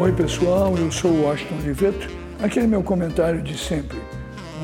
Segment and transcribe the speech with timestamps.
[0.00, 2.08] Oi pessoal, eu sou o Washington Oliveto.
[2.42, 3.98] Aquele meu comentário de sempre.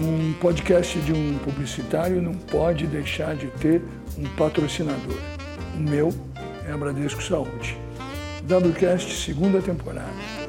[0.02, 3.82] Um podcast de um publicitário não pode deixar de ter
[4.16, 5.18] um patrocinador.
[5.74, 6.08] O meu
[6.66, 7.76] é a Bradesco Saúde.
[8.48, 10.08] WCast segunda temporada,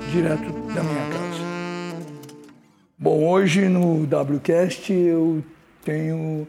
[0.10, 1.43] direto da minha casa.
[2.97, 5.43] Bom, hoje no WCast eu
[5.83, 6.47] tenho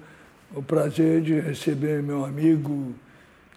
[0.55, 2.95] o prazer de receber meu amigo,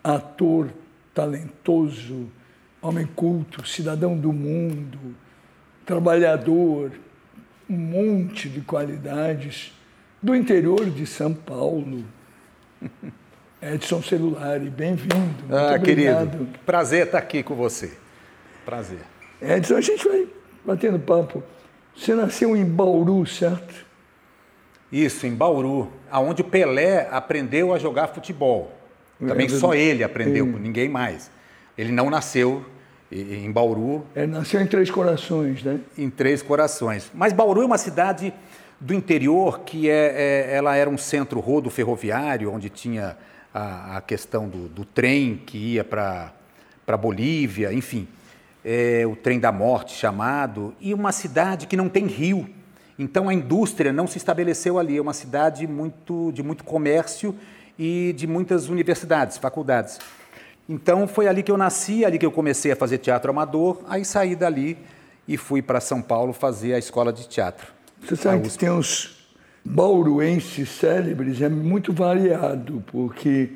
[0.04, 0.70] ator
[1.14, 2.32] talentoso,
[2.82, 5.16] homem culto, cidadão do mundo,
[5.86, 6.92] trabalhador,
[7.70, 9.72] um monte de qualidades,
[10.22, 12.04] do interior de São Paulo.
[13.62, 15.46] Edson Celulari, bem-vindo.
[15.52, 17.96] Ah, querido, prazer estar aqui com você.
[18.66, 19.02] Prazer.
[19.40, 20.28] Edson, a gente vai
[20.66, 21.44] batendo papo.
[21.96, 23.86] Você nasceu em Bauru, certo?
[24.92, 28.76] Isso, em Bauru, aonde o Pelé aprendeu a jogar futebol.
[29.20, 31.30] Também só ele aprendeu, ninguém mais.
[31.78, 32.66] Ele não nasceu
[33.12, 34.06] em Bauru.
[34.16, 35.80] Ele nasceu em Três Corações, né?
[35.98, 37.12] Em Três Corações.
[37.14, 38.34] Mas Bauru é uma cidade
[38.80, 43.18] do interior que é, é ela era um centro rodo ferroviário, onde tinha
[43.54, 46.32] a, a questão do, do, trem que ia para
[47.00, 48.08] Bolívia, enfim,
[48.64, 52.50] é, o trem da morte chamado, e uma cidade que não tem rio.
[52.98, 57.36] Então a indústria não se estabeleceu ali, é uma cidade muito, de muito comércio
[57.78, 60.00] e de muitas universidades, faculdades.
[60.68, 64.06] Então foi ali que eu nasci, ali que eu comecei a fazer teatro amador, aí
[64.06, 64.78] saí dali
[65.28, 67.68] e fui para São Paulo fazer a escola de teatro.
[68.02, 69.22] Você sabe que tem uns
[69.64, 73.52] bauruenses célebres, é muito variado, porque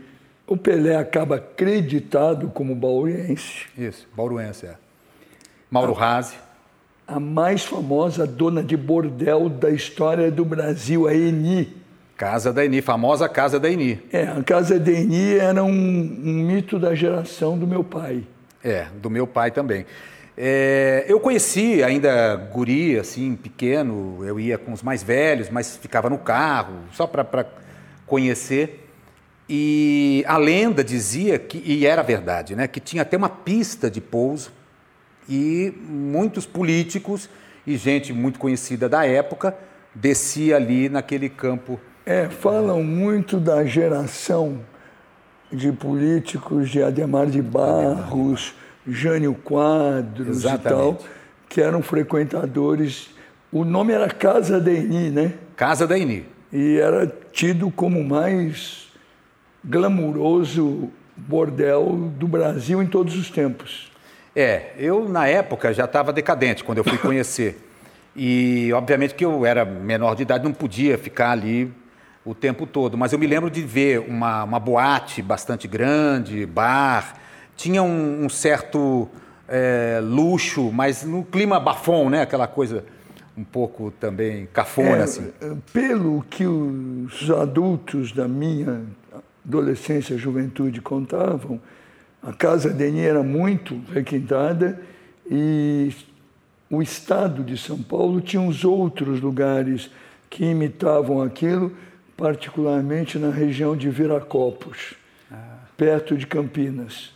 [0.47, 3.65] o Pelé acaba acreditado como bauruense.
[3.77, 4.75] Isso, bauruense, é.
[5.69, 6.35] Mauro Razzi.
[7.07, 11.75] A mais famosa dona de bordel da história do Brasil, a Eni.
[12.17, 14.01] Casa da Eni, famosa Casa da Eni.
[14.11, 18.23] É, a Casa da Eni era um, um mito da geração do meu pai.
[18.63, 19.85] É, do meu pai também.
[20.37, 26.09] É, eu conheci ainda guri, assim, pequeno, eu ia com os mais velhos, mas ficava
[26.09, 27.45] no carro, só para
[28.05, 28.87] conhecer.
[29.47, 34.01] E a lenda dizia, que, e era verdade, né, que tinha até uma pista de
[34.01, 34.51] pouso
[35.29, 37.29] e muitos políticos
[37.67, 39.55] e gente muito conhecida da época
[39.93, 44.59] descia ali naquele campo é, falam muito da geração
[45.51, 48.53] de políticos de Ademar de Barros,
[48.87, 50.67] Jânio Quadros Exatamente.
[50.67, 50.99] e tal,
[51.49, 53.09] que eram frequentadores.
[53.51, 55.33] O nome era Casa da Eni, né?
[55.55, 56.25] Casa da Eni.
[56.53, 58.87] E era tido como o mais
[59.63, 63.91] glamuroso bordel do Brasil em todos os tempos.
[64.35, 67.57] É, eu na época já estava decadente quando eu fui conhecer.
[68.15, 71.73] E obviamente que eu era menor de idade, não podia ficar ali
[72.25, 72.97] o tempo todo.
[72.97, 77.15] Mas eu me lembro de ver uma, uma boate bastante grande, bar,
[77.55, 79.07] tinha um, um certo
[79.47, 82.23] é, luxo, mas no clima bafom, né?
[82.23, 82.83] Aquela coisa
[83.37, 85.31] um pouco também cafona, é, assim.
[85.73, 88.83] Pelo que os adultos da minha
[89.45, 91.59] adolescência, juventude contavam,
[92.23, 94.81] a casa Deni era muito requintada
[95.29, 95.93] e
[96.69, 99.91] o estado de São Paulo tinha uns outros lugares
[100.29, 101.71] que imitavam aquilo,
[102.17, 104.93] particularmente na região de Viracopos,
[105.31, 105.57] ah.
[105.75, 107.13] perto de Campinas,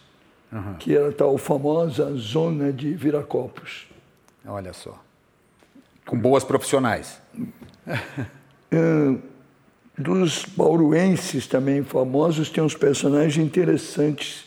[0.52, 0.74] uhum.
[0.76, 3.88] que era a tal famosa zona de Viracopos.
[4.46, 5.02] Olha só.
[6.06, 7.22] Com boas profissionais.
[8.72, 9.18] É,
[9.98, 14.46] dos bauruenses também famosos, tem uns personagens interessantes.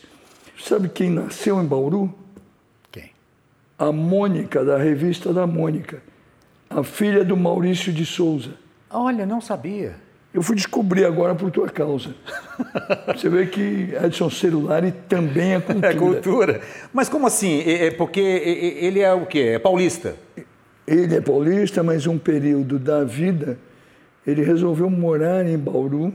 [0.57, 2.15] Sabe quem nasceu em Bauru?
[2.89, 3.11] Quem?
[3.77, 6.01] A Mônica, da revista da Mônica.
[6.69, 8.53] A filha do Maurício de Souza.
[8.89, 9.97] Olha, não sabia.
[10.33, 12.15] Eu fui descobrir agora por tua causa.
[13.15, 15.87] Você vê que Edson Celulari também é cultura.
[15.89, 16.61] É cultura.
[16.91, 17.61] Mas como assim?
[17.61, 19.51] É, é porque ele é o quê?
[19.53, 20.15] É paulista?
[20.87, 23.57] Ele é paulista, mas um período da vida
[24.25, 26.13] ele resolveu morar em Bauru.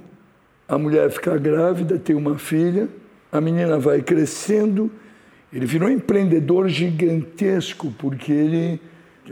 [0.67, 2.89] A mulher fica grávida, tem uma filha,
[3.31, 4.91] a menina vai crescendo.
[5.53, 8.81] Ele virou um empreendedor gigantesco, porque ele.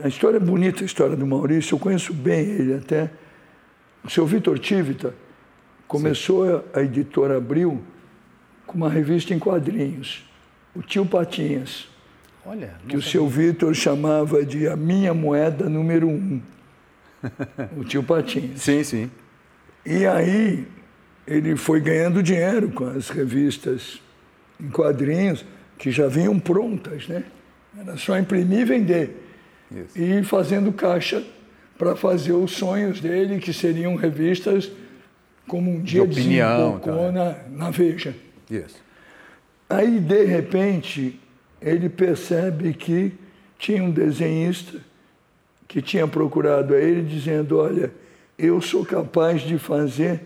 [0.02, 3.10] A história é bonita, a história do Maurício, eu conheço bem ele até.
[4.06, 5.12] O seu Vitor Tivita
[5.88, 6.64] começou Sim.
[6.74, 7.82] a editora Abril
[8.64, 10.24] com uma revista em quadrinhos,
[10.76, 11.88] o Tio Patinhas.
[12.44, 16.40] Olha, que o seu Vitor chamava de a minha moeda número um.
[17.76, 18.60] o tio Patinhas.
[18.60, 19.10] Sim, sim.
[19.84, 20.64] E aí
[21.26, 24.00] ele foi ganhando dinheiro com as revistas
[24.60, 25.44] em quadrinhos,
[25.76, 27.24] que já vinham prontas, né?
[27.76, 29.26] Era só imprimir e vender.
[29.68, 30.00] Isso.
[30.00, 31.26] E fazendo caixa
[31.78, 34.70] para fazer os sonhos dele, que seriam revistas
[35.46, 37.12] como um dia de opinião, tá.
[37.12, 38.14] na, na Veja.
[38.50, 38.82] Isso.
[39.68, 41.20] Aí, de repente,
[41.60, 43.12] ele percebe que
[43.58, 44.78] tinha um desenhista
[45.66, 47.92] que tinha procurado a ele dizendo, olha,
[48.38, 50.20] eu sou capaz de fazer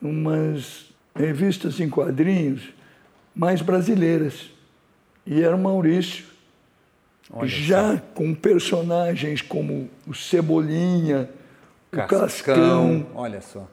[0.00, 2.72] umas revistas em quadrinhos
[3.34, 4.50] mais brasileiras.
[5.26, 6.24] E era o Maurício.
[7.30, 11.28] Olha já com personagens como o Cebolinha,
[11.90, 13.06] Cascão, o Cascão.
[13.14, 13.68] Olha só.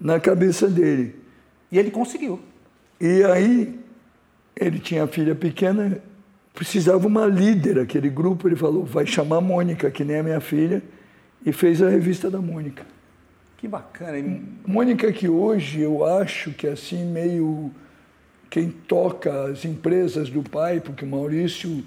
[0.00, 1.16] Na cabeça dele.
[1.70, 2.40] E ele conseguiu.
[3.00, 3.80] E aí,
[4.54, 5.98] ele tinha a filha pequena,
[6.52, 10.40] precisava uma líder, aquele grupo, ele falou, vai chamar a Mônica, que nem a minha
[10.40, 10.82] filha,
[11.44, 12.84] e fez a revista da Mônica.
[13.56, 14.18] Que bacana.
[14.18, 14.48] Hein?
[14.66, 17.70] Mônica que hoje eu acho que é assim meio
[18.50, 21.82] quem toca as empresas do pai, porque o Maurício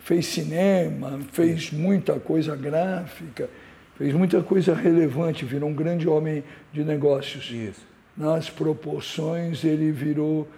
[0.00, 3.48] fez cinema, fez muita coisa gráfica,
[3.96, 6.42] fez muita coisa relevante, virou um grande homem
[6.72, 7.50] de negócios.
[7.50, 7.88] Isso.
[8.16, 10.48] Nas proporções, ele virou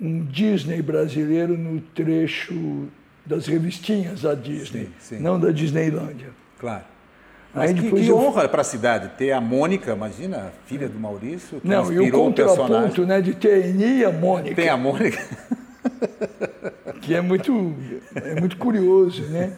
[0.00, 2.88] um Disney brasileiro no trecho
[3.24, 5.22] das revistinhas da Disney, sim, sim.
[5.22, 6.30] não da Disneylândia.
[6.58, 6.84] Claro.
[7.54, 8.16] Mas que, que eu...
[8.16, 12.10] honra para a cidade ter a Mônica, imagina, filha do Maurício, que Não, e o
[12.10, 14.56] contraponto, né, de ter a Eni e a Mônica.
[14.56, 15.18] Tem a Mônica.
[17.02, 17.74] que é muito,
[18.14, 19.56] é muito curioso, né?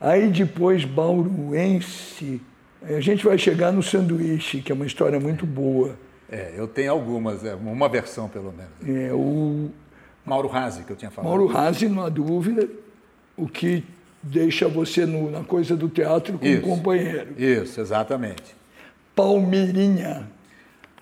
[0.00, 2.40] Aí depois Bauruense,
[2.82, 5.96] a gente vai chegar no sanduíche, que é uma história muito boa.
[6.28, 8.72] É, eu tenho algumas, é, uma versão pelo menos.
[8.84, 9.70] É, o...
[10.24, 11.28] Mauro Razzi, que eu tinha falado.
[11.28, 12.68] Mauro Razzi, não há dúvida,
[13.36, 13.84] o que
[14.22, 17.34] deixa você no, na coisa do teatro com isso, um companheiro.
[17.36, 18.56] Isso, exatamente.
[19.14, 20.28] Palmeirinha.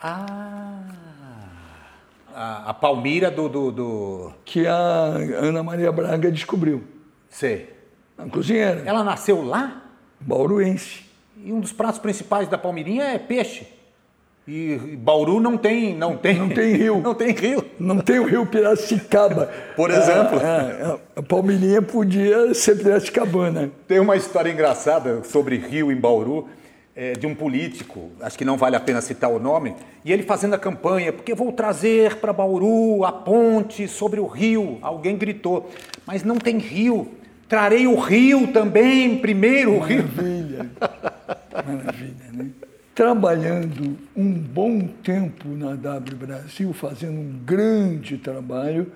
[0.02, 1.09] Ah,
[2.34, 6.82] a, a Palmira do, do, do, Que a Ana Maria Braga descobriu.
[7.28, 7.68] Sei.
[8.18, 8.82] A cozinheira.
[8.84, 9.82] Ela nasceu lá?
[10.20, 11.04] Bauruense.
[11.42, 13.66] E um dos pratos principais da Palmirinha é peixe.
[14.48, 18.24] E Bauru não tem, não tem, não tem rio, não tem rio, não tem o
[18.24, 20.40] rio Piracicaba, por exemplo.
[20.40, 23.70] A, a, a Palmeirinha podia ser Piracicabana.
[23.86, 26.48] Tem uma história engraçada sobre rio em Bauru.
[26.94, 30.24] É, de um político, acho que não vale a pena citar o nome, e ele
[30.24, 34.78] fazendo a campanha, porque vou trazer para Bauru a ponte sobre o rio.
[34.82, 35.70] Alguém gritou,
[36.04, 37.08] mas não tem rio.
[37.48, 40.04] Trarei o rio também, primeiro o rio.
[40.16, 40.70] Maravilha,
[41.64, 42.50] maravilha, né?
[43.00, 48.92] trabalhando um bom tempo na W Brasil, fazendo um grande trabalho,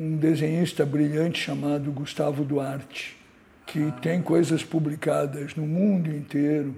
[0.00, 3.14] um desenhista brilhante chamado Gustavo Duarte,
[3.66, 3.92] que ah.
[4.00, 6.74] tem coisas publicadas no mundo inteiro,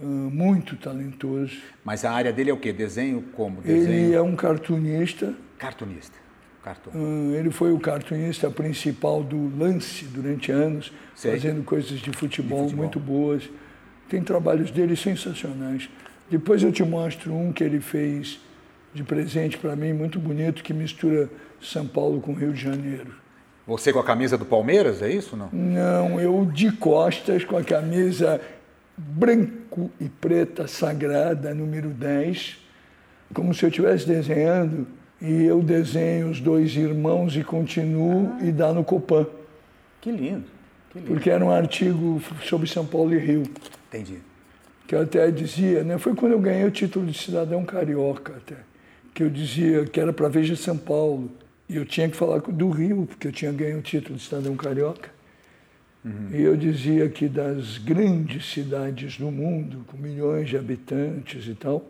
[0.00, 1.56] muito talentoso.
[1.84, 2.72] Mas a área dele é o quê?
[2.72, 3.60] Desenho como?
[3.60, 3.90] Desenho?
[3.90, 5.34] Ele é um cartunista.
[5.58, 6.22] Cartunista.
[6.62, 7.32] Cartoon.
[7.32, 11.32] Ele foi o cartunista principal do Lance durante anos, Sei.
[11.32, 13.50] fazendo coisas de futebol, de futebol muito boas.
[14.08, 15.88] Tem trabalhos dele sensacionais.
[16.30, 18.40] Depois eu te mostro um que ele fez
[18.94, 21.28] de presente para mim, muito bonito, que mistura
[21.60, 23.12] São Paulo com Rio de Janeiro.
[23.66, 25.48] Você com a camisa do Palmeiras, é isso não?
[25.52, 28.40] Não, eu de costas com a camisa
[29.08, 32.58] branco e preta sagrada, número 10,
[33.34, 34.86] como se eu estivesse desenhando
[35.20, 38.44] e eu desenho os dois irmãos e continuo ah.
[38.44, 39.26] e dá no Copan.
[40.00, 40.44] Que lindo,
[40.90, 41.12] que lindo.
[41.12, 43.44] Porque era um artigo sobre São Paulo e Rio.
[43.88, 44.18] Entendi.
[44.86, 45.96] Que eu até dizia, né?
[45.96, 48.56] Foi quando eu ganhei o título de cidadão carioca até.
[49.14, 51.30] Que eu dizia que era para Veja São Paulo.
[51.68, 54.56] E eu tinha que falar do Rio, porque eu tinha ganho o título de cidadão
[54.56, 55.08] carioca.
[56.04, 56.30] Uhum.
[56.32, 61.84] E eu dizia que das grandes cidades do mundo, com milhões de habitantes e tal,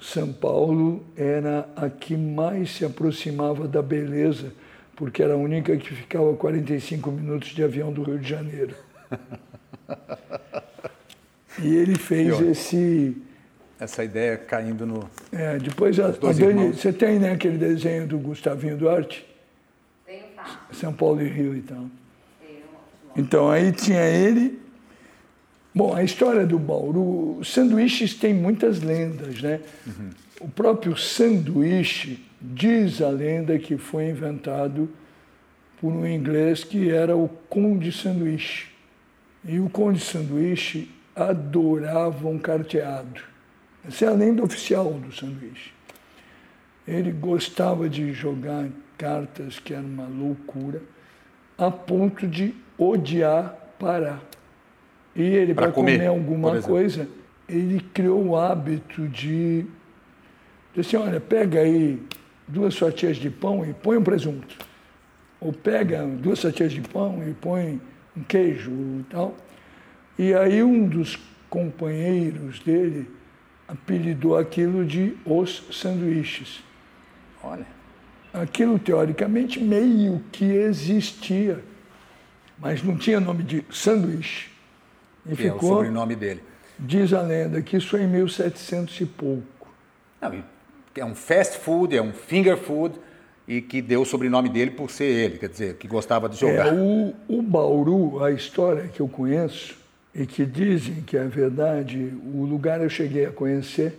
[0.00, 4.52] São Paulo era a que mais se aproximava da beleza,
[4.96, 8.74] porque era a única que ficava a 45 minutos de avião do Rio de Janeiro.
[11.62, 13.16] E ele fez esse.
[13.78, 15.08] Essa ideia caindo no.
[15.32, 16.72] É, depois a, a Dani.
[16.72, 19.26] Você tem né, aquele desenho do Gustavinho Duarte?
[20.06, 20.66] Tenho, tá.
[20.72, 21.90] São Paulo e Rio e então.
[23.16, 24.58] Então aí tinha ele.
[25.74, 29.60] Bom, a história do Bauru, sanduíches tem muitas lendas, né?
[29.86, 30.10] Uhum.
[30.40, 34.88] O próprio sanduíche diz a lenda que foi inventado
[35.80, 38.68] por um inglês que era o Conde Sanduíche.
[39.44, 43.20] E o Conde Sanduíche adorava um carteado.
[43.86, 45.72] Essa é a lenda oficial do sanduíche.
[46.86, 50.82] Ele gostava de jogar cartas, que era uma loucura,
[51.58, 54.22] a ponto de odiar parar.
[55.14, 57.08] E ele, para comer, comer, alguma coisa,
[57.48, 59.64] ele criou o hábito de
[60.74, 62.02] dizer assim, olha, pega aí
[62.48, 64.56] duas fatias de pão e põe um presunto.
[65.40, 67.80] Ou pega duas fatias de pão e põe
[68.16, 69.36] um queijo e tal.
[70.18, 73.08] E aí um dos companheiros dele
[73.68, 76.62] apelidou aquilo de os sanduíches.
[77.42, 77.66] Olha.
[78.32, 81.62] Aquilo teoricamente meio que existia.
[82.58, 84.50] Mas não tinha nome de sanduíche.
[85.26, 86.42] E que ficou, é o sobrenome dele.
[86.78, 89.68] Diz a lenda que isso é em 1700 e pouco.
[90.20, 90.42] Não,
[90.96, 92.94] é um fast food, é um finger food,
[93.46, 96.68] e que deu o sobrenome dele por ser ele, quer dizer, que gostava de jogar.
[96.68, 99.76] É, o, o Bauru, a história que eu conheço,
[100.14, 103.98] e que dizem que é verdade, o lugar eu cheguei a conhecer,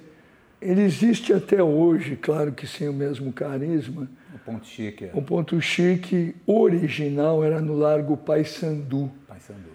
[0.62, 4.08] ele existe até hoje, claro que sem o mesmo carisma.
[4.36, 5.06] O Ponto Chique.
[5.06, 5.12] É.
[5.14, 9.10] O Ponto Chique original era no Largo Paissandu.
[9.26, 9.70] Paissandu.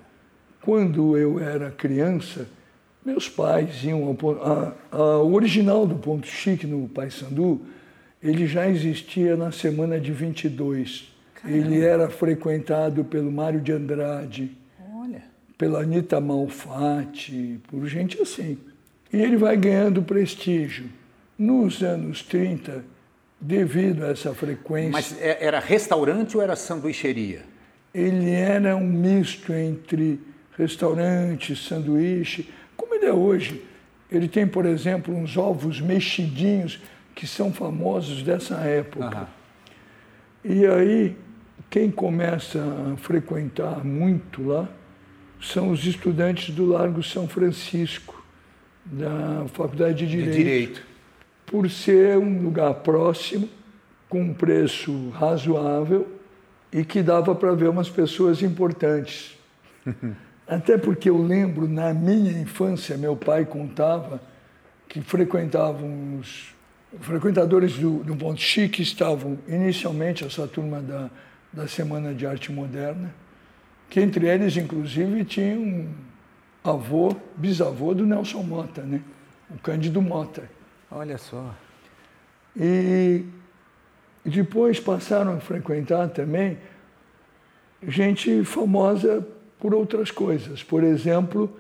[0.61, 2.47] Quando eu era criança,
[3.05, 7.63] meus pais iam ao a, a, o original do Ponto Chique no Paissandu,
[8.23, 11.11] ele já existia na semana de 22.
[11.37, 11.59] Caramba.
[11.59, 14.51] Ele era frequentado pelo Mário de Andrade,
[14.95, 15.23] Olha.
[15.57, 18.59] pela Anitta Malfatti, por gente assim.
[19.11, 20.85] E ele vai ganhando prestígio.
[21.39, 22.85] Nos anos 30,
[23.41, 24.91] devido a essa frequência.
[24.91, 27.43] Mas é, era restaurante ou era sanduicheria?
[27.93, 30.21] Ele era um misto entre
[30.57, 33.65] restaurante, sanduíche, como ele é hoje.
[34.11, 36.81] Ele tem, por exemplo, uns ovos mexidinhos
[37.15, 39.29] que são famosos dessa época.
[40.45, 41.17] E aí,
[41.69, 44.69] quem começa a frequentar muito lá
[45.41, 48.23] são os estudantes do Largo São Francisco,
[48.85, 50.31] da Faculdade de Direito.
[50.31, 50.90] De Direito.
[51.51, 53.49] Por ser um lugar próximo,
[54.09, 56.07] com um preço razoável
[56.73, 59.37] e que dava para ver umas pessoas importantes.
[60.47, 64.21] Até porque eu lembro, na minha infância, meu pai contava
[64.89, 66.55] que frequentavam os
[67.01, 71.11] frequentadores do, do Ponto Chique estavam inicialmente essa turma da,
[71.53, 73.13] da Semana de Arte Moderna,
[73.89, 75.89] que entre eles, inclusive, tinha um
[76.63, 79.01] avô, bisavô do Nelson Mota, né?
[79.51, 80.60] o Cândido Mota.
[80.91, 81.55] Olha só.
[82.57, 83.25] E
[84.25, 86.59] depois passaram a frequentar também
[87.87, 89.27] gente famosa
[89.59, 90.63] por outras coisas.
[90.63, 91.57] Por exemplo,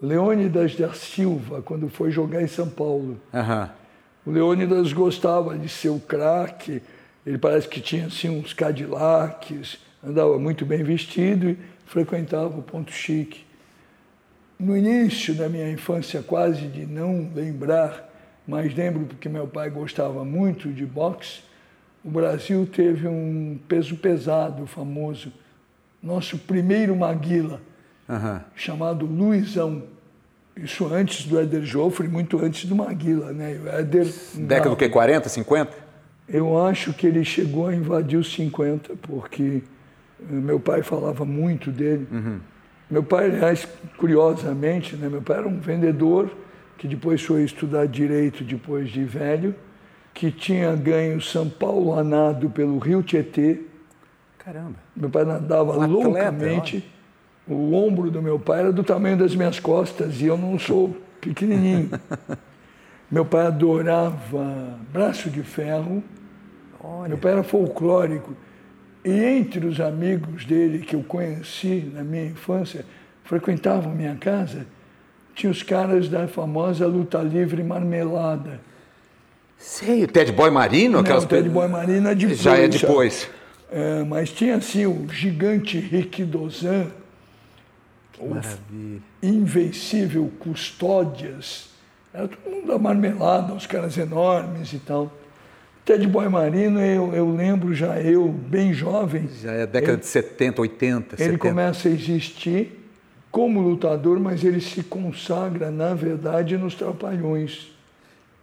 [0.00, 3.20] Leônidas da Silva, quando foi jogar em São Paulo.
[3.32, 3.68] Uhum.
[4.26, 6.82] O Leônidas gostava de ser o craque,
[7.24, 12.92] ele parece que tinha assim, uns Cadillacs, andava muito bem vestido e frequentava o Ponto
[12.92, 13.44] Chique.
[14.58, 18.09] No início da minha infância, quase de não lembrar,
[18.46, 21.42] mas lembro porque meu pai gostava muito de boxe,
[22.04, 25.32] o Brasil teve um peso pesado famoso
[26.02, 27.60] nosso primeiro Maguila,
[28.08, 28.40] uhum.
[28.54, 29.82] chamado Luizão.
[30.56, 33.58] Isso antes do Éder Joffre, muito antes do Maguila, né?
[33.62, 35.72] O Éder, Década do que, 40, 50?
[36.28, 39.62] Eu acho que ele chegou a invadir os 50, porque
[40.20, 42.06] eh, meu pai falava muito dele.
[42.10, 42.40] Uhum.
[42.90, 45.08] Meu pai, aliás, curiosamente, né?
[45.08, 46.30] meu pai era um vendedor
[46.80, 49.54] que depois foi estudar direito depois de velho,
[50.14, 53.60] que tinha ganho São Paulo anado pelo Rio Tietê,
[54.38, 54.76] Caramba.
[54.96, 56.82] Meu pai nadava um loucamente.
[57.46, 60.96] o ombro do meu pai era do tamanho das minhas costas e eu não sou
[61.20, 61.90] pequenininho.
[63.10, 66.02] meu pai adorava braço de ferro.
[66.82, 67.10] Olha.
[67.10, 68.34] Meu pai era folclórico.
[69.04, 72.86] E entre os amigos dele que eu conheci na minha infância,
[73.22, 74.66] frequentavam minha casa,
[75.34, 78.60] tinha os caras da famosa luta livre marmelada.
[79.58, 80.94] Sei, o Ted Boy Marino?
[80.94, 81.24] Não, aquelas...
[81.24, 82.38] o Ted Boy Marino é depois.
[82.38, 83.30] Já é depois.
[83.70, 86.86] É, mas tinha assim o gigante Rick Dozan,
[88.18, 88.36] o
[89.22, 91.68] invencível Custódias,
[92.12, 95.12] era todo mundo da marmelada, os caras enormes e tal.
[95.84, 99.28] Ted Boy Marino, eu, eu lembro já, eu bem jovem.
[99.40, 101.14] Já é década ele, de 70, 80.
[101.14, 101.38] Ele 70.
[101.38, 102.79] começa a existir
[103.30, 107.72] como lutador, mas ele se consagra, na verdade, nos Trapalhões.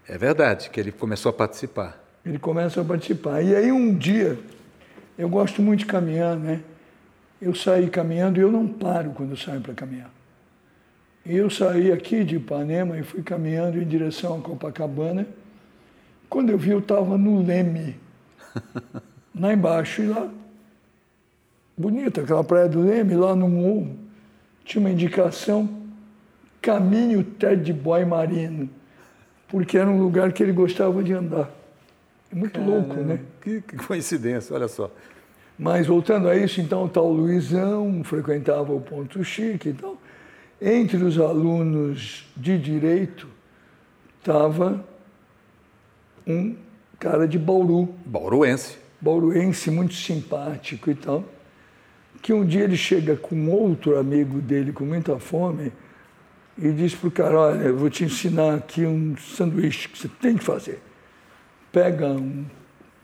[0.08, 2.02] É verdade, que ele começou a participar.
[2.26, 3.42] Ele começa a participar.
[3.42, 4.40] E aí um dia,
[5.18, 6.62] eu gosto muito de caminhar, né?
[7.42, 10.10] Eu saí caminhando e eu não paro quando saio para caminhar.
[11.26, 15.28] E eu saí aqui de Ipanema e fui caminhando em direção a Copacabana.
[16.30, 18.00] Quando eu vi, eu estava no Leme,
[19.38, 20.02] lá embaixo.
[20.02, 20.30] E lá,
[21.78, 24.07] bonita aquela praia do Leme, lá no morro,
[24.68, 25.70] tinha uma indicação,
[26.62, 28.70] caminho Ted Boy Marino,
[29.48, 31.50] porque era um lugar que ele gostava de andar.
[32.30, 33.20] É muito Caramba, louco, né?
[33.42, 34.92] Que, que, coincidência, olha só.
[35.58, 39.98] Mas voltando a isso, então, o tal Luizão frequentava o Ponto Chique e tal.
[40.62, 43.28] Entre os alunos de direito
[44.20, 44.84] estava
[46.28, 46.58] um
[47.00, 47.96] cara de Bauru.
[48.06, 48.78] Bauruense.
[49.00, 51.24] Bauruense, muito simpático e tal.
[52.22, 55.72] Que um dia ele chega com outro amigo dele com muita fome
[56.58, 60.08] e diz para o cara: Olha, eu vou te ensinar aqui um sanduíche que você
[60.08, 60.82] tem que fazer
[61.78, 62.44] pega um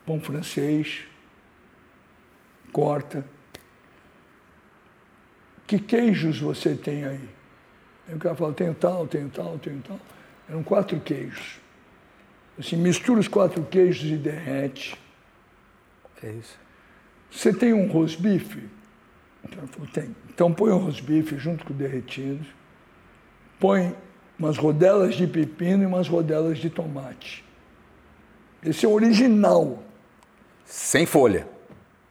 [0.04, 1.04] pão francês,
[2.72, 3.24] corta,
[5.68, 7.30] que queijos você tem aí?
[8.08, 10.00] Aí o cara fala, tenho tal, tenho tal, tenho tal.
[10.50, 11.60] Eram quatro queijos.
[12.58, 15.00] Assim, mistura os quatro queijos e derrete.
[16.24, 16.58] É isso.
[17.30, 18.70] Você tem um rosbife?
[19.44, 20.16] O cara falou, tem.
[20.34, 22.46] Então põe o rosbife junto com o derretido.
[23.60, 23.96] Põe
[24.40, 27.44] umas rodelas de pepino e umas rodelas de tomate.
[28.64, 29.84] Esse é o original.
[30.66, 31.48] Sem folha.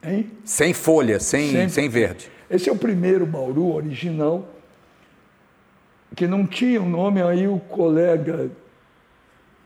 [0.03, 0.31] Hein?
[0.45, 2.29] Sem folha, sem, Sem- sem verde.
[2.49, 4.47] Esse é o primeiro Bauru original,
[6.15, 8.51] que não tinha o nome, aí o colega.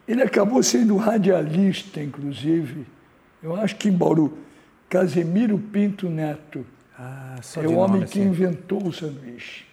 [0.07, 2.85] Ele acabou sendo radialista, inclusive.
[3.43, 4.37] Eu acho que em Bauru.
[4.89, 6.65] Casemiro Pinto Neto.
[7.37, 8.29] Ah, só é de o homem nome, que assim.
[8.29, 9.65] inventou o sanduíche.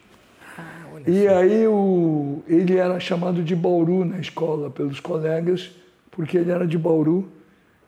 [0.59, 0.62] Ah,
[1.06, 1.37] E só.
[1.37, 5.71] aí o, ele era chamado de Bauru na escola pelos colegas,
[6.11, 7.28] porque ele era de Bauru.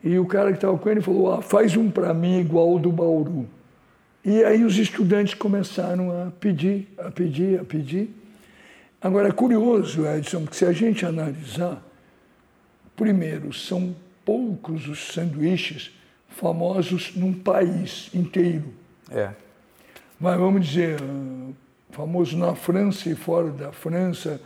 [0.03, 2.79] E o cara que estava com ele falou: ah, faz um para mim igual o
[2.79, 3.49] do Bauru.
[4.25, 8.11] E aí os estudantes começaram a pedir, a pedir, a pedir.
[9.01, 11.81] Agora é curioso, Edson, porque se a gente analisar,
[12.97, 15.93] primeiro, são poucos os sanduíches
[16.29, 18.75] famosos num país inteiro.
[19.11, 19.31] É.
[20.19, 21.53] Mas vamos dizer, ah,
[21.91, 24.41] famoso na França e fora da França,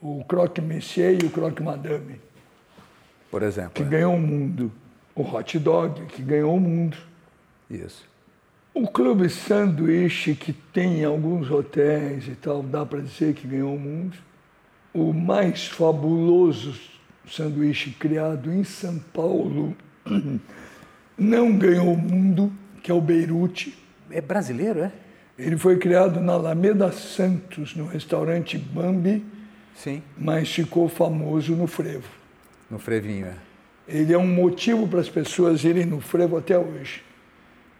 [0.00, 2.20] o Croque Messier e o Croque Madame,
[3.30, 3.72] Por exemplo.
[3.72, 3.86] que é.
[3.86, 4.70] ganhou o mundo.
[5.14, 6.96] O hot dog, que ganhou o mundo.
[7.70, 8.04] Isso.
[8.74, 13.74] O clube sanduíche, que tem em alguns hotéis e tal, dá para dizer que ganhou
[13.74, 14.16] o mundo.
[14.92, 16.78] O mais fabuloso
[17.30, 19.76] sanduíche criado em São Paulo
[21.16, 22.52] não ganhou o mundo,
[22.82, 23.78] que é o Beirute.
[24.10, 24.92] É brasileiro, é?
[25.38, 29.24] Ele foi criado na Alameda Santos, no restaurante Bambi,
[29.74, 30.02] Sim.
[30.16, 32.08] mas ficou famoso no frevo.
[32.70, 33.34] No frevinho, é.
[33.86, 37.02] Ele é um motivo para as pessoas irem no frevo até hoje.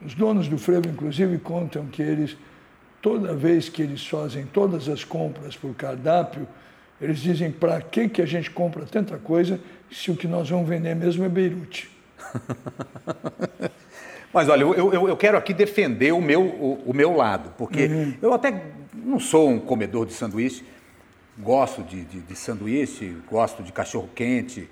[0.05, 2.37] Os donos do frevo, inclusive, contam que eles,
[3.01, 6.47] toda vez que eles fazem todas as compras por cardápio,
[7.01, 10.69] eles dizem para que, que a gente compra tanta coisa se o que nós vamos
[10.69, 11.89] vender mesmo é Beirute.
[14.35, 17.89] Mas olha, eu, eu, eu quero aqui defender o meu, o, o meu lado, porque
[18.21, 20.65] eu até não sou um comedor de sanduíche,
[21.39, 24.69] gosto de, de, de sanduíche, gosto de cachorro-quente,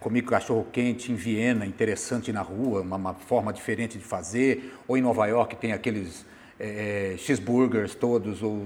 [0.00, 5.02] comi cachorro-quente em Viena, interessante na rua, uma, uma forma diferente de fazer, ou em
[5.02, 6.26] Nova York tem aqueles
[6.58, 8.56] eh, cheeseburgers todos, ou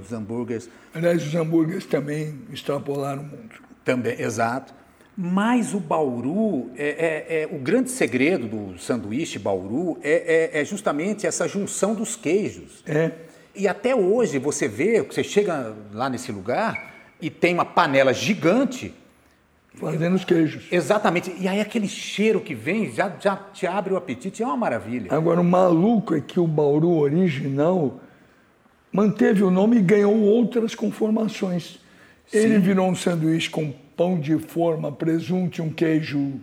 [0.00, 0.70] os hambúrgueres.
[0.94, 3.54] Aliás, os hambúrgueres também extrapolaram o mundo.
[3.84, 4.72] Também, exato.
[5.20, 10.64] Mas o Bauru, é, é- é- o grande segredo do sanduíche Bauru é, é- é
[10.64, 12.84] justamente essa junção dos queijos.
[12.86, 13.10] É.
[13.52, 18.94] E até hoje você vê, você chega lá nesse lugar e tem uma panela gigante,
[19.74, 20.66] Fazendo os queijos.
[20.70, 24.56] exatamente, e aí aquele cheiro que vem já, já te abre o apetite, é uma
[24.56, 25.12] maravilha.
[25.12, 28.00] Agora, o maluco é que o Bauru original
[28.92, 31.80] manteve o nome e ganhou outras conformações.
[32.32, 36.34] Ele virou um sanduíche com pão de forma, presunto e um queijo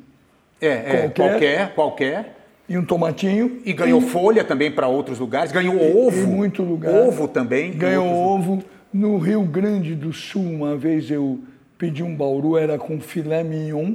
[0.62, 2.36] É, é Qualquer- qualquer, qualquer.
[2.68, 3.62] e um tomatinho.
[3.66, 6.18] E ganhou folha também para outros lugares, ganhou ovo.
[6.20, 6.94] Em muito lugar.
[6.94, 7.72] Ovo também.
[7.72, 8.62] Ganhou ovo.
[8.94, 11.40] No Rio Grande do Sul, uma vez eu
[11.78, 13.94] pedi um bauru, era com filé mignon.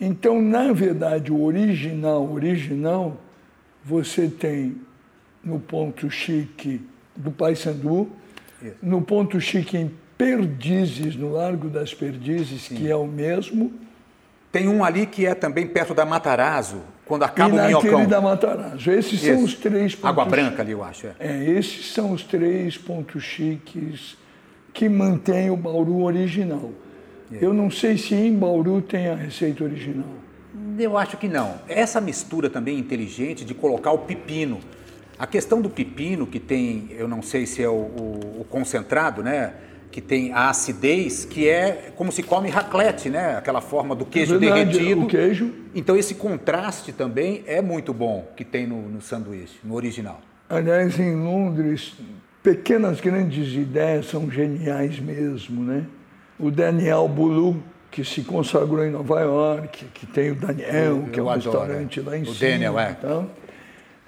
[0.00, 3.16] Então, na verdade, o original, original,
[3.84, 4.76] você tem
[5.44, 6.80] no ponto chique
[7.16, 8.08] do Paysandu,
[8.82, 9.90] no ponto chique em
[10.26, 13.72] Perdizes, no Largo das Perdizes, que é o mesmo,
[14.52, 18.06] Tem um ali que é também perto da Matarazzo, quando e acaba o naquele minhocão.
[18.06, 18.90] da Matarazzo.
[18.90, 19.44] Esses são Isso.
[19.46, 21.06] os três pontos Água Branca ali, eu acho.
[21.06, 21.14] É.
[21.18, 24.16] É, esses são os três pontos chiques
[24.74, 26.70] que mantêm o Bauru original.
[27.32, 30.06] Eu não sei se em Bauru tem a receita original.
[30.78, 31.54] Eu acho que não.
[31.66, 34.60] Essa mistura também inteligente de colocar o pepino.
[35.18, 39.22] A questão do pepino, que tem, eu não sei se é o, o- o concentrado,
[39.22, 39.54] né?
[39.92, 43.36] Que tem a acidez, que é como se come raclette, né?
[43.36, 45.02] Aquela forma do queijo Verdade, derretido.
[45.02, 45.52] o queijo.
[45.74, 50.20] Então esse contraste também é muito bom que tem no, no sanduíche, no original.
[50.48, 51.94] Aliás, em Londres,
[52.42, 55.84] pequenas grandes ideias são geniais mesmo, né?
[56.38, 61.20] O Daniel Bulu, que se consagrou em Nova York, que tem o Daniel, Eu- que
[61.20, 62.02] é um adoro, restaurante é.
[62.02, 62.50] lá em O cima.
[62.50, 62.90] Daniel, é.
[62.90, 63.30] e tal.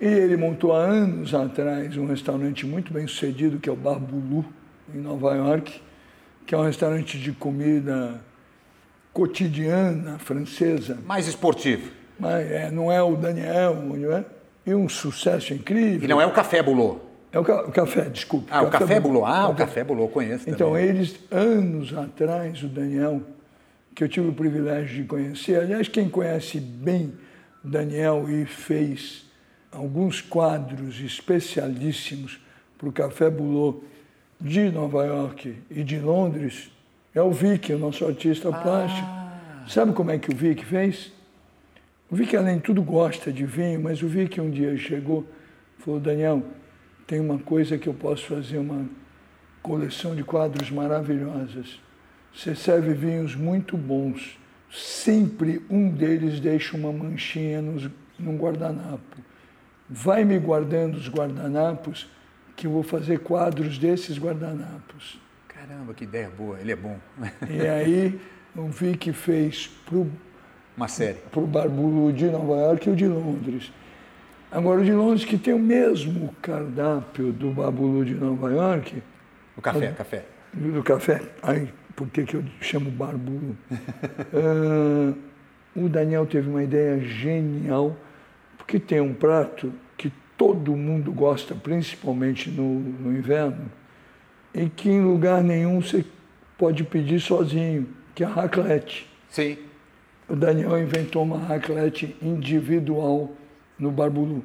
[0.01, 3.99] E ele montou há anos atrás um restaurante muito bem sucedido, que é o Bar
[3.99, 4.45] Bulu,
[4.93, 5.81] em Nova York,
[6.47, 8.21] que é um restaurante de comida
[9.13, 10.99] cotidiana francesa.
[11.07, 11.91] Mais esportivo.
[12.19, 14.25] Mas é, não é o Daniel, não é?
[14.67, 16.05] E um sucesso incrível.
[16.05, 16.99] E não é o café bulô.
[17.33, 18.47] É o, ca- o café, desculpe.
[18.51, 19.25] Ah, o café bulô.
[19.25, 20.85] Ah, o café bulô, conheço Então, também.
[20.87, 23.21] eles, anos atrás, o Daniel,
[23.95, 27.13] que eu tive o privilégio de conhecer, aliás, quem conhece bem
[27.65, 29.25] o Daniel e fez
[29.73, 32.41] alguns quadros especialíssimos
[32.79, 33.83] para o Café Bulô
[34.45, 36.71] de Nova York e de Londres
[37.15, 38.53] é o Vic, o nosso artista ah.
[38.53, 39.09] plástico.
[39.67, 41.11] Sabe como é que o Vic fez?
[42.11, 45.27] O Vic, além de tudo, gosta de vinho, mas o Vic um dia chegou
[45.79, 46.43] e falou, Daniel,
[47.07, 48.87] tem uma coisa que eu posso fazer, uma
[49.63, 51.81] coleção de quadros maravilhosas.
[52.35, 54.39] Você serve vinhos muito bons.
[54.71, 59.17] Sempre um deles deixa uma manchinha nos, num guardanapo.
[59.89, 62.11] Vai me guardando os guardanapos,
[62.57, 65.21] que eu vou fazer quadros desses guardanapos.
[65.49, 66.99] Caramba, que ideia boa, ele é bom.
[67.49, 68.21] E aí
[68.57, 70.11] eu vi que fez pro,
[70.77, 73.73] uma série para o Barbulo de Nova York e o de Londres.
[74.51, 79.03] Agora o de Londres que tem o mesmo cardápio do Barbulo de Nova York.
[79.57, 80.25] O café, o, café.
[80.53, 81.23] Do café.
[81.43, 83.57] Aí, por que, que eu chamo Barbulo?
[84.33, 85.17] uh,
[85.75, 87.97] o Daniel teve uma ideia genial,
[88.57, 89.73] porque tem um prato
[90.37, 93.71] todo mundo gosta, principalmente no, no inverno,
[94.53, 96.05] e que em lugar nenhum você
[96.57, 99.09] pode pedir sozinho, que é a raclette.
[99.29, 99.59] Sim.
[100.29, 103.33] O Daniel inventou uma raclette individual
[103.79, 104.45] no Barbulu.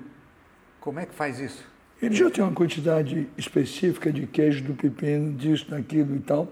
[0.80, 1.63] Como é que faz isso?
[2.02, 6.47] Ele já tem uma quantidade específica de queijo do pepino, disso, daquilo e tal.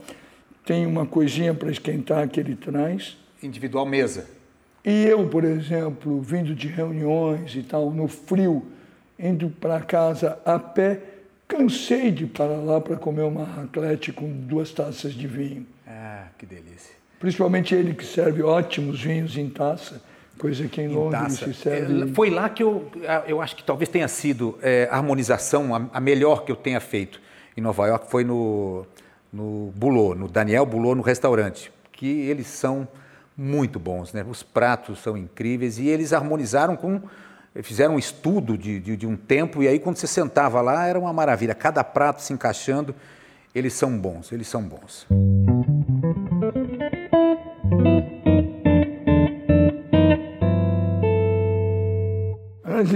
[0.66, 3.18] Tem uma coisinha para esquentar que ele traz.
[3.42, 4.30] Individual mesa.
[4.84, 8.66] E eu, por exemplo, vindo de reuniões e tal, no frio,
[9.20, 11.02] indo para casa a pé,
[11.48, 15.66] Cansei de ir para lá para comer uma raclette com duas taças de vinho.
[15.88, 16.94] Ah, que delícia.
[17.20, 20.02] Principalmente ele que serve ótimos vinhos em taça,
[20.38, 21.46] coisa que em, em Londres taça.
[21.46, 22.04] se serve.
[22.04, 22.92] É, foi lá que eu,
[23.26, 26.82] eu acho que talvez tenha sido é, a harmonização a, a, melhor que eu tenha
[26.82, 27.22] feito
[27.56, 28.86] em Nova York, foi no,
[29.32, 32.86] no Bulô, no Daniel Bulô, no restaurante, que eles são
[33.38, 34.26] muito bons, né?
[34.30, 37.02] Os pratos são incríveis e eles harmonizaram com
[37.64, 41.00] fizeram um estudo de, de, de, um tempo e aí quando você sentava lá era
[41.00, 42.94] uma maravilha, cada prato se encaixando,
[43.54, 45.08] eles são bons, eles são bons.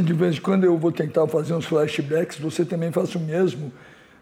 [0.04, 3.72] De vez em quando eu vou tentar fazer uns flashbacks, você também faz o mesmo.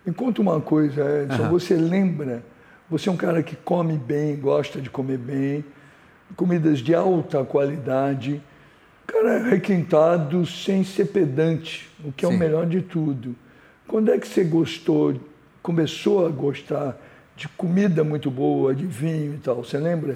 [0.05, 1.49] Me conta uma coisa, Edson, uhum.
[1.49, 2.41] você lembra,
[2.89, 5.65] você é um cara que come bem, gosta de comer bem,
[6.35, 8.41] comidas de alta qualidade,
[9.11, 12.35] cara é requintado sem ser pedante, o que é Sim.
[12.35, 13.35] o melhor de tudo.
[13.87, 15.15] Quando é que você gostou,
[15.61, 16.97] começou a gostar
[17.35, 19.63] de comida muito boa, de vinho e tal?
[19.63, 20.15] Você lembra?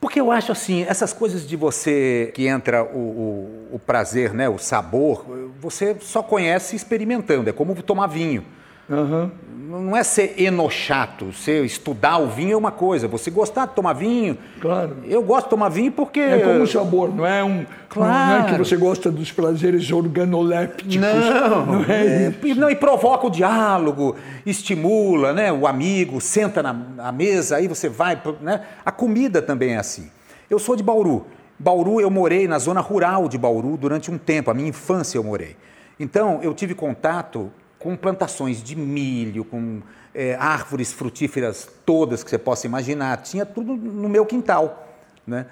[0.00, 4.48] Porque eu acho assim, essas coisas de você que entra o, o, o prazer, né,
[4.48, 5.24] o sabor,
[5.60, 7.48] você só conhece experimentando.
[7.48, 8.44] É como tomar vinho.
[8.88, 9.30] Uhum.
[9.68, 13.08] Não é ser enochato, ser estudar o vinho é uma coisa.
[13.08, 14.36] Você gostar de tomar vinho.
[14.60, 14.96] Claro.
[15.04, 16.20] Eu gosto de tomar vinho porque.
[16.20, 17.64] É como o sabor, não é um.
[17.88, 18.42] Claro.
[18.42, 20.96] Não é que você gosta dos prazeres organolépticos.
[20.96, 22.60] Não, não é, é isso.
[22.60, 25.50] Não, e provoca o diálogo, estimula, né?
[25.52, 28.20] O amigo senta na, na mesa, aí você vai.
[28.40, 28.60] Né?
[28.84, 30.10] A comida também é assim.
[30.50, 31.26] Eu sou de Bauru.
[31.58, 35.22] Bauru, eu morei na zona rural de Bauru durante um tempo, a minha infância eu
[35.22, 35.56] morei.
[35.98, 39.82] Então, eu tive contato com plantações de milho, com
[40.14, 43.16] é, árvores frutíferas todas que você possa imaginar.
[43.18, 44.88] Tinha tudo no meu quintal.
[45.26, 45.46] Né?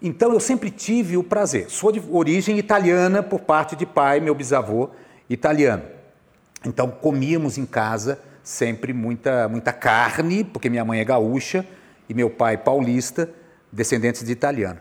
[0.00, 1.68] Então eu sempre tive o prazer.
[1.68, 4.90] Sou de origem italiana por parte de pai, meu bisavô
[5.28, 5.82] italiano.
[6.64, 11.66] Então comíamos em casa sempre muita, muita carne, porque minha mãe é gaúcha
[12.08, 13.28] e meu pai paulista,
[13.72, 14.78] descendentes de italiano.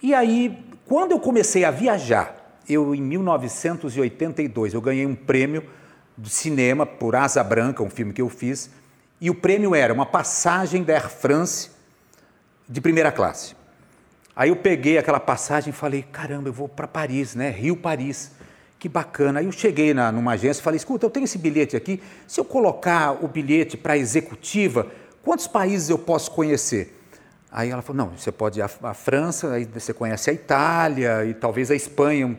[0.00, 5.64] E aí, quando eu comecei a viajar, eu em 1982 eu ganhei um prêmio
[6.18, 8.68] do cinema por Asa Branca, um filme que eu fiz,
[9.20, 11.70] e o prêmio era uma passagem da Air France
[12.68, 13.56] de primeira classe.
[14.34, 17.50] Aí eu peguei aquela passagem e falei, caramba, eu vou para Paris, né?
[17.50, 18.32] Rio-Paris.
[18.78, 19.40] Que bacana.
[19.40, 22.38] Aí eu cheguei na, numa agência e falei, escuta, eu tenho esse bilhete aqui, se
[22.38, 24.86] eu colocar o bilhete para executiva,
[25.24, 26.96] quantos países eu posso conhecer?
[27.50, 31.24] Aí ela falou, não, você pode ir à, à França, aí você conhece a Itália
[31.24, 32.36] e talvez a Espanha.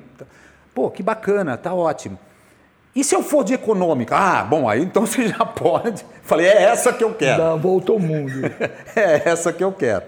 [0.74, 2.18] Pô, que bacana, tá ótimo.
[2.96, 4.16] E se eu for de econômica?
[4.16, 6.06] Ah, bom, aí então você já pode.
[6.24, 7.38] Falei, é essa que eu quero.
[7.38, 8.46] Dá a volta ao mundo.
[8.96, 10.06] é essa que eu quero.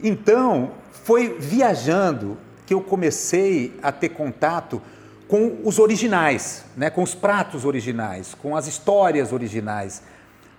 [0.00, 0.70] Então,
[1.04, 4.80] foi viajando que eu comecei a ter contato
[5.26, 6.90] com os originais, né?
[6.90, 10.02] com os pratos originais, com as histórias originais,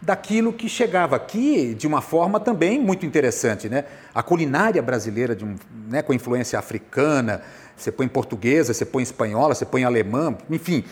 [0.02, 3.67] daquilo que chegava aqui de uma forma também muito interessante.
[3.67, 3.86] Né?
[4.13, 5.56] A culinária brasileira, de um,
[5.88, 6.02] né?
[6.02, 7.41] com influência africana,
[7.76, 10.84] você põe portuguesa, você põe espanhola, você põe alemã, enfim,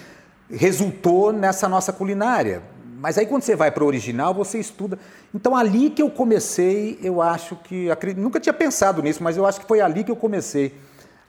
[0.49, 2.61] resultou nessa nossa culinária.
[2.99, 4.97] Mas aí quando você vai para o original, você estuda.
[5.33, 7.89] Então ali que eu comecei, eu acho que.
[8.15, 10.73] Nunca tinha pensado nisso, mas eu acho que foi ali que eu comecei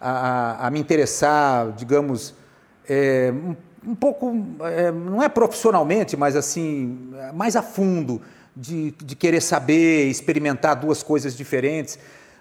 [0.00, 2.34] a, a me interessar, digamos,
[2.88, 8.22] é, um, um pouco, é, não é profissionalmente, mas assim, mais a fundo,
[8.56, 11.98] de, de querer saber, experimentar duas coisas diferentes.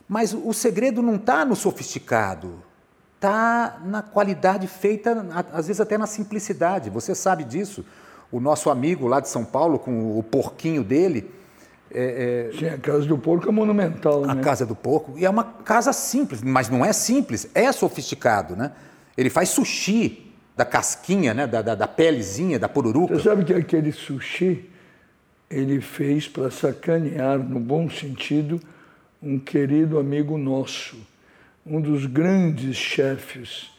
[0.08, 2.64] Mas o segredo não está no sofisticado,
[3.18, 6.90] está na qualidade feita, às vezes até na simplicidade.
[6.90, 7.84] Você sabe disso.
[8.32, 11.32] O nosso amigo lá de São Paulo, com o porquinho dele.
[11.90, 12.58] É, é...
[12.58, 14.24] Sim, a Casa do Porco é monumental.
[14.26, 14.44] A né?
[14.44, 15.14] Casa do Porco.
[15.18, 18.56] E é uma casa simples, mas não é simples, é sofisticado.
[18.56, 18.72] Né?
[19.18, 21.48] Ele faz sushi da casquinha, né?
[21.48, 23.16] da, da, da pelezinha, da pururuca.
[23.16, 24.70] Você sabe que aquele sushi
[25.50, 28.60] ele fez para sacanear, no bom sentido,
[29.24, 30.98] um querido amigo nosso
[31.70, 33.70] um dos grandes chefes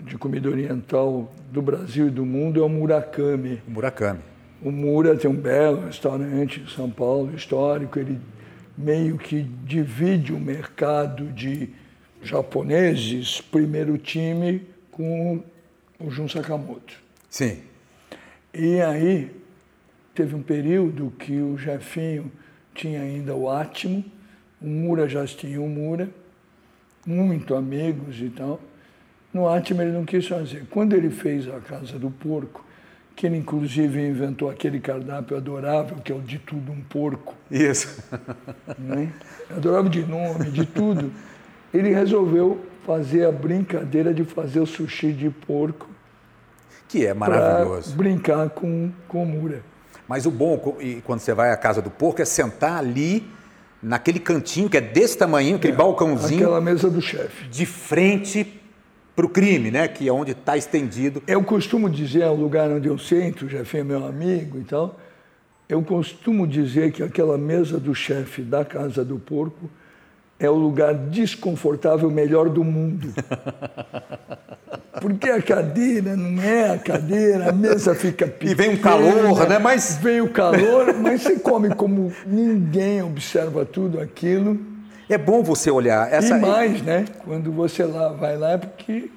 [0.00, 3.62] de comida oriental do Brasil e do mundo é o Murakami.
[3.66, 4.20] O Murakami.
[4.62, 7.98] O Mura tem um belo restaurante em São Paulo, histórico.
[7.98, 8.20] Ele
[8.76, 11.70] meio que divide o mercado de
[12.22, 15.42] japoneses, primeiro time, com
[15.98, 16.94] o Jun Sakamoto.
[17.30, 17.58] Sim.
[18.52, 19.30] E aí
[20.14, 22.30] teve um período que o Jefinho
[22.74, 24.04] tinha ainda o Atmo,
[24.60, 26.10] o Mura já tinha o Mura,
[27.08, 28.60] muito amigos e tal.
[29.32, 30.66] No Atma ele não quis fazer.
[30.70, 32.64] Quando ele fez a Casa do Porco,
[33.16, 37.34] que ele inclusive inventou aquele cardápio adorável, que é o de tudo um porco.
[37.50, 38.04] Isso.
[38.78, 39.10] Né?
[39.50, 41.10] Adorável de nome, de tudo.
[41.72, 45.88] Ele resolveu fazer a brincadeira de fazer o sushi de porco.
[46.88, 47.96] Que é maravilhoso.
[47.96, 49.62] brincar com, com mura.
[50.06, 50.56] Mas o bom,
[51.04, 53.28] quando você vai à Casa do Porco, é sentar ali
[53.82, 56.42] naquele cantinho que é desse tamanho, aquele é, balcãozinho.
[56.42, 57.48] Aquela mesa do chefe.
[57.48, 58.60] De frente
[59.14, 59.88] para o crime, né?
[59.88, 61.22] Que é onde está estendido.
[61.26, 64.64] Eu costumo dizer, é o lugar onde eu sento, o chefe é meu amigo e
[64.64, 64.98] tal.
[65.68, 69.68] Eu costumo dizer que aquela mesa do chefe da Casa do Porco
[70.38, 73.12] é o lugar desconfortável melhor do mundo.
[75.00, 78.50] Porque a cadeira não é a cadeira, a mesa fica pequena.
[78.50, 79.58] E vem um calor, né?
[79.58, 79.96] Mas...
[80.02, 84.58] Vem o calor, mas você come como ninguém observa tudo aquilo.
[85.08, 86.12] É bom você olhar.
[86.12, 86.36] Essa...
[86.36, 87.04] E mais, né?
[87.24, 89.10] Quando você lá vai lá é porque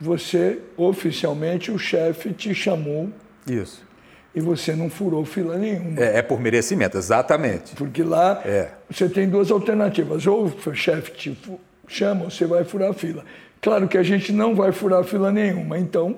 [0.00, 3.10] você, oficialmente, o chefe te chamou.
[3.46, 3.91] Isso
[4.34, 6.00] e você não furou fila nenhuma.
[6.00, 7.74] É, é por merecimento, exatamente.
[7.74, 8.68] Porque lá é.
[8.90, 10.26] você tem duas alternativas.
[10.26, 11.38] Ou o chefe te
[11.86, 13.24] chama, ou você vai furar fila.
[13.60, 16.16] Claro que a gente não vai furar fila nenhuma, então.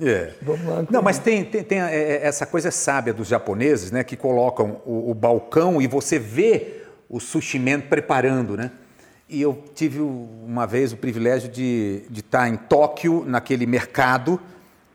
[0.00, 0.30] É.
[0.40, 0.84] Vamos lá.
[0.90, 4.80] Não, mas tem, tem, tem, é, é, essa coisa sábia dos japoneses, né, que colocam
[4.84, 8.70] o, o balcão e você vê o sushi man preparando, né?
[9.28, 14.40] E eu tive uma vez o privilégio de, de estar em Tóquio, naquele mercado,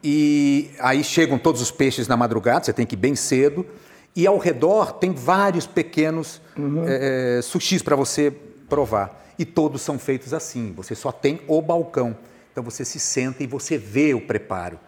[0.03, 3.65] e aí chegam todos os peixes na madrugada, você tem que ir bem cedo.
[4.15, 6.83] E ao redor tem vários pequenos uhum.
[6.88, 8.33] é, sushis para você
[8.67, 9.33] provar.
[9.38, 10.73] E todos são feitos assim.
[10.75, 12.15] Você só tem o balcão.
[12.51, 14.79] Então você se senta e você vê o preparo.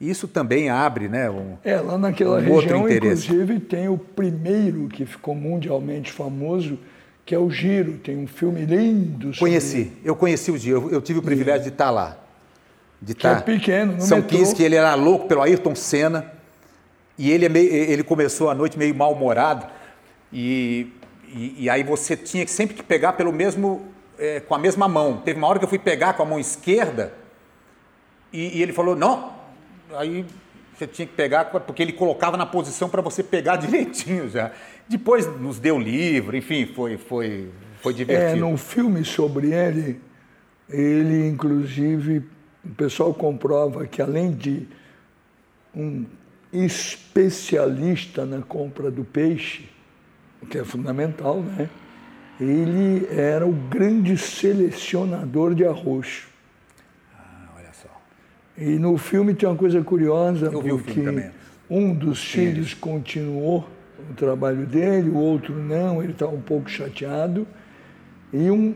[0.00, 1.30] Isso também abre, né?
[1.30, 6.78] Um, é, lá naquela um região, inclusive, tem o primeiro que ficou mundialmente famoso,
[7.24, 7.96] que é o Giro.
[7.98, 9.32] Tem um filme lindo.
[9.32, 9.38] Sobre...
[9.38, 12.25] Conheci, eu conheci o Giro, eu, eu tive o privilégio de estar lá
[13.06, 13.28] de estar.
[13.28, 14.38] Que é tá pequeno, no São metrô.
[14.38, 16.32] 15, que ele era louco pelo Ayrton Senna.
[17.16, 19.66] E ele, é meio, ele começou a noite meio mal-humorado.
[20.32, 20.92] E,
[21.28, 23.86] e, e, aí você tinha sempre que pegar pelo mesmo,
[24.18, 25.18] é, com a mesma mão.
[25.24, 27.14] Teve uma hora que eu fui pegar com a mão esquerda
[28.32, 29.32] e, e ele falou, não.
[29.94, 30.26] Aí
[30.76, 34.50] você tinha que pegar, porque ele colocava na posição para você pegar direitinho já.
[34.88, 38.32] Depois nos deu livro, enfim, foi, foi, foi é, divertido.
[38.32, 40.00] É, num filme sobre ele,
[40.68, 42.35] ele inclusive
[42.66, 44.66] o pessoal comprova que além de
[45.74, 46.04] um
[46.52, 49.68] especialista na compra do peixe,
[50.42, 51.68] o que é fundamental, né?
[52.40, 56.24] Ele era o grande selecionador de arroz.
[57.16, 57.88] Ah, olha só.
[58.58, 61.30] E no filme tem uma coisa curiosa, Eu porque
[61.70, 63.66] um dos filhos continuou
[64.10, 67.46] o trabalho dele, o outro não, ele estava um pouco chateado.
[68.32, 68.74] E um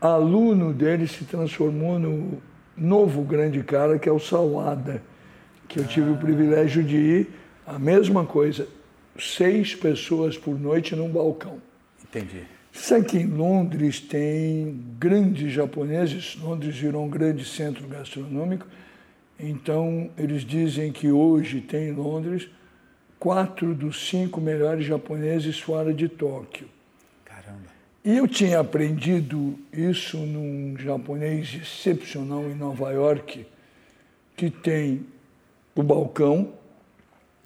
[0.00, 2.40] aluno dele se transformou no
[2.76, 5.02] novo grande cara que é o Salada,
[5.68, 7.28] que eu tive o privilégio de ir,
[7.66, 8.68] a mesma coisa,
[9.18, 11.58] seis pessoas por noite num balcão.
[12.02, 12.42] Entendi.
[12.72, 18.66] Sabe que em Londres tem grandes japoneses, Londres virou um grande centro gastronômico,
[19.38, 22.48] então eles dizem que hoje tem em Londres
[23.18, 26.68] quatro dos cinco melhores japoneses fora de Tóquio.
[28.04, 33.46] E eu tinha aprendido isso num japonês excepcional em Nova York,
[34.36, 35.06] que tem
[35.74, 36.52] o balcão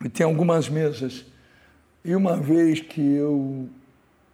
[0.05, 1.25] e tem algumas mesas.
[2.05, 3.69] E uma vez que eu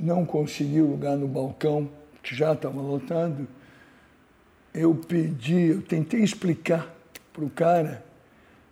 [0.01, 1.91] não consegui lugar no balcão,
[2.23, 3.47] que já estava lotado,
[4.73, 6.91] eu pedi, eu tentei explicar
[7.35, 8.03] para o cara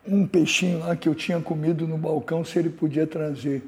[0.09, 3.63] um peixinho lá que eu tinha comido no balcão se ele podia trazer.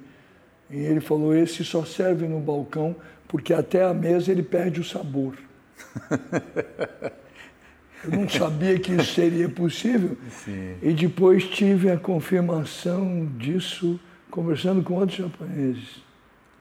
[0.70, 2.97] E ele falou: esse só serve no balcão
[3.35, 5.37] porque até a mesa ele perde o sabor.
[8.05, 10.16] Eu não sabia que isso seria possível.
[10.31, 10.77] Sim.
[10.81, 13.99] E depois tive a confirmação disso
[14.31, 16.01] conversando com outros japoneses.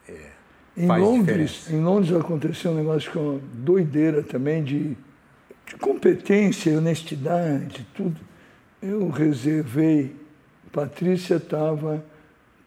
[0.10, 0.32] É,
[0.76, 4.98] em, Londres, em Londres aconteceu um negócio com uma doideira também de,
[5.68, 8.20] de competência, honestidade, tudo.
[8.82, 10.16] Eu reservei,
[10.72, 12.04] Patrícia estava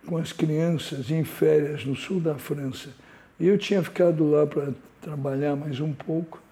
[0.06, 2.90] com as crianças em férias no sul da França.
[3.38, 6.42] E eu tinha ficado lá para trabalhar mais um pouco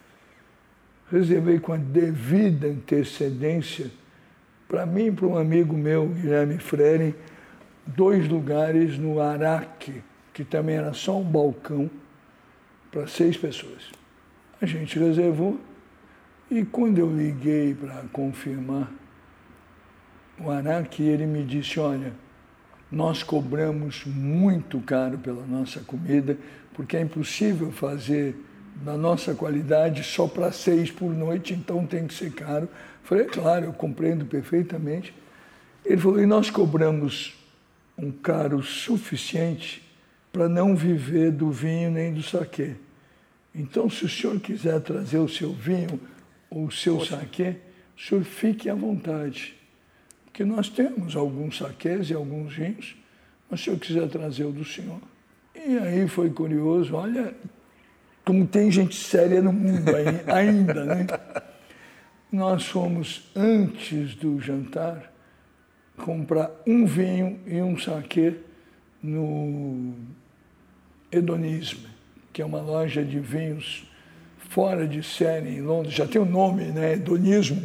[1.11, 3.90] reservei com a devida antecedência,
[4.66, 7.14] para mim e para um amigo meu, Guilherme Freire,
[7.87, 11.90] dois lugares no Araque, que também era só um balcão
[12.90, 13.90] para seis pessoas.
[14.61, 15.61] A gente reservou
[16.51, 18.90] e quando eu liguei para confirmar
[20.40, 22.12] o Araque, ele me disse, olha,
[22.90, 26.37] nós cobramos muito caro pela nossa comida,
[26.74, 28.37] porque é impossível fazer
[28.82, 32.68] na nossa qualidade só para seis por noite, então tem que ser caro.
[33.02, 35.14] Falei, é claro, eu compreendo perfeitamente.
[35.84, 37.34] Ele falou, e nós cobramos
[37.96, 39.82] um caro suficiente
[40.32, 42.74] para não viver do vinho nem do saquê.
[43.54, 46.00] Então, se o senhor quiser trazer o seu vinho
[46.50, 47.18] ou o seu Poxa.
[47.18, 47.56] saquê,
[47.96, 49.54] o senhor fique à vontade.
[50.24, 52.96] Porque nós temos alguns saquês e alguns vinhos,
[53.48, 55.00] mas se o senhor quiser trazer o do senhor.
[55.55, 57.33] E aí foi curioso, olha,
[58.25, 59.90] como tem gente séria no mundo
[60.27, 61.07] ainda, né?
[62.33, 65.12] Nós fomos, antes do jantar,
[65.97, 68.35] comprar um vinho e um saquê
[69.01, 69.95] no
[71.12, 71.88] Hedonismo,
[72.33, 73.88] que é uma loja de vinhos
[74.37, 76.95] fora de série em Londres, já tem o um nome, né?
[76.95, 77.62] Hedonismo.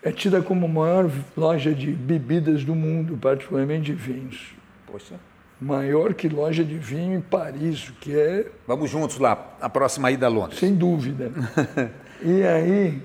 [0.00, 4.54] É tida como a maior loja de bebidas do mundo, particularmente de vinhos.
[4.86, 5.16] Poxa
[5.60, 8.46] maior que loja de vinho em Paris, o que é.
[8.66, 10.58] Vamos juntos lá, a próxima ida a Londres.
[10.58, 11.32] Sem dúvida.
[12.22, 13.02] e aí,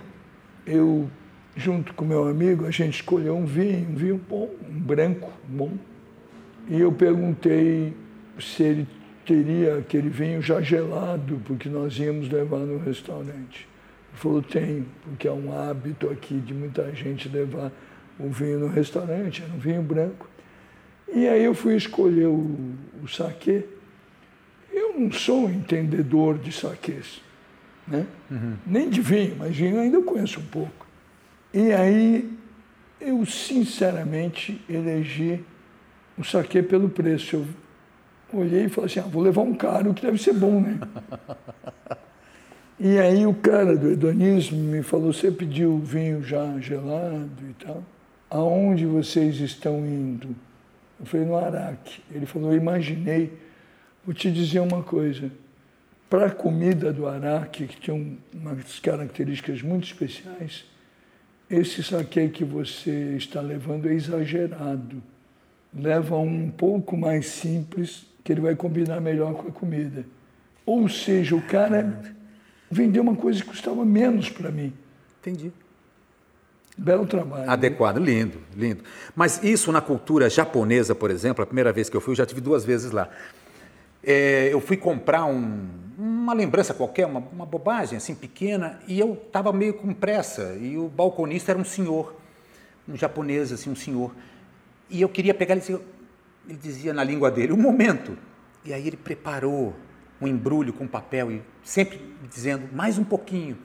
[0.65, 1.09] eu,
[1.55, 5.71] junto com meu amigo, a gente escolheu um vinho, um vinho bom, um branco bom.
[6.69, 7.93] E eu perguntei
[8.39, 8.87] se ele
[9.25, 13.67] teria aquele vinho já gelado, porque nós íamos levar no restaurante.
[14.11, 17.71] Ele falou, tem, porque é um hábito aqui de muita gente levar
[18.19, 20.29] o vinho no restaurante, era um vinho branco.
[21.13, 22.57] E aí eu fui escolher o,
[23.03, 23.65] o saquê.
[24.71, 27.21] Eu não sou um entendedor de saquês,
[27.87, 28.07] né?
[28.31, 28.55] Uhum.
[28.65, 30.87] nem de vinho, mas vinho ainda eu conheço um pouco.
[31.53, 32.35] E aí
[32.99, 35.43] eu sinceramente elegi
[36.17, 37.35] o saquê pelo preço.
[37.35, 40.79] Eu olhei e falei assim, ah, vou levar um caro que deve ser bom, né?
[42.79, 47.83] e aí o cara do hedonismo me falou, você pediu vinho já gelado e tal?
[48.31, 50.35] Aonde vocês estão indo?
[51.03, 52.01] Eu falei, no Araque.
[52.09, 53.37] Ele falou, imaginei.
[54.05, 55.29] Vou te dizer uma coisa.
[56.09, 60.63] Para a comida do Araque, que tinha umas características muito especiais,
[61.49, 65.03] esse saque que você está levando é exagerado.
[65.77, 70.05] Leva um pouco mais simples, que ele vai combinar melhor com a comida.
[70.65, 72.01] Ou seja, o cara
[72.71, 74.71] vendeu uma coisa que custava menos para mim.
[75.19, 75.51] Entendi.
[76.77, 77.49] Belo trabalho.
[77.49, 78.83] Adequado, lindo, lindo.
[79.15, 82.25] Mas isso na cultura japonesa, por exemplo, a primeira vez que eu fui, eu já
[82.25, 83.09] tive duas vezes lá.
[84.03, 89.13] É, eu fui comprar um, uma lembrança qualquer, uma, uma, bobagem assim pequena, e eu
[89.13, 90.57] estava meio com pressa.
[90.59, 92.15] E o balconista era um senhor,
[92.89, 94.11] um japonês, assim, um senhor.
[94.89, 95.79] E eu queria pegar, ele
[96.47, 98.17] ele dizia na língua dele, um momento.
[98.65, 99.73] E aí ele preparou
[100.19, 103.57] um embrulho com papel e sempre dizendo mais um pouquinho,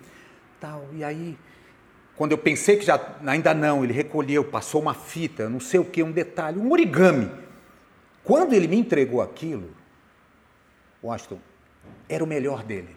[0.61, 0.87] tal.
[0.93, 1.37] E aí
[2.19, 5.85] quando eu pensei que já ainda não, ele recolheu, passou uma fita, não sei o
[5.85, 7.31] que, um detalhe, um origami.
[8.25, 9.71] Quando ele me entregou aquilo,
[11.03, 11.39] Washington,
[12.09, 12.97] era o melhor dele.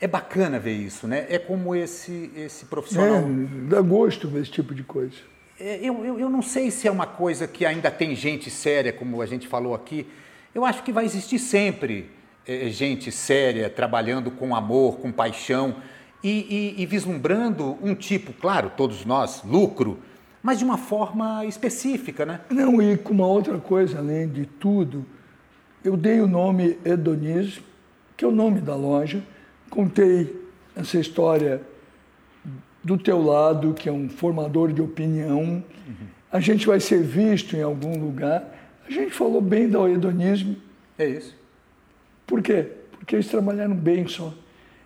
[0.00, 1.26] É bacana ver isso, né?
[1.28, 3.16] É como esse, esse profissional.
[3.16, 5.16] É, dá gosto ver esse tipo de coisa.
[5.58, 8.92] É, eu, eu, eu não sei se é uma coisa que ainda tem gente séria,
[8.92, 10.06] como a gente falou aqui.
[10.54, 12.08] Eu acho que vai existir sempre
[12.46, 15.82] é, gente séria, trabalhando com amor, com paixão
[16.22, 19.98] e, e, e vislumbrando um tipo, claro, todos nós, lucro,
[20.42, 22.40] mas de uma forma específica, né?
[22.50, 25.06] Não, e com uma outra coisa, além de tudo,
[25.84, 27.64] eu dei o nome Hedonismo,
[28.16, 29.22] que é o nome da loja,
[29.70, 30.40] contei
[30.74, 31.62] essa história
[32.82, 35.40] do teu lado, que é um formador de opinião,
[35.86, 36.06] uhum.
[36.30, 38.44] a gente vai ser visto em algum lugar.
[38.86, 40.56] A gente falou bem do hedonismo.
[40.98, 41.36] É isso.
[42.26, 42.66] Por quê?
[42.98, 44.34] Porque eles trabalharam bem só.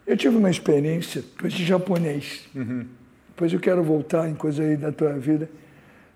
[0.07, 2.47] Eu tive uma experiência com esse japonês.
[2.55, 2.87] Uhum.
[3.29, 5.51] Depois eu quero voltar em coisa aí da tua vida.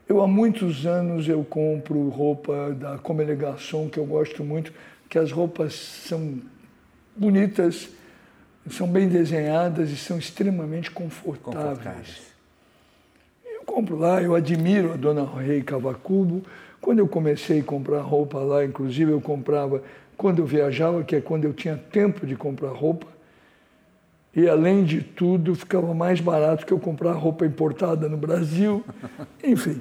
[0.09, 4.73] Eu há muitos anos eu compro roupa da Comme Garçon, que eu gosto muito,
[5.09, 6.41] que as roupas são
[7.17, 7.91] bonitas,
[8.71, 11.79] são bem desenhadas e são extremamente confortáveis.
[11.79, 12.31] confortáveis.
[13.45, 16.43] Eu compro lá, eu admiro a dona Rei Cavacubo.
[16.81, 19.83] Quando eu comecei a comprar roupa lá, inclusive eu comprava
[20.17, 23.07] quando eu viajava, que é quando eu tinha tempo de comprar roupa.
[24.35, 28.85] E além de tudo, ficava mais barato que eu comprar roupa importada no Brasil.
[29.43, 29.81] Enfim,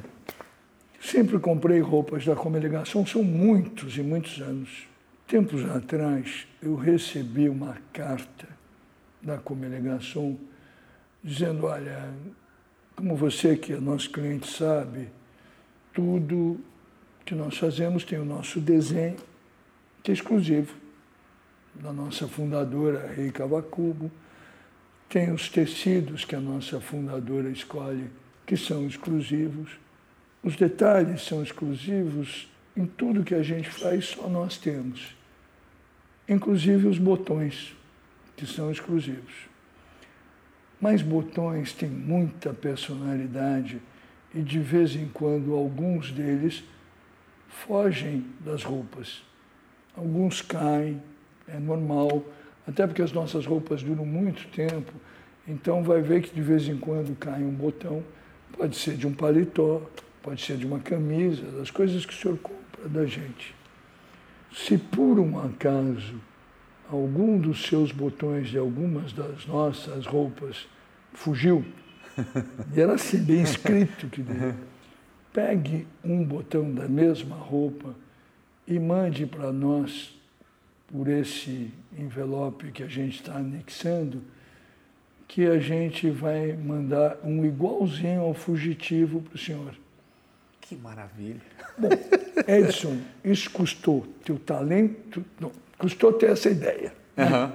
[0.99, 4.87] sempre comprei roupas da Comelegação, são muitos e muitos anos.
[5.27, 8.47] Tempos atrás, eu recebi uma carta
[9.21, 10.35] da Comelegação
[11.23, 12.11] dizendo: olha,
[12.95, 15.09] como você que é nosso cliente sabe,
[15.93, 16.59] tudo
[17.23, 19.17] que nós fazemos tem o nosso desenho,
[20.01, 20.73] que é exclusivo,
[21.75, 24.09] da nossa fundadora Rei Cavacubo
[25.09, 28.11] tem os tecidos que a nossa fundadora escolhe,
[28.45, 29.71] que são exclusivos.
[30.43, 32.47] Os detalhes são exclusivos.
[32.77, 35.15] Em tudo que a gente faz, só nós temos.
[36.27, 37.75] Inclusive os botões,
[38.37, 39.49] que são exclusivos.
[40.79, 43.81] Mas botões têm muita personalidade
[44.33, 46.63] e, de vez em quando, alguns deles
[47.49, 49.23] fogem das roupas.
[49.97, 51.01] Alguns caem,
[51.47, 52.23] é normal
[52.69, 54.93] até porque as nossas roupas duram muito tempo,
[55.47, 58.03] então vai ver que de vez em quando cai um botão,
[58.55, 59.81] pode ser de um paletó,
[60.21, 63.55] pode ser de uma camisa, das coisas que o senhor compra da gente.
[64.53, 66.21] Se por um acaso
[66.87, 70.67] algum dos seus botões de algumas das nossas roupas
[71.11, 71.65] fugiu,
[72.75, 74.23] e era assim bem escrito que
[75.33, 77.95] pegue um botão da mesma roupa
[78.67, 80.18] e mande para nós
[80.91, 84.21] por esse envelope que a gente está anexando,
[85.27, 89.75] que a gente vai mandar um igualzinho ao fugitivo para o senhor.
[90.59, 91.41] Que maravilha.
[91.77, 91.89] Bom,
[92.47, 96.93] Edson, isso custou teu talento, não, custou ter essa ideia.
[97.15, 97.51] Né?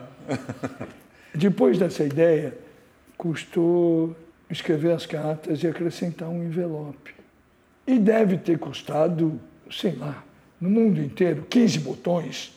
[1.35, 2.57] Depois dessa ideia,
[3.18, 4.16] custou
[4.49, 7.14] escrever as cartas e acrescentar um envelope.
[7.87, 10.24] E deve ter custado, sei lá,
[10.61, 12.53] no mundo inteiro, 15 botões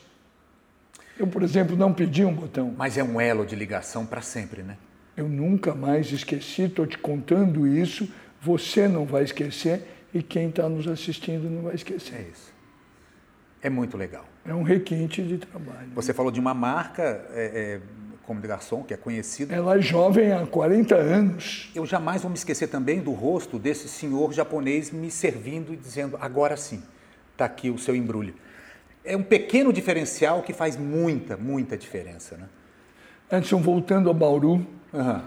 [1.18, 2.72] eu, por exemplo, não pedi um botão.
[2.76, 4.76] Mas é um elo de ligação para sempre, né?
[5.16, 8.08] Eu nunca mais esqueci, estou te contando isso,
[8.40, 9.82] você não vai esquecer
[10.14, 12.14] e quem está nos assistindo não vai esquecer.
[12.14, 12.54] É isso.
[13.60, 14.24] É muito legal.
[14.44, 15.88] É um requinte de trabalho.
[15.94, 17.02] Você falou de uma marca
[17.34, 17.80] é, é,
[18.24, 19.52] como de garçom, que é conhecida.
[19.52, 21.72] Ela é jovem há 40 anos.
[21.74, 26.16] Eu jamais vou me esquecer também do rosto desse senhor japonês me servindo e dizendo:
[26.20, 26.80] agora sim,
[27.32, 28.34] está aqui o seu embrulho
[29.08, 32.36] é um pequeno diferencial que faz muita, muita diferença.
[32.36, 33.38] Né?
[33.38, 35.20] Edson, voltando a Bauru, uhum.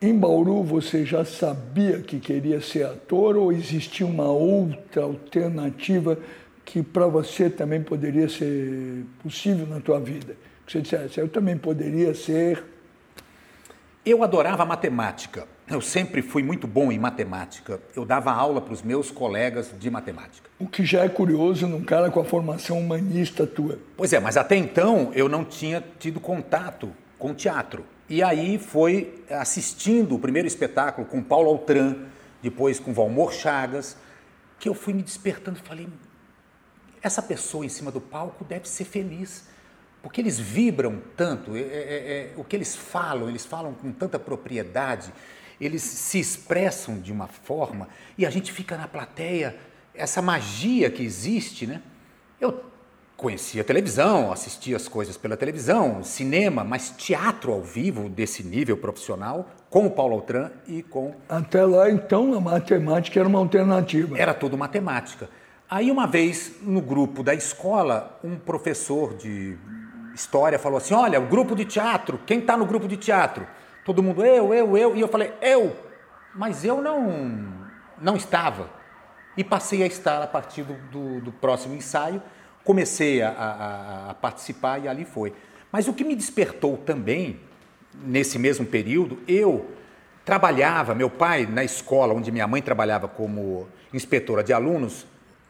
[0.00, 6.18] em Bauru você já sabia que queria ser ator ou existia uma outra alternativa
[6.64, 10.36] que para você também poderia ser possível na tua vida?
[10.66, 12.62] Que você dissesse, eu também poderia ser...
[14.04, 15.48] Eu adorava matemática.
[15.70, 17.80] Eu sempre fui muito bom em matemática.
[17.94, 20.48] Eu dava aula para os meus colegas de matemática.
[20.58, 23.78] O que já é curioso num cara com a formação humanista tua.
[23.96, 27.84] Pois é, mas até então eu não tinha tido contato com teatro.
[28.08, 31.96] E aí foi assistindo o primeiro espetáculo com Paulo Altran,
[32.42, 33.96] depois com Valmor Chagas,
[34.58, 35.88] que eu fui me despertando e falei:
[37.02, 39.46] essa pessoa em cima do palco deve ser feliz
[40.02, 44.18] porque eles vibram tanto, é, é, é, o que eles falam, eles falam com tanta
[44.18, 45.12] propriedade,
[45.60, 49.56] eles se expressam de uma forma e a gente fica na plateia,
[49.94, 51.82] essa magia que existe, né?
[52.40, 52.64] Eu
[53.16, 59.50] conhecia televisão, assistia as coisas pela televisão, cinema, mas teatro ao vivo desse nível profissional,
[59.68, 61.14] com o Paulo Altran e com.
[61.28, 64.16] Até lá, então, a matemática era uma alternativa.
[64.16, 65.28] Era tudo matemática.
[65.68, 69.58] Aí, uma vez, no grupo da escola, um professor de
[70.14, 73.46] história falou assim: Olha, o grupo de teatro, quem está no grupo de teatro?
[73.88, 74.94] Todo mundo, eu, eu, eu.
[74.94, 75.74] E eu falei, eu.
[76.34, 77.50] Mas eu não,
[77.98, 78.68] não estava.
[79.34, 82.22] E passei a estar a partir do, do, do próximo ensaio.
[82.62, 85.32] Comecei a, a, a participar e ali foi.
[85.72, 87.40] Mas o que me despertou também,
[87.94, 89.70] nesse mesmo período, eu
[90.22, 95.06] trabalhava, meu pai, na escola onde minha mãe trabalhava como inspetora de alunos,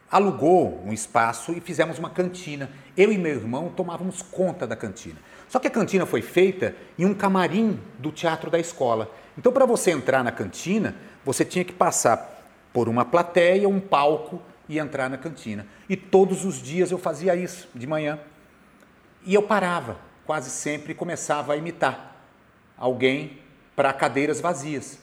[0.09, 2.71] alugou um espaço e fizemos uma cantina.
[2.97, 5.19] Eu e meu irmão tomávamos conta da cantina.
[5.49, 9.11] Só que a cantina foi feita em um camarim do teatro da escola.
[9.37, 10.95] Então, para você entrar na cantina,
[11.25, 12.39] você tinha que passar
[12.73, 15.67] por uma plateia, um palco e entrar na cantina.
[15.89, 18.19] E todos os dias eu fazia isso, de manhã.
[19.25, 19.97] E eu parava,
[20.27, 22.17] quase sempre, e começava a imitar
[22.77, 23.39] alguém
[23.75, 24.99] para cadeiras vazias.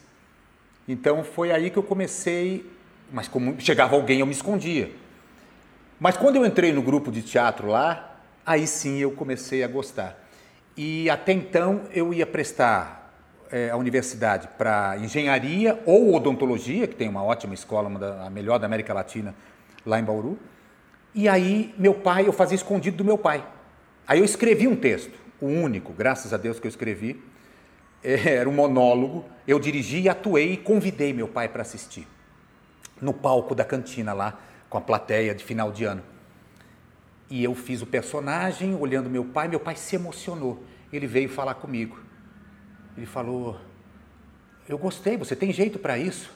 [0.86, 2.70] Então foi aí que eu comecei,
[3.12, 4.90] mas como chegava alguém eu me escondia.
[5.98, 10.25] Mas quando eu entrei no grupo de teatro lá, aí sim eu comecei a gostar.
[10.76, 13.12] E até então eu ia prestar
[13.50, 18.30] é, a universidade para engenharia ou odontologia, que tem uma ótima escola, uma da, a
[18.30, 19.34] melhor da América Latina,
[19.84, 20.38] lá em Bauru.
[21.14, 23.46] E aí meu pai, eu fazia escondido do meu pai.
[24.06, 27.22] Aí eu escrevi um texto, o único, graças a Deus que eu escrevi,
[28.02, 29.24] era um monólogo.
[29.48, 32.06] Eu dirigi, atuei e convidei meu pai para assistir
[33.00, 36.02] no palco da cantina lá, com a plateia de final de ano.
[37.28, 40.62] E eu fiz o personagem olhando meu pai, meu pai se emocionou.
[40.92, 41.98] Ele veio falar comigo.
[42.96, 43.58] Ele falou:
[44.68, 46.30] Eu gostei, você tem jeito para isso?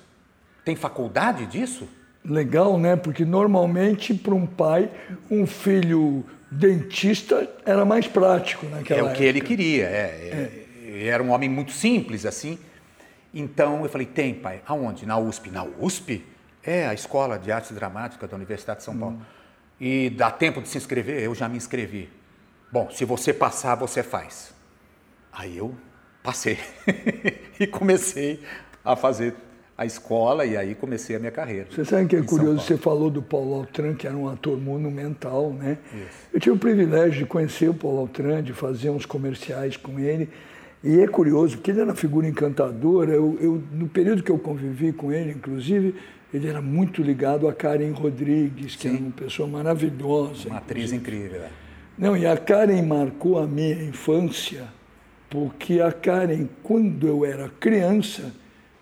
[0.65, 1.89] Tem faculdade disso?
[2.25, 2.97] Legal, né?
[2.97, 4.91] Porque normalmente para um pai,
[5.31, 9.19] um filho dentista era mais prático naquela É o época.
[9.19, 9.85] que ele queria.
[9.87, 11.07] É, é.
[11.07, 12.59] Era um homem muito simples assim.
[13.33, 14.61] Então eu falei: Tem, pai.
[14.67, 15.07] Aonde?
[15.07, 15.51] Na USP.
[15.51, 16.25] Na USP?
[16.63, 19.17] É, a Escola de Artes Dramáticas da Universidade de São Paulo.
[19.17, 19.40] Hum.
[19.81, 21.23] E dá tempo de se inscrever?
[21.23, 22.09] Eu já me inscrevi.
[22.71, 24.53] Bom, se você passar, você faz.
[25.33, 25.75] Aí eu
[26.23, 26.59] passei
[27.59, 28.41] e comecei
[28.85, 29.35] a fazer
[29.81, 31.67] a escola e aí comecei a minha carreira.
[31.71, 35.51] Você sabe que é curioso, você falou do Paulo Altran, que era um ator monumental,
[35.51, 35.79] né?
[35.87, 36.29] Isso.
[36.35, 40.29] Eu tive o privilégio de conhecer o Paulo Altran, de fazer uns comerciais com ele.
[40.85, 43.13] E é curioso, porque ele era uma figura encantadora.
[43.13, 45.95] Eu, eu, no período que eu convivi com ele, inclusive,
[46.33, 48.89] ele era muito ligado a Karen Rodrigues, que Sim.
[48.89, 50.49] era uma pessoa maravilhosa.
[50.49, 51.43] Uma atriz incrível.
[51.43, 51.51] É.
[51.99, 54.69] Não, e a Karen marcou a minha infância,
[55.29, 58.33] porque a Karen, quando eu era criança,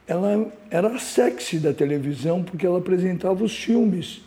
[0.06, 4.22] ela era sexy da televisão, porque ela apresentava os filmes.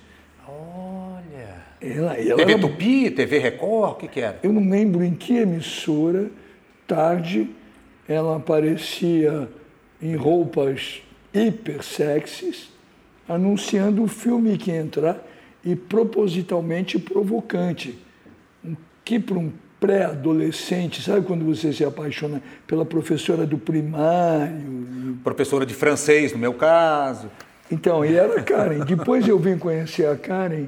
[0.47, 1.55] Olha!
[1.80, 2.61] Ela, ela TV era...
[2.61, 4.39] Tupi, TV Record, o que, que era?
[4.43, 6.30] Eu não lembro em que emissora,
[6.86, 7.49] tarde,
[8.07, 9.47] ela aparecia
[10.01, 11.01] em roupas
[11.34, 12.69] hiper sexys,
[13.28, 15.26] anunciando o filme que entrar
[15.63, 17.97] e propositalmente provocante.
[19.03, 25.17] Que para um pré-adolescente, sabe quando você se apaixona pela professora do primário?
[25.24, 27.30] Professora de francês, no meu caso.
[27.72, 28.84] Então, e era a Karen.
[28.86, 30.67] Depois eu vim conhecer a Karen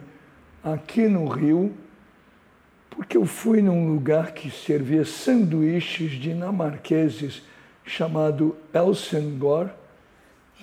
[0.64, 1.72] aqui no Rio,
[2.90, 7.44] porque eu fui num lugar que servia sanduíches dinamarqueses
[7.86, 9.72] chamado Elsengård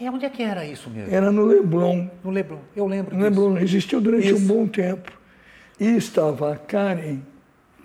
[0.00, 1.14] é, onde é que era isso mesmo?
[1.14, 2.08] Era no Leblon.
[2.24, 4.36] No Leblon, eu lembro No Leblon, existiu durante isso.
[4.36, 5.12] um bom tempo.
[5.78, 7.20] E estava a Karen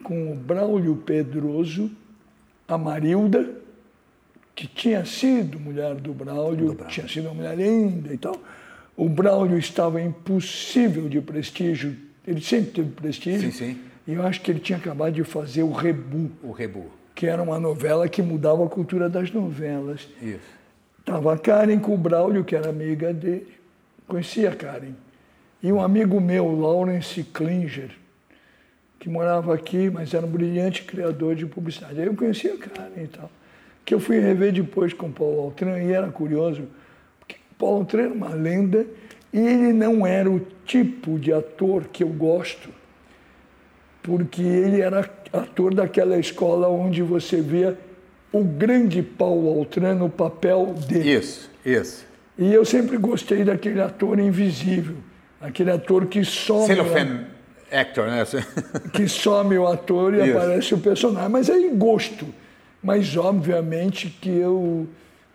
[0.04, 1.90] com o Braulio Pedroso,
[2.68, 3.50] a Marilda,
[4.54, 8.38] que tinha sido mulher do Braulio, do Braulio, tinha sido uma mulher linda e tal.
[8.96, 11.96] O Braulio estava impossível de prestígio,
[12.26, 13.52] ele sempre teve prestígio.
[13.52, 13.82] Sim, sim.
[14.08, 16.32] E eu acho que ele tinha acabado de fazer o Rebu.
[16.44, 16.86] O Rebu.
[17.14, 20.08] Que era uma novela que mudava a cultura das novelas.
[20.22, 20.56] Isso.
[21.06, 23.54] Estava a Karen com o Braulio, que era amiga dele.
[24.08, 24.96] Conhecia a Karen.
[25.62, 27.92] E um amigo meu, Lawrence Klinger,
[28.98, 32.02] que morava aqui, mas era um brilhante criador de publicidade.
[32.02, 33.30] Aí eu conhecia a Karen e tal.
[33.86, 36.64] Que eu fui rever depois com o Paulo Altran e era curioso,
[37.20, 38.88] porque Paulo Altran era uma lenda
[39.32, 42.70] e ele não era o tipo de ator que eu gosto,
[44.02, 47.78] porque ele era ator daquela escola onde você via
[48.40, 51.14] o grande Paulo Altran no papel dele.
[51.14, 52.06] Isso, isso.
[52.38, 54.98] E eu sempre gostei daquele ator invisível,
[55.40, 56.68] aquele ator que some.
[56.68, 57.36] Cellophane
[57.72, 58.24] actor, né?
[58.94, 60.38] que some o ator e isso.
[60.38, 61.30] aparece o personagem.
[61.30, 62.28] Mas é em gosto.
[62.82, 64.88] Mas, obviamente, que eu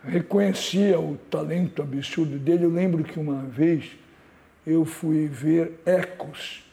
[0.03, 2.65] reconhecia o talento absurdo dele.
[2.65, 3.85] Eu lembro que uma vez
[4.65, 6.63] eu fui ver Ecos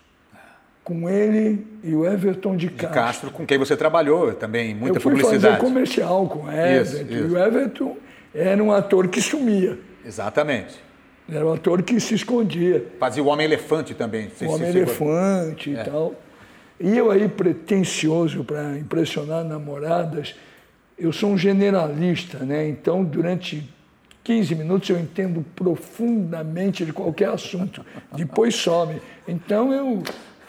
[0.88, 2.88] com ele e o Everton de Castro.
[2.88, 5.56] De Castro, com quem você trabalhou também, muita eu fui publicidade.
[5.56, 6.82] fazer comercial com o Everton.
[6.82, 7.12] Isso, isso.
[7.12, 7.96] E o Everton
[8.34, 9.78] era um ator que sumia.
[10.02, 10.76] Exatamente.
[11.30, 12.86] Era um ator que se escondia.
[12.98, 14.30] Fazia o Homem-Elefante também.
[14.40, 15.84] O Homem-Elefante e é.
[15.84, 16.14] tal.
[16.80, 20.34] E eu aí, pretencioso para impressionar namoradas,
[20.98, 22.66] eu sou um generalista, né?
[22.66, 23.68] Então, durante
[24.24, 27.84] 15 minutos eu entendo profundamente de qualquer assunto.
[28.14, 29.00] Depois some.
[29.26, 30.02] Então eu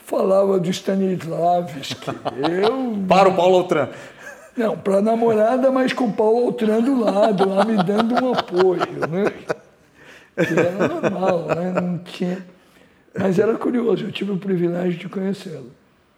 [0.10, 2.10] falava do Stanislavski.
[2.62, 2.98] Eu...
[3.08, 3.90] Para o Paulo Altran.
[4.58, 8.34] Não, para a namorada, mas com o Paulo Altran do lado, lá me dando um
[8.34, 9.32] apoio, né?
[10.36, 11.80] Que era normal, né?
[11.80, 12.46] Não tinha...
[13.18, 15.72] Mas era curioso, eu tive o privilégio de conhecê-lo.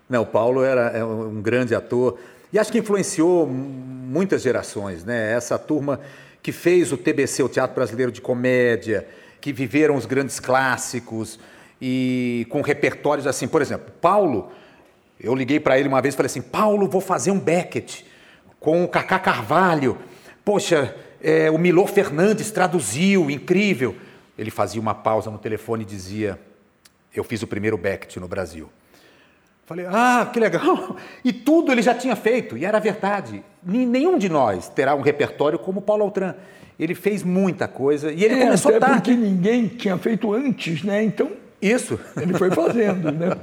[0.10, 2.18] Não, o Paulo era é um grande ator
[2.52, 5.34] e acho que influenciou muitas gerações, né?
[5.34, 6.00] Essa turma
[6.42, 9.08] que fez o TBC, o Teatro Brasileiro de Comédia,
[9.40, 11.40] que viveram os grandes clássicos,
[11.82, 13.48] e com repertórios assim.
[13.48, 14.52] Por exemplo, Paulo,
[15.20, 18.06] eu liguei para ele uma vez e falei assim: Paulo, vou fazer um Beckett
[18.60, 19.98] com o Cacá Carvalho.
[20.46, 23.96] Poxa, é, o Milor Fernandes traduziu, incrível.
[24.38, 26.40] Ele fazia uma pausa no telefone e dizia:
[27.14, 28.70] Eu fiz o primeiro Beckett no Brasil.
[29.72, 30.98] Falei, ah, que legal!
[31.24, 33.42] E tudo ele já tinha feito, e era verdade.
[33.64, 36.36] Nenhum de nós terá um repertório como Paulo Altran.
[36.78, 38.96] Ele fez muita coisa e ele é, começou até tarde.
[38.96, 41.04] porque ninguém tinha feito antes, né?
[41.04, 41.32] Então.
[41.62, 42.00] Isso.
[42.20, 43.38] Ele foi fazendo, né?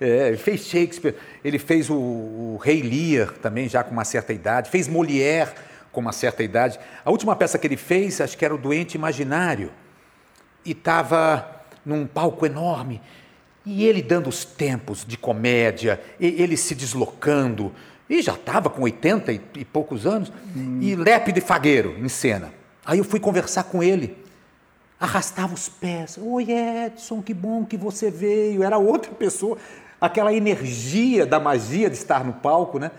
[0.00, 1.14] É, fez Shakespeare,
[1.44, 5.52] ele fez o, o, Rei Lear também, já com uma certa idade, fez Molière
[5.92, 6.80] com uma certa idade.
[7.04, 9.70] A última peça que ele fez, acho que era o Doente Imaginário,
[10.64, 12.98] e estava num palco enorme,
[13.66, 17.70] e ele dando os tempos de comédia, ele se deslocando,
[18.08, 20.78] e já estava com 80 e, e poucos anos, hum.
[20.80, 22.54] e lépido e fagueiro em cena.
[22.86, 24.16] Aí eu fui conversar com ele,
[25.00, 26.18] arrastava os pés.
[26.20, 28.62] Oi, Edson, que bom que você veio.
[28.62, 29.56] Era outra pessoa
[29.98, 32.90] aquela energia da magia de estar no palco, né?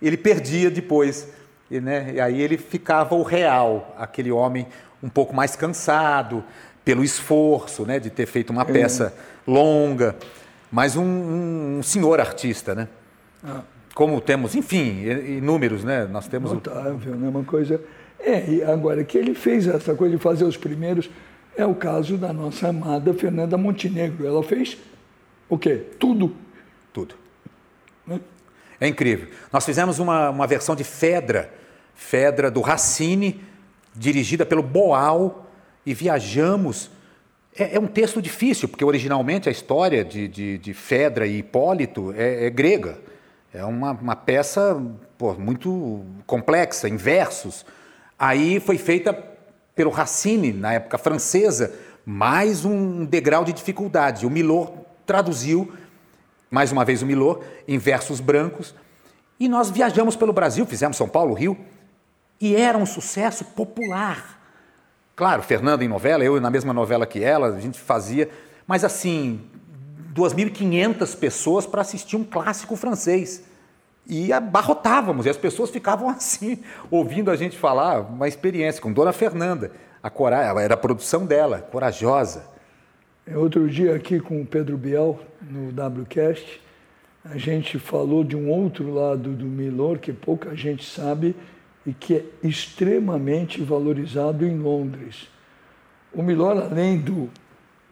[0.00, 1.28] Ele perdia depois,
[1.70, 2.12] e, né?
[2.14, 4.66] E aí ele ficava o real, aquele homem
[5.02, 6.44] um pouco mais cansado
[6.84, 8.64] pelo esforço, né, de ter feito uma é.
[8.64, 9.12] peça
[9.46, 10.14] longa,
[10.70, 12.88] mas um, um, um senhor artista, né?
[13.42, 13.62] Ah.
[13.94, 15.02] Como temos, enfim,
[15.38, 16.06] inúmeros, né?
[16.06, 17.16] Nós temos notável, o...
[17.16, 17.28] né?
[17.28, 17.80] Uma coisa.
[18.20, 21.10] É, e agora que ele fez essa coisa de fazer os primeiros
[21.56, 24.26] é o caso da nossa amada Fernanda Montenegro.
[24.26, 24.76] Ela fez
[25.48, 25.82] o quê?
[25.98, 26.36] Tudo
[26.96, 27.14] tudo.
[28.80, 29.28] É incrível.
[29.52, 31.52] Nós fizemos uma, uma versão de Fedra,
[31.94, 33.42] Fedra do Racine,
[33.94, 35.46] dirigida pelo Boal,
[35.84, 36.90] e viajamos.
[37.54, 42.14] É, é um texto difícil, porque originalmente a história de, de, de Fedra e Hipólito
[42.16, 42.98] é, é grega.
[43.52, 44.82] É uma, uma peça
[45.18, 47.66] pô, muito complexa, em versos.
[48.18, 49.12] Aí foi feita
[49.76, 51.72] pelo Racine, na época francesa,
[52.04, 54.26] mais um degrau de dificuldade.
[54.26, 54.72] O Milor
[55.06, 55.72] traduziu
[56.50, 58.74] mais uma vez o Milor, em versos brancos.
[59.38, 61.56] E nós viajamos pelo Brasil, fizemos São Paulo, Rio,
[62.40, 64.40] e era um sucesso popular.
[65.14, 68.30] Claro, Fernanda em novela, eu na mesma novela que ela, a gente fazia,
[68.66, 69.42] mas assim,
[70.14, 73.42] 2.500 pessoas para assistir um clássico francês.
[74.08, 79.12] E abarrotávamos, e as pessoas ficavam assim, ouvindo a gente falar, uma experiência com Dona
[79.12, 79.72] Fernanda.
[80.02, 82.44] A coragem, era a produção dela, corajosa.
[83.26, 86.60] É, outro dia aqui com o Pedro Biel, no WCast,
[87.24, 91.34] a gente falou de um outro lado do Milor que pouca gente sabe
[91.84, 95.28] e que é extremamente valorizado em Londres.
[96.12, 97.28] O Milor, além do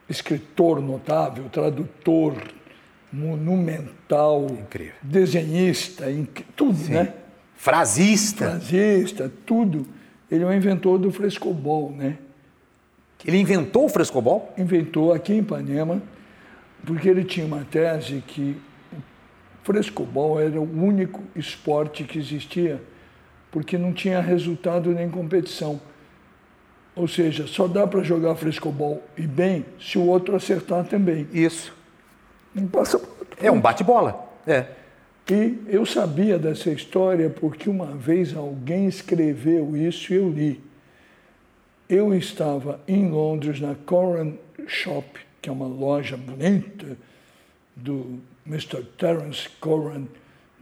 [0.09, 2.35] escritor notável, tradutor
[3.15, 4.95] monumental, Incrível.
[5.03, 6.07] desenhista,
[6.57, 6.95] tudo, Sim.
[6.95, 7.15] né?
[7.57, 8.51] Frasista.
[8.51, 9.87] Frasista, tudo.
[10.31, 12.19] Ele é o inventor do frescobol, né?
[13.25, 14.53] Ele inventou o frescobol?
[14.59, 16.03] Inventou aqui em Ipanema,
[16.85, 18.57] porque ele tinha uma tese que
[18.93, 22.83] o frescobol era o único esporte que existia,
[23.51, 25.81] porque não tinha resultado nem competição.
[26.97, 31.27] Ou seja, só dá para jogar frescobol e bem se o outro acertar também.
[31.33, 31.73] Isso.
[32.55, 33.01] Não passa
[33.41, 34.33] É um bate-bola.
[34.47, 34.67] É.
[35.31, 40.61] E eu sabia dessa história porque uma vez alguém escreveu isso e eu li.
[41.89, 44.35] Eu estava em Londres, na Coran
[44.67, 45.07] Shop,
[45.41, 46.97] que é uma loja bonita
[47.75, 48.83] do Mr.
[48.99, 50.05] Terence Coran,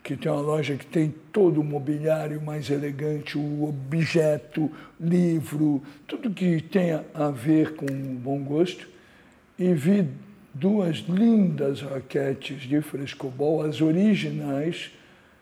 [0.03, 4.71] que tem uma loja que tem todo o mobiliário mais elegante, o objeto,
[5.01, 8.89] livro, tudo que tenha a ver com bom gosto.
[9.59, 10.09] E vi
[10.55, 14.91] duas lindas raquetes de frescobol, as originais,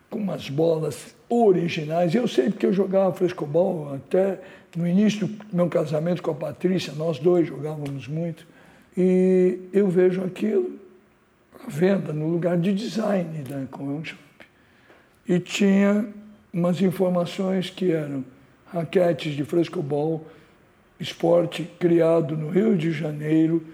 [0.09, 2.13] com umas bolas originais.
[2.13, 4.39] Eu sei porque eu jogava frescobol até
[4.75, 8.45] no início do meu casamento com a Patrícia, nós dois jogávamos muito.
[8.95, 10.79] E eu vejo aquilo
[11.65, 14.21] à venda no lugar de design da Common Shop.
[15.27, 16.05] E tinha
[16.53, 18.25] umas informações que eram
[18.65, 20.25] raquetes de frescobol,
[20.99, 23.65] esporte criado no Rio de Janeiro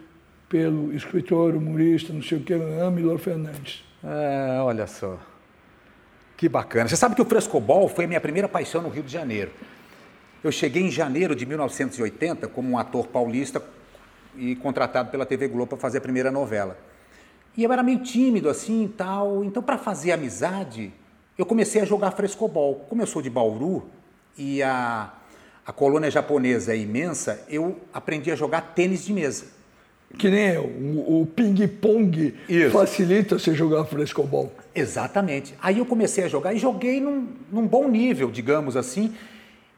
[0.49, 3.83] pelo escritor, humorista, não sei o que, Amilor Fernandes.
[4.03, 5.17] É, olha só.
[6.37, 6.87] Que bacana.
[6.87, 9.51] Você sabe que o frescobol foi a minha primeira paixão no Rio de Janeiro.
[10.43, 13.61] Eu cheguei em janeiro de 1980 como um ator paulista
[14.35, 16.77] e contratado pela TV Globo para fazer a primeira novela.
[17.55, 20.93] E eu era meio tímido assim e tal, então para fazer amizade,
[21.37, 22.85] eu comecei a jogar frescobol.
[22.87, 23.89] Como eu sou de Bauru
[24.37, 25.11] e a,
[25.65, 29.57] a colônia japonesa é imensa, eu aprendi a jogar tênis de mesa.
[30.18, 32.34] Que nem eu, o, o ping-pong
[32.72, 34.51] facilita você jogar frescobol.
[34.74, 35.53] Exatamente.
[35.62, 39.14] Aí eu comecei a jogar e joguei num, num bom nível, digamos assim.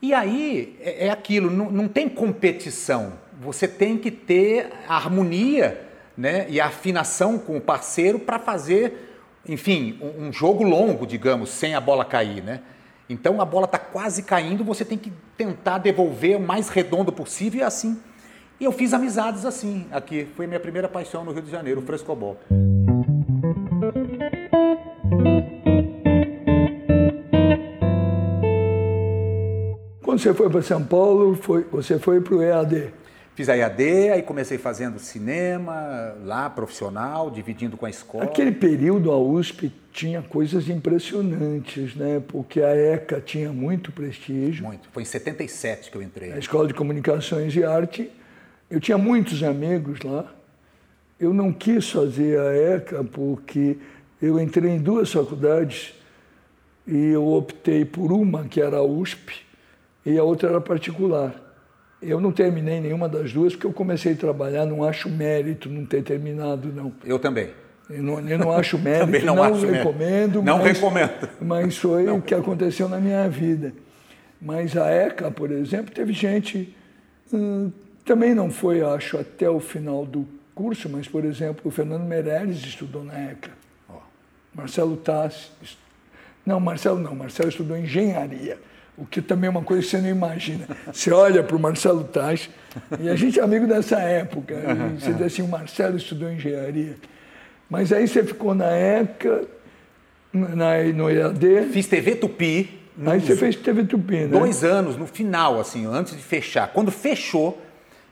[0.01, 3.13] E aí é, é aquilo, não, não, tem competição.
[3.41, 9.15] Você tem que ter a harmonia né, e a afinação com o parceiro para fazer,
[9.47, 12.43] enfim, um, um, jogo longo, digamos, sem a bola cair.
[12.43, 12.61] Né?
[13.09, 17.61] Então a bola está quase caindo, você tem que tentar devolver o mais redondo possível
[17.61, 17.99] e assim.
[18.59, 20.27] E eu fiz amizades assim aqui.
[20.35, 22.37] Foi minha primeira paixão no Rio de Janeiro, o frescobol.
[30.03, 32.91] Quando você foi para São Paulo, foi, você foi para o EAD.
[33.33, 38.25] Fiz a EAD, aí comecei fazendo cinema lá, profissional, dividindo com a escola.
[38.25, 42.21] Aquele período a USP tinha coisas impressionantes, né?
[42.27, 44.65] Porque a ECA tinha muito prestígio.
[44.65, 44.89] Muito.
[44.91, 46.33] Foi em 77 que eu entrei.
[46.33, 48.11] A Escola de Comunicações e Arte.
[48.69, 50.25] Eu tinha muitos amigos lá.
[51.19, 53.77] Eu não quis fazer a ECA porque
[54.21, 55.93] eu entrei em duas faculdades
[56.87, 59.45] e eu optei por uma que era a USP
[60.05, 61.35] e a outra era particular.
[62.01, 65.85] Eu não terminei nenhuma das duas porque eu comecei a trabalhar, não acho mérito não
[65.85, 66.93] ter terminado, não.
[67.03, 67.49] Eu também.
[67.89, 69.73] Eu não, eu não acho mérito, Também não não, acho mérito.
[69.73, 70.41] recomendo.
[70.41, 71.29] Não mas, recomendo.
[71.41, 73.73] Mas foi o que aconteceu na minha vida.
[74.41, 76.73] Mas a ECA, por exemplo, teve gente,
[77.33, 77.71] hum,
[78.09, 82.57] também não foi, acho, até o final do curso, mas, por exemplo, o Fernando Meirelles
[82.65, 83.51] estudou na ECA.
[83.87, 83.97] Ó,
[84.51, 85.51] Marcelo Tassi.
[86.43, 88.57] Não, Marcelo não, Marcelo estudou engenharia,
[88.97, 90.67] o que também é uma coisa que você não imagina.
[90.91, 92.49] Você olha para o Marcelo Tassi,
[92.99, 94.55] e a gente é amigo dessa época,
[94.99, 96.95] você diz assim, o Marcelo estudou engenharia.
[97.69, 99.47] Mas aí você ficou na ECA,
[100.33, 102.81] na, no EAD, Fiz TV Tupi.
[103.05, 104.27] aí você fez TV Tupi, né?
[104.29, 106.69] Dois anos, no final, assim, antes de fechar.
[106.73, 107.68] Quando fechou,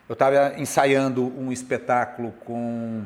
[0.07, 3.03] eu estava ensaiando um espetáculo com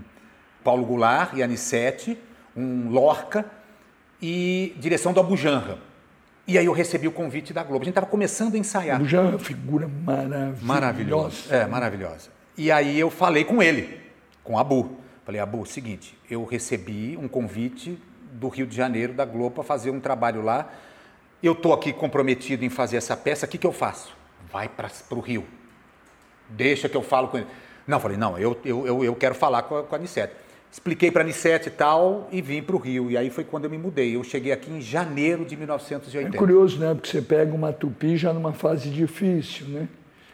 [0.63, 2.17] Paulo Goulart e Anissete,
[2.55, 3.45] um Lorca,
[4.21, 5.79] e direção do Abujanra.
[6.47, 7.83] E aí eu recebi o convite da Globo.
[7.83, 9.03] A gente estava começando a ensaiar.
[9.03, 10.57] Jean é uma figura maravilhosa.
[10.61, 11.55] Maravilhosa.
[11.55, 12.29] É, maravilhosa.
[12.57, 13.99] E aí eu falei com ele,
[14.43, 14.97] com Abu.
[15.25, 17.97] Falei, Abu, seguinte, eu recebi um convite
[18.33, 20.69] do Rio de Janeiro, da Globo, para fazer um trabalho lá.
[21.41, 24.15] Eu estou aqui comprometido em fazer essa peça, o que, que eu faço?
[24.51, 25.45] Vai para o Rio.
[26.51, 27.47] Deixa que eu falo com ele.
[27.87, 30.33] Não, falei, não, eu, eu, eu, eu quero falar com a, com a Anissete.
[30.71, 33.11] Expliquei para a Anissete e tal e vim para o Rio.
[33.11, 34.15] E aí foi quando eu me mudei.
[34.15, 36.37] Eu cheguei aqui em janeiro de É 1980.
[36.37, 36.93] curioso, né?
[36.93, 39.87] Porque você pega uma Tupi já numa fase difícil, né?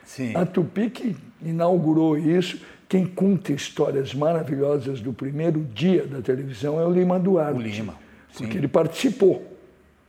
[0.03, 0.35] Sim.
[0.35, 6.85] A Tupi que inaugurou isso, quem conta histórias maravilhosas do primeiro dia da televisão é
[6.85, 7.59] o Lima Duarte.
[7.59, 7.95] O Lima,
[8.31, 8.43] sim.
[8.43, 9.57] Porque ele participou.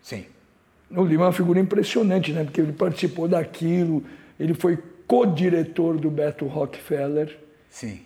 [0.03, 0.27] Sim.
[0.91, 2.45] O Lima é uma figura impressionante, né?
[2.45, 4.05] Porque ele participou daquilo,
[4.39, 4.79] ele foi
[5.09, 7.37] co-diretor do Beto Rockefeller.
[7.69, 8.01] Sim.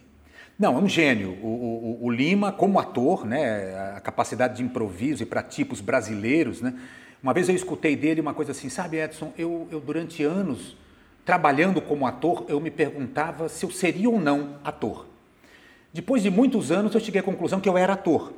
[0.58, 1.36] Não, é um gênio.
[1.42, 6.62] O, o- o Lima, como ator, né, a capacidade de improviso e para tipos brasileiros,
[6.62, 6.72] né?
[7.22, 10.76] Uma vez eu escutei dele uma coisa assim, sabe, Edson, eu, eu durante anos,
[11.24, 15.06] trabalhando como ator, eu me perguntava se eu seria ou não ator.
[15.92, 18.32] Depois de muitos anos, eu cheguei à conclusão que eu era ator.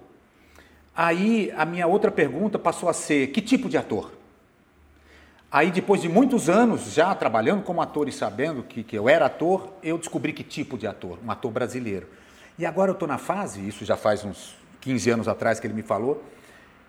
[0.96, 4.12] Aí a minha outra pergunta passou a ser: que tipo de ator?
[5.54, 9.26] Aí, depois de muitos anos já trabalhando como ator e sabendo que, que eu era
[9.26, 12.08] ator, eu descobri que tipo de ator, um ator brasileiro.
[12.58, 15.74] E agora eu estou na fase, isso já faz uns 15 anos atrás que ele
[15.74, 16.24] me falou,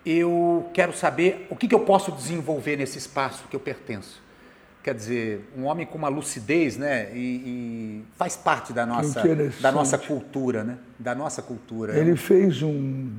[0.04, 4.20] eu quero saber o que, que eu posso desenvolver nesse espaço que eu pertenço.
[4.82, 7.12] Quer dizer, um homem com uma lucidez, né?
[7.14, 9.22] E, e faz parte da nossa,
[9.60, 10.78] da nossa cultura, né?
[10.98, 11.96] Da nossa cultura.
[11.96, 13.12] Ele fez um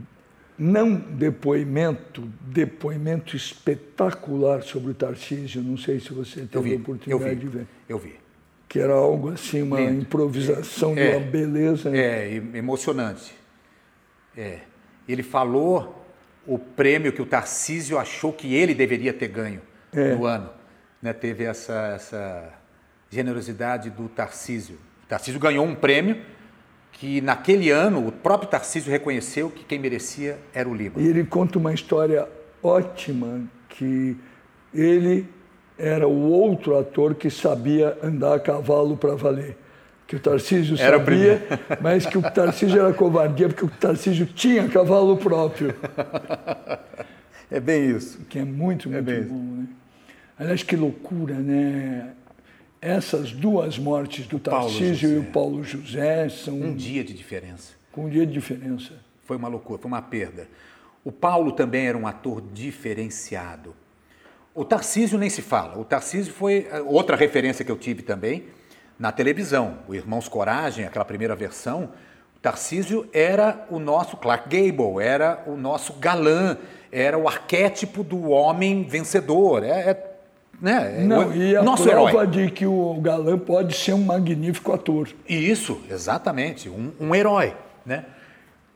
[0.57, 6.79] não depoimento, depoimento espetacular sobre o Tarcísio, não sei se você teve vi, a eu
[6.81, 7.67] oportunidade vi, de ver.
[7.87, 8.15] eu vi.
[8.67, 10.01] Que era algo assim, uma Lindo.
[10.01, 11.15] improvisação de É.
[11.17, 11.95] uma beleza.
[11.95, 13.33] É, e- emocionante.
[14.35, 14.59] É.
[15.07, 16.05] Ele falou
[16.45, 19.61] o prêmio que o Tarcísio achou que ele deveria ter ganho
[19.93, 20.15] É.
[20.15, 20.49] no ano.
[21.01, 21.13] Né?
[21.13, 22.53] Teve essa, essa
[23.09, 24.75] generosidade do Tarcísio.
[25.05, 26.21] O Tarcísio ganhou um prêmio
[26.99, 30.93] que naquele ano o próprio Tarcísio reconheceu que quem merecia era o Lima.
[30.97, 32.27] E ele conta uma história
[32.61, 34.17] ótima que
[34.73, 35.27] ele
[35.77, 39.55] era o outro ator que sabia andar a cavalo para valer.
[40.07, 41.41] Que o Tarcísio Era o sabia,
[41.81, 45.75] mas que o Tarcísio era covardia, porque o Tarcísio tinha cavalo próprio,
[47.51, 48.19] É bem isso.
[48.29, 49.33] que é muito, muito mesmo.
[49.33, 49.55] bom.
[49.61, 49.67] Né?
[50.39, 52.11] Aliás, que loucura, né?
[52.81, 57.73] Essas duas mortes do Tarcísio e o Paulo José são Um dia de diferença.
[57.91, 58.93] com um dia de diferença.
[59.25, 60.47] Foi uma loucura, foi uma perda.
[61.03, 63.75] O Paulo também era um ator diferenciado.
[64.53, 65.77] O Tarcísio nem se fala.
[65.79, 68.45] O Tarcísio foi eh, outra referência que eu tive também
[68.99, 69.79] na televisão.
[69.87, 71.91] O Irmãos Coragem, aquela primeira versão.
[72.35, 76.57] O Tarcísio era o nosso Clark Gable, era o nosso galã,
[76.91, 79.63] era o arquétipo do homem vencedor.
[79.63, 80.16] É, é,
[80.61, 81.03] né?
[81.05, 82.27] Não, o, e a nosso prova herói.
[82.27, 85.09] de que o galã pode ser um magnífico ator.
[85.27, 87.55] Isso, exatamente, um, um herói,
[87.85, 88.05] né?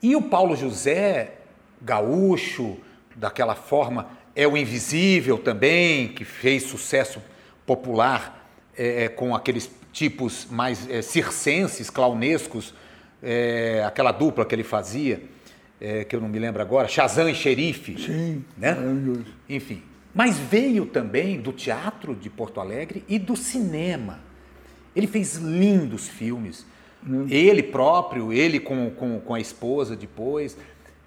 [0.01, 1.33] E o Paulo José,
[1.81, 2.77] gaúcho,
[3.15, 7.21] daquela forma, é o Invisível também, que fez sucesso
[7.65, 12.73] popular é, é com aqueles tipos mais é, circenses, clownescos,
[13.21, 15.21] é, aquela dupla que ele fazia,
[15.79, 17.99] é, que eu não me lembro agora, Shazam e Xerife.
[17.99, 18.77] Sim, né?
[19.49, 19.83] Enfim.
[20.13, 24.19] Mas veio também do teatro de Porto Alegre e do cinema.
[24.95, 26.65] Ele fez lindos filmes.
[27.07, 27.25] Hum.
[27.29, 30.57] Ele próprio, ele com, com, com a esposa depois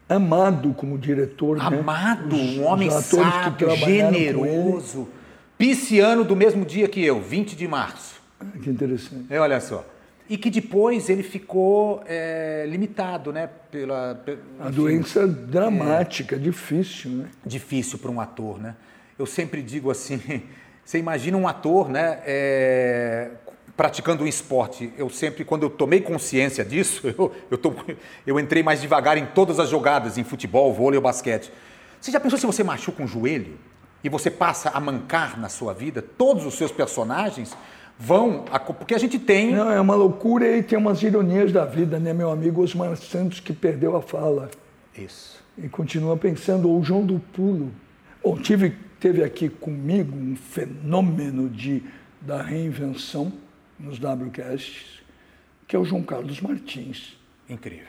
[0.09, 1.57] amado como diretor.
[1.57, 1.65] Né?
[1.65, 2.59] Amado, né?
[2.59, 5.09] um homem sábio, generoso.
[5.57, 8.21] Pisciano do mesmo dia que eu, 20 de março.
[8.41, 9.27] Ah, que interessante.
[9.31, 9.87] É, olha só.
[10.29, 13.49] E que depois ele ficou é, limitado, né?
[13.71, 17.29] Pela, pela a doença dramática, é, difícil, né?
[17.45, 18.75] Difícil para um ator, né?
[19.19, 20.21] Eu sempre digo assim,
[20.85, 22.21] você imagina um ator, né?
[22.25, 23.31] É,
[23.77, 27.73] praticando um esporte, eu sempre, quando eu tomei consciência disso, eu, eu, tô,
[28.27, 31.53] eu entrei mais devagar em todas as jogadas, em futebol, vôlei ou basquete.
[32.01, 33.59] Você já pensou se você machuca um joelho
[34.03, 36.03] e você passa a mancar na sua vida?
[36.03, 37.57] Todos os seus personagens
[37.99, 38.45] vão.
[38.51, 39.53] A, porque a gente tem.
[39.53, 42.13] Não, é uma loucura e tem umas ironias da vida, né?
[42.13, 44.51] Meu amigo Osmar Santos, que perdeu a fala.
[44.97, 45.43] Isso.
[45.57, 47.71] E continua pensando, ou o João do Pulo.
[48.23, 51.83] Bom, tive, teve aqui comigo um fenômeno de,
[52.23, 53.31] da reinvenção
[53.79, 55.03] nos WCasts,
[55.69, 57.15] que é o João Carlos Martins.
[57.47, 57.85] Incrível.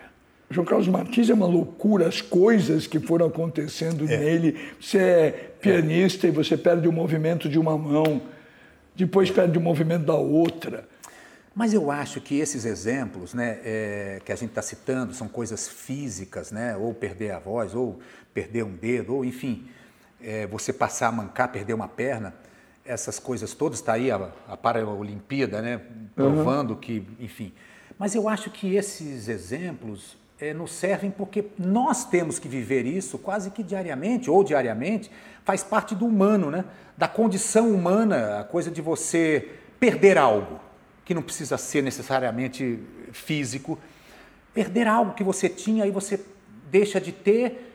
[0.50, 4.18] João Carlos Martins é uma loucura, as coisas que foram acontecendo é.
[4.18, 4.60] nele.
[4.78, 6.32] Você é pianista é.
[6.32, 8.22] e você perde o movimento de uma mão,
[8.94, 10.86] depois perde o movimento da outra.
[11.56, 15.66] Mas eu acho que esses exemplos né, é, que a gente está citando são coisas
[15.66, 18.02] físicas, né, ou perder a voz, ou
[18.34, 19.66] perder um dedo, ou enfim,
[20.26, 22.34] é, você passar a mancar, perder uma perna
[22.84, 25.82] essas coisas todas, está aí a, a Paralimpíada, né,
[26.16, 26.80] provando uhum.
[26.80, 27.52] que, enfim.
[27.98, 33.18] Mas eu acho que esses exemplos é, nos servem porque nós temos que viver isso
[33.18, 35.10] quase que diariamente, ou diariamente,
[35.44, 36.66] faz parte do humano, né?
[36.98, 39.50] da condição humana, a coisa de você
[39.80, 40.60] perder algo,
[41.04, 42.80] que não precisa ser necessariamente
[43.12, 43.80] físico,
[44.54, 46.20] perder algo que você tinha e você
[46.70, 47.75] deixa de ter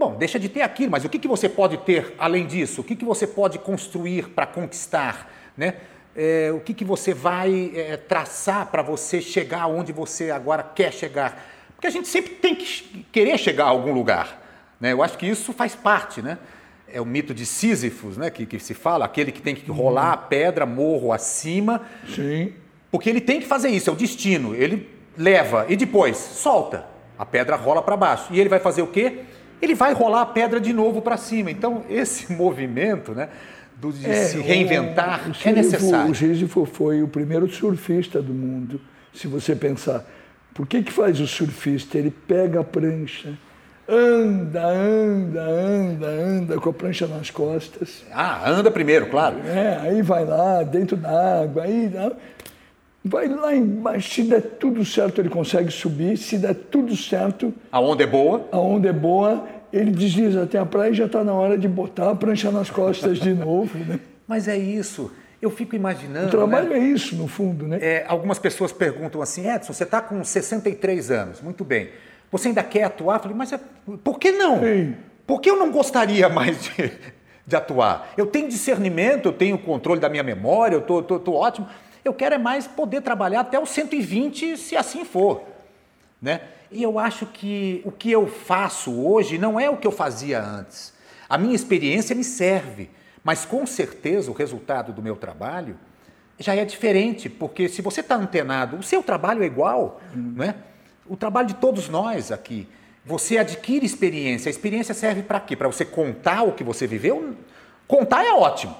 [0.00, 2.80] Bom, deixa de ter aquilo, mas o que, que você pode ter além disso?
[2.80, 5.30] O que, que você pode construir para conquistar?
[5.54, 5.74] Né?
[6.16, 10.90] É, o que, que você vai é, traçar para você chegar onde você agora quer
[10.90, 11.46] chegar?
[11.74, 14.40] Porque a gente sempre tem que querer chegar a algum lugar.
[14.80, 14.94] Né?
[14.94, 16.22] Eu acho que isso faz parte.
[16.22, 16.38] Né?
[16.88, 18.30] É o mito de Sísifos, né?
[18.30, 21.82] que, que se fala, aquele que tem que rolar a pedra morro acima.
[22.08, 22.54] Sim.
[22.90, 24.54] Porque ele tem que fazer isso, é o destino.
[24.54, 26.86] Ele leva e depois solta.
[27.18, 28.32] A pedra rola para baixo.
[28.32, 29.24] E ele vai fazer o quê?
[29.60, 31.50] Ele vai rolar a pedra de novo para cima.
[31.50, 33.28] Então, esse movimento né,
[33.76, 36.10] do, de é, se reinventar o, o é necessário.
[36.10, 38.80] O Sísifo foi o primeiro surfista do mundo,
[39.12, 40.04] se você pensar.
[40.54, 41.96] Por que, que faz o surfista?
[41.96, 43.32] Ele pega a prancha,
[43.88, 48.04] anda, anda, anda, anda com a prancha nas costas.
[48.12, 49.38] Ah, anda primeiro, claro.
[49.46, 51.90] É, aí vai lá, dentro da água, aí
[53.04, 57.52] vai lá embaixo, se der tudo certo, ele consegue subir, se der tudo certo.
[57.72, 58.48] A onda é boa?
[58.52, 61.68] A onda é boa, ele desliza até a praia e já está na hora de
[61.68, 63.78] botar a prancha nas costas de novo.
[63.78, 63.98] Né?
[64.26, 65.10] Mas é isso.
[65.40, 66.26] Eu fico imaginando.
[66.26, 66.78] O trabalho né?
[66.78, 67.78] é isso, no fundo, né?
[67.80, 71.88] É, algumas pessoas perguntam assim, Edson, você está com 63 anos, muito bem.
[72.30, 73.16] Você ainda quer atuar?
[73.16, 73.58] Eu falei, mas é,
[74.04, 74.62] por que não?
[74.64, 74.94] Ei.
[75.26, 76.92] Por que eu não gostaria mais de,
[77.46, 78.12] de atuar?
[78.16, 81.66] Eu tenho discernimento, eu tenho controle da minha memória, eu estou ótimo.
[82.04, 85.42] Eu quero é mais poder trabalhar até os 120, se assim for.
[86.20, 86.40] Né?
[86.70, 90.42] E eu acho que o que eu faço hoje não é o que eu fazia
[90.42, 90.92] antes.
[91.28, 92.90] A minha experiência me serve,
[93.22, 95.78] mas com certeza o resultado do meu trabalho
[96.38, 100.32] já é diferente, porque se você está antenado, o seu trabalho é igual, hum.
[100.36, 100.54] né?
[101.10, 102.68] o trabalho de todos nós aqui.
[103.04, 104.48] Você adquire experiência.
[104.48, 105.56] A experiência serve para quê?
[105.56, 107.34] Para você contar o que você viveu?
[107.88, 108.76] Contar é ótimo,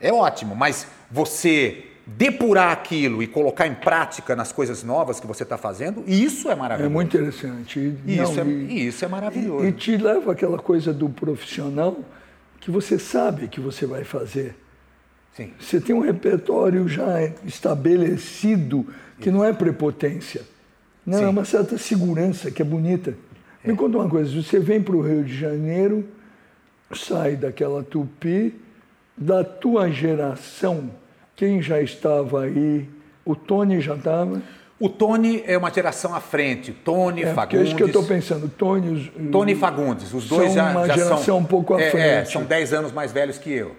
[0.00, 5.42] é ótimo, mas você depurar aquilo e colocar em prática nas coisas novas que você
[5.42, 6.90] está fazendo, isso é maravilhoso.
[6.90, 7.78] É muito interessante.
[7.78, 9.64] E, Não, isso, é, e, isso é maravilhoso.
[9.64, 11.98] E, e te leva aquela coisa do profissional
[12.60, 14.56] que você sabe que você vai fazer.
[15.34, 15.52] Sim.
[15.60, 18.86] Você tem um repertório já estabelecido,
[19.20, 20.42] que não é prepotência.
[21.06, 21.24] Não, Sim.
[21.24, 23.14] é uma certa segurança que é bonita.
[23.62, 23.68] É.
[23.68, 26.08] Me conta uma coisa, você vem para o Rio de Janeiro,
[26.94, 28.54] sai daquela tupi,
[29.16, 30.90] da tua geração,
[31.38, 32.88] quem já estava aí?
[33.24, 34.42] O Tony já estava?
[34.80, 36.72] O Tony é uma geração à frente.
[36.72, 37.60] Tony, é, Fagundes.
[37.60, 38.48] É isso que eu estou pensando.
[38.48, 40.12] Tony, Tony e Fagundes.
[40.12, 42.04] Os dois são já, uma já geração são, um pouco à é, frente.
[42.04, 43.76] É, são 10 anos mais velhos que eu.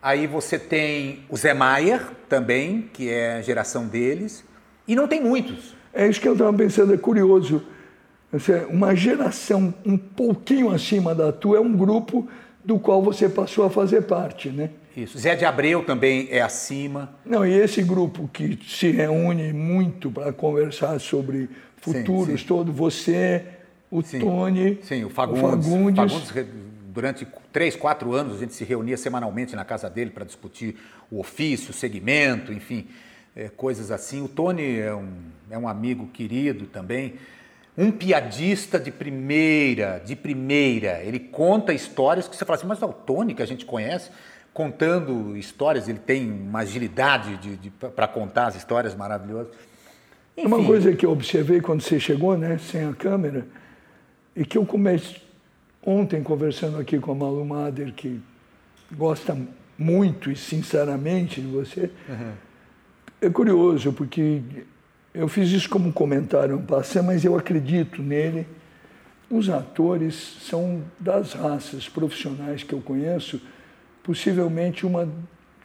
[0.00, 2.00] Aí você tem o Zé Maier
[2.30, 4.42] também, que é a geração deles.
[4.88, 5.74] E não tem muitos.
[5.92, 7.62] É isso que eu estava pensando, é curioso.
[8.70, 12.26] Uma geração um pouquinho acima da tua é um grupo
[12.64, 14.70] do qual você passou a fazer parte, né?
[14.96, 15.18] Isso.
[15.18, 17.14] Zé de Abreu também é acima.
[17.24, 22.46] Não, e esse grupo que se reúne muito para conversar sobre futuros, sim, sim.
[22.46, 23.44] todo, você,
[23.90, 24.20] o sim.
[24.20, 25.66] Tony, sim, o Fagundes.
[25.66, 26.30] O Fagundes.
[26.30, 26.46] Fagundes.
[26.92, 30.76] Durante três, quatro anos a gente se reunia semanalmente na casa dele para discutir
[31.10, 32.86] o ofício, o segmento, enfim,
[33.34, 34.22] é, coisas assim.
[34.22, 35.08] O Tony é um,
[35.50, 37.14] é um amigo querido também
[37.76, 41.02] um piadista de primeira, de primeira.
[41.02, 44.10] Ele conta histórias que você fala assim, mas é o Tony que a gente conhece,
[44.52, 49.52] contando histórias, ele tem uma agilidade de, de para contar as histórias maravilhosas.
[50.36, 50.46] Enfim.
[50.46, 53.46] Uma coisa que eu observei quando você chegou, né, sem a câmera,
[54.34, 55.20] e que eu comecei
[55.84, 58.20] ontem conversando aqui com a Malu Mader, que
[58.92, 59.36] gosta
[59.76, 62.32] muito e sinceramente de você, uhum.
[63.20, 64.42] é curioso, porque
[65.12, 68.46] eu fiz isso como um comentário um passe, mas eu acredito nele.
[69.28, 73.40] Os atores são das raças profissionais que eu conheço,
[74.02, 75.08] possivelmente uma.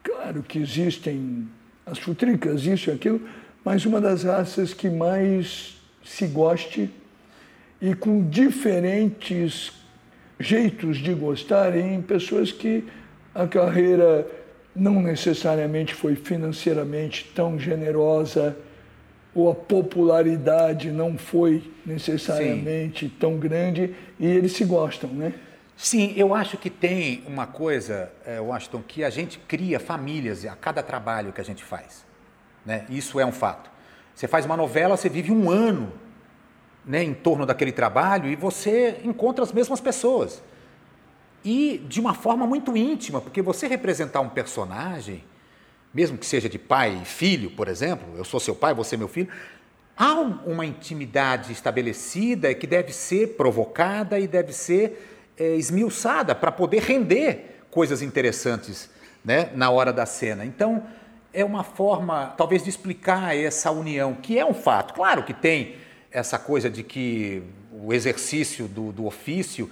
[0.03, 1.47] Claro que existem
[1.85, 3.21] as futricas, isso e aquilo,
[3.63, 6.89] mas uma das raças que mais se goste
[7.81, 9.71] e com diferentes
[10.39, 12.83] jeitos de gostar em pessoas que
[13.33, 14.27] a carreira
[14.75, 18.55] não necessariamente foi financeiramente tão generosa
[19.33, 23.11] ou a popularidade não foi necessariamente Sim.
[23.19, 25.33] tão grande e eles se gostam, né?
[25.77, 30.55] Sim, eu acho que tem uma coisa, é, Washington, que a gente cria famílias a
[30.55, 32.03] cada trabalho que a gente faz.
[32.65, 32.85] Né?
[32.89, 33.69] Isso é um fato.
[34.15, 35.93] Você faz uma novela, você vive um ano
[36.83, 40.41] né, em torno daquele trabalho e você encontra as mesmas pessoas.
[41.45, 45.23] E de uma forma muito íntima, porque você representar um personagem
[45.93, 48.97] mesmo que seja de pai e filho, por exemplo, eu sou seu pai, você é
[48.97, 49.29] meu filho,
[49.97, 56.81] há uma intimidade estabelecida que deve ser provocada e deve ser é, esmiuçada para poder
[56.81, 58.89] render coisas interessantes
[59.23, 60.45] né, na hora da cena.
[60.45, 60.83] Então,
[61.33, 64.93] é uma forma, talvez, de explicar essa união, que é um fato.
[64.93, 65.75] Claro que tem
[66.11, 69.69] essa coisa de que o exercício do, do ofício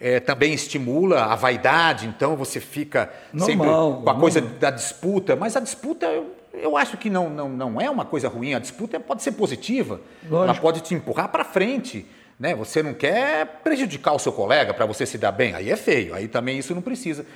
[0.00, 4.18] é, também estimula a vaidade, então você fica normal, sempre com a normal.
[4.20, 8.04] coisa da disputa, mas a disputa eu, eu acho que não, não, não é uma
[8.04, 10.44] coisa ruim, a disputa pode ser positiva, Lógico.
[10.44, 12.06] ela pode te empurrar para frente.
[12.38, 12.54] Né?
[12.54, 16.14] Você não quer prejudicar o seu colega para você se dar bem, aí é feio,
[16.14, 17.26] aí também isso não precisa.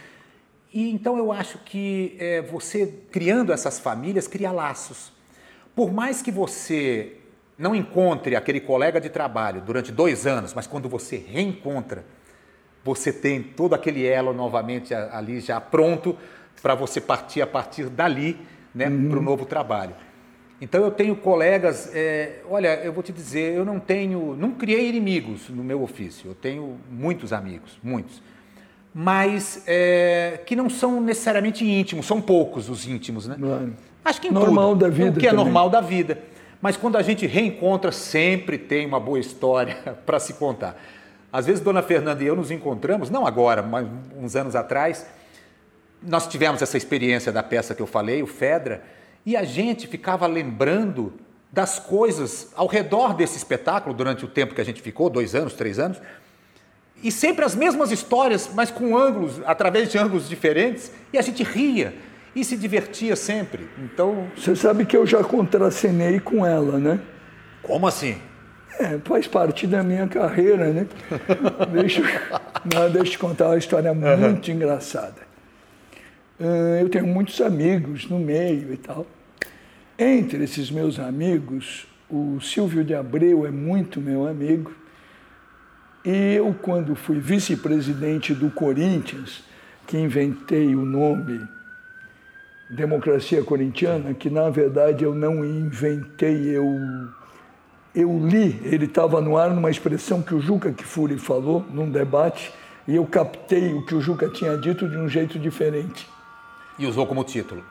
[0.72, 5.12] E então eu acho que é, você criando essas famílias cria laços.
[5.74, 7.16] Por mais que você
[7.58, 12.04] não encontre aquele colega de trabalho durante dois anos, mas quando você reencontra,
[12.84, 16.16] você tem todo aquele elo novamente ali já pronto
[16.60, 18.38] para você partir a partir dali
[18.74, 19.10] né, uhum.
[19.10, 19.94] para o novo trabalho.
[20.62, 24.88] Então eu tenho colegas, é, olha, eu vou te dizer, eu não tenho, não criei
[24.88, 28.22] inimigos no meu ofício, eu tenho muitos amigos, muitos,
[28.94, 33.34] mas é, que não são necessariamente íntimos, são poucos os íntimos, né?
[33.36, 33.74] Claro.
[34.04, 35.44] Acho que em normal tudo, da vida, o que é também.
[35.44, 36.20] normal da vida.
[36.60, 40.80] Mas quando a gente reencontra, sempre tem uma boa história para se contar.
[41.32, 43.84] Às vezes, Dona Fernanda e eu nos encontramos, não agora, mas
[44.16, 45.04] uns anos atrás,
[46.00, 50.26] nós tivemos essa experiência da peça que eu falei, o Fedra, e a gente ficava
[50.26, 51.12] lembrando
[51.52, 55.52] das coisas ao redor desse espetáculo durante o tempo que a gente ficou, dois anos,
[55.52, 56.00] três anos,
[57.02, 61.42] e sempre as mesmas histórias, mas com ângulos, através de ângulos diferentes, e a gente
[61.42, 61.94] ria
[62.34, 63.68] e se divertia sempre.
[63.78, 64.28] Então.
[64.36, 67.00] Você sabe que eu já contracenei com ela, né?
[67.62, 68.16] Como assim?
[68.78, 70.86] É, faz parte da minha carreira, né?
[71.72, 72.02] deixa,
[72.72, 74.54] não, deixa eu te contar uma história muito uhum.
[74.54, 75.31] engraçada.
[76.44, 79.06] Ah, eu tenho muitos amigos no meio e tal.
[79.96, 84.74] Entre esses meus amigos, o Silvio de Abreu é muito meu amigo.
[86.04, 89.44] E eu, quando fui vice-presidente do Corinthians,
[89.86, 91.46] que inventei o nome
[92.68, 96.66] Democracia Corintiana, que na verdade eu não inventei, eu
[97.94, 102.52] eu li, ele estava no ar numa expressão que o Juca Kfouri falou num debate,
[102.88, 106.08] e eu captei o que o Juca tinha dito de um jeito diferente.
[106.78, 107.62] E usou como título?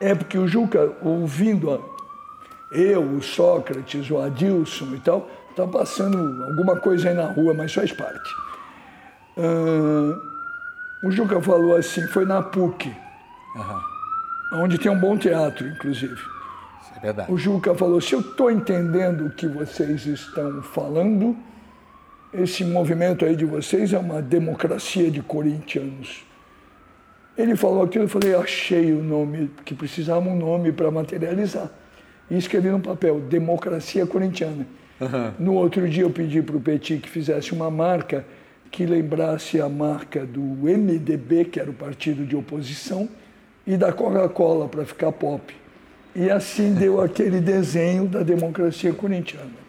[0.00, 1.78] É porque o Juca, ouvindo a,
[2.72, 7.72] eu, o Sócrates, o Adilson e tal, está passando alguma coisa aí na rua, mas
[7.72, 8.34] faz parte.
[9.36, 10.18] Uh,
[11.06, 12.94] o Juca falou assim, foi na PUC,
[13.56, 14.62] uhum.
[14.62, 16.16] onde tem um bom teatro, inclusive.
[16.96, 17.32] É verdade.
[17.32, 21.36] O Juca falou: se eu estou entendendo o que vocês estão falando,
[22.32, 26.24] esse movimento aí de vocês é uma democracia de corintianos.
[27.38, 31.70] Ele falou aquilo, eu falei: achei o nome, que precisava um nome para materializar.
[32.28, 34.66] E escrevi no papel: Democracia Corintiana.
[35.00, 35.32] Uhum.
[35.38, 38.26] No outro dia eu pedi para o Petit que fizesse uma marca
[38.72, 43.08] que lembrasse a marca do MDB, que era o partido de oposição,
[43.64, 45.54] e da Coca-Cola para ficar pop.
[46.16, 49.68] E assim deu aquele desenho da democracia corintiana.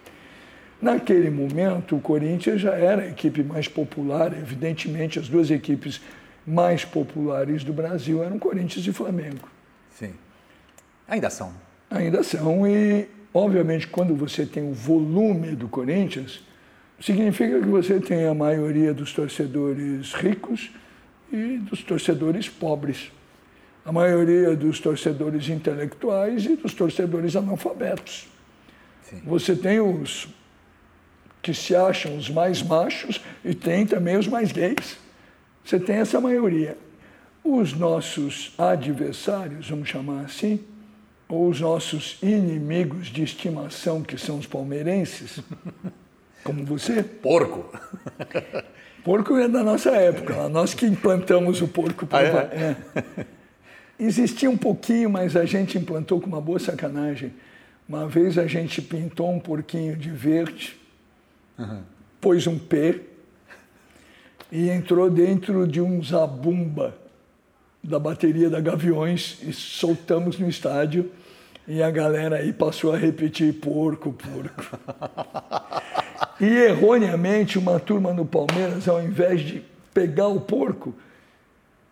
[0.82, 6.02] Naquele momento, o Corinthians já era a equipe mais popular, evidentemente, as duas equipes
[6.46, 9.48] mais populares do Brasil eram Corinthians e Flamengo.
[9.92, 10.14] Sim.
[11.08, 11.54] Ainda são.
[11.90, 16.44] Ainda são, e obviamente quando você tem o volume do Corinthians,
[17.00, 20.72] significa que você tem a maioria dos torcedores ricos
[21.32, 23.12] e dos torcedores pobres.
[23.86, 28.28] A maioria dos torcedores intelectuais e dos torcedores analfabetos.
[29.04, 29.22] Sim.
[29.26, 30.28] Você tem os
[31.42, 34.98] que se acham os mais machos e tem também os mais gays.
[35.70, 36.76] Você tem essa maioria.
[37.44, 40.62] Os nossos adversários, vamos chamar assim,
[41.28, 45.40] ou os nossos inimigos de estimação, que são os palmeirenses,
[46.44, 47.04] como você.
[47.04, 47.72] Porco.
[49.06, 52.08] Porco é da nossa época, nós que implantamos o porco.
[52.12, 52.76] Ah, é?
[53.20, 53.26] É.
[54.00, 57.32] Existia um pouquinho, mas a gente implantou com uma boa sacanagem.
[57.88, 60.76] Uma vez a gente pintou um porquinho de verde,
[61.60, 61.82] uhum.
[62.20, 63.09] pôs um P
[64.52, 66.96] e entrou dentro de um zabumba
[67.84, 71.12] da bateria da Gaviões e soltamos no estádio
[71.68, 74.80] e a galera aí passou a repetir porco, porco.
[76.42, 80.96] e erroneamente uma turma no Palmeiras, ao invés de pegar o porco,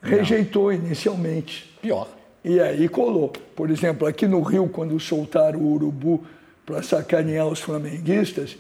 [0.01, 1.71] rejeitou inicialmente.
[1.79, 2.07] Pior.
[2.43, 3.31] E aí colou.
[3.55, 6.25] Por exemplo, aqui no Rio, quando soltaram o urubu
[6.65, 8.57] para sacanear os flamenguistas,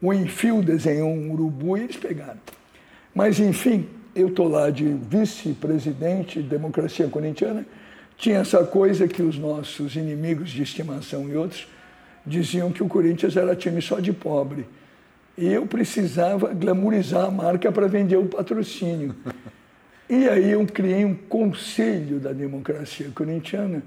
[0.00, 2.38] o Enfio desenhou um urubu e eles pegaram.
[3.20, 7.66] Mas, enfim, eu estou lá de vice-presidente de democracia corintiana,
[8.16, 11.68] tinha essa coisa que os nossos inimigos de estimação e outros
[12.24, 14.66] diziam que o Corinthians era time só de pobre.
[15.36, 19.14] E eu precisava glamourizar a marca para vender o patrocínio.
[20.08, 23.82] E aí eu criei um conselho da democracia corintiana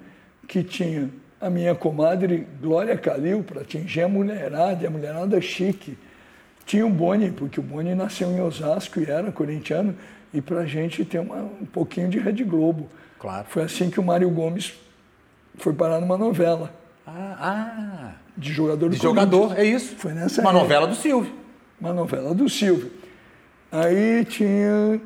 [0.48, 1.10] que tinha
[1.42, 5.98] a minha comadre Glória Calil para atingir a mulherada, a mulherada chique.
[6.66, 9.96] Tinha o Boni, porque o Boni nasceu em Osasco e era corintiano,
[10.34, 12.88] e para a gente ter uma, um pouquinho de Rede Globo.
[13.20, 13.46] Claro.
[13.50, 14.74] Foi assim que o Mário Gomes
[15.58, 16.74] foi parar numa novela.
[17.06, 18.12] Ah, ah.
[18.36, 19.96] De jogador do De jogador, é isso.
[19.98, 20.64] Foi nessa Uma época.
[20.64, 21.32] novela do Silvio.
[21.80, 22.92] Uma novela do Silvio.
[23.72, 25.00] Aí tinha,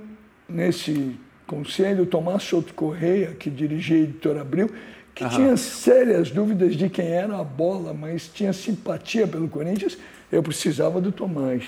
[0.47, 4.69] nesse conselho, Tomás Souto Correia, que dirigia a Editora Abril,
[5.13, 5.35] que Aham.
[5.35, 9.97] tinha sérias dúvidas de quem era a bola, mas tinha simpatia pelo Corinthians
[10.31, 11.63] eu precisava do Tomás.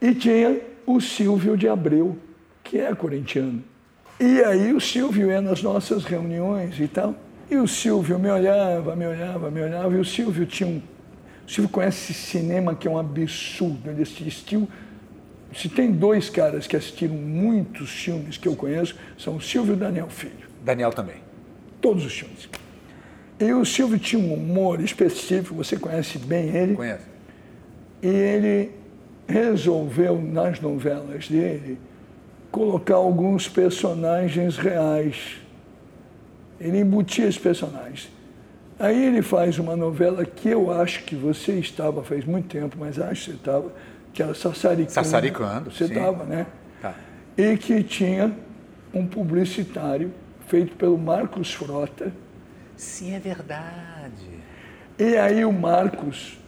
[0.00, 2.16] E tinha o Silvio de Abreu,
[2.62, 3.62] que é corintiano.
[4.18, 7.14] E aí o Silvio ia nas nossas reuniões e tal.
[7.50, 9.94] E o Silvio me olhava, me olhava, me olhava.
[9.94, 10.82] E o Silvio tinha um.
[11.46, 13.90] O Silvio conhece cinema que é um absurdo.
[13.90, 14.68] Ele assistiu.
[15.54, 19.76] Se tem dois caras que assistiram muitos filmes que eu conheço, são o Silvio e
[19.76, 20.46] o Daniel Filho.
[20.64, 21.16] Daniel também.
[21.80, 22.48] Todos os filmes.
[23.38, 26.74] E o Silvio tinha um humor específico, você conhece bem ele.
[26.74, 27.15] Conhece
[28.06, 28.72] e ele
[29.26, 31.76] resolveu, nas novelas dele,
[32.52, 35.38] colocar alguns personagens reais.
[36.60, 38.08] Ele embutia os personagens.
[38.78, 42.98] Aí ele faz uma novela que eu acho que você estava faz muito tempo, mas
[42.98, 43.72] acho que você estava,
[44.12, 44.92] que era Sassaricando.
[44.92, 46.46] Sassaricando, Você estava, né?
[46.80, 46.94] Tá.
[47.36, 48.32] E que tinha
[48.94, 50.12] um publicitário
[50.46, 52.12] feito pelo Marcos Frota.
[52.76, 54.28] Sim, é verdade.
[54.96, 56.38] E aí o Marcos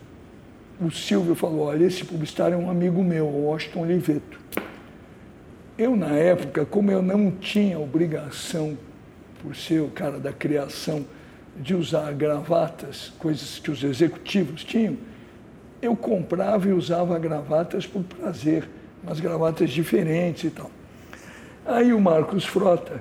[0.80, 4.38] o Silvio falou, olha, esse publicitário é um amigo meu, o Washington Oliveto.
[5.76, 8.78] Eu, na época, como eu não tinha obrigação,
[9.42, 11.04] por ser o cara da criação,
[11.56, 14.96] de usar gravatas, coisas que os executivos tinham,
[15.82, 18.68] eu comprava e usava gravatas por prazer,
[19.02, 20.70] umas gravatas diferentes e tal.
[21.66, 23.00] Aí o Marcos Frota,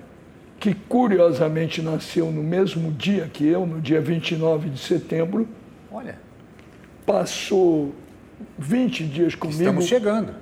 [0.60, 5.48] que curiosamente nasceu no mesmo dia que eu, no dia 29 de setembro,
[5.90, 6.27] Olha
[7.08, 7.96] passou
[8.60, 9.62] 20 dias comigo.
[9.62, 10.36] Estamos chegando.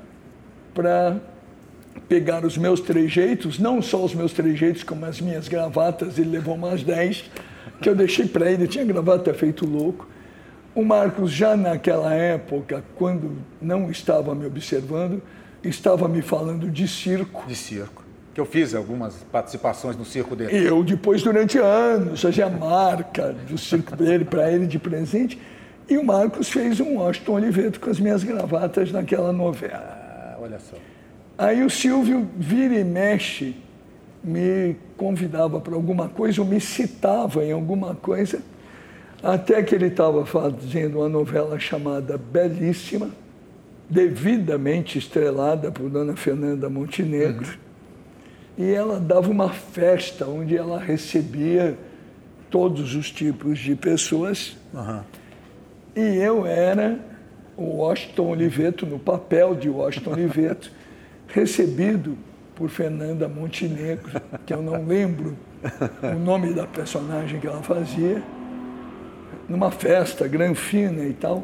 [0.73, 1.21] Para
[2.09, 6.57] pegar os meus trejeitos, não só os meus trejeitos, como as minhas gravatas, ele levou
[6.57, 7.23] mais 10,
[7.81, 10.07] que eu deixei para ele, tinha gravata feito louco.
[10.73, 15.21] O Marcos, já naquela época, quando não estava me observando,
[15.63, 17.45] estava me falando de circo.
[17.47, 18.03] De circo.
[18.33, 20.67] Que eu fiz algumas participações no circo dele.
[20.67, 25.39] Eu, depois, durante anos, fazia marca do circo dele para ele de presente.
[25.87, 30.35] E o Marcos fez um Washington Oliveto com as minhas gravatas naquela novela.
[30.35, 30.75] Ah, olha só.
[31.37, 33.55] Aí o Silvio vira e mexe,
[34.23, 38.41] me convidava para alguma coisa, ou me citava em alguma coisa,
[39.21, 43.09] até que ele estava fazendo uma novela chamada Belíssima,
[43.89, 47.47] devidamente estrelada por Dona Fernanda Montenegro.
[47.47, 48.65] Uhum.
[48.65, 51.77] E ela dava uma festa onde ela recebia
[52.49, 54.57] todos os tipos de pessoas.
[54.73, 55.01] Uhum.
[55.95, 56.99] E eu era
[57.55, 60.69] o Washington Oliveto, no papel de Washington Oliveto,
[61.27, 62.17] recebido
[62.53, 65.37] por Fernanda Montenegro, que eu não lembro
[66.03, 68.21] o nome da personagem que ela fazia,
[69.47, 71.43] numa festa granfina e tal.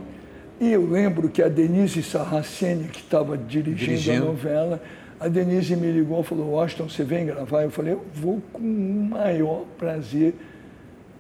[0.60, 4.82] E eu lembro que a Denise Sarraceni, que estava dirigindo, dirigindo, a novela,
[5.20, 7.64] a Denise me ligou e falou, Washington, você vem gravar?
[7.64, 10.36] Eu falei, eu vou com o maior prazer,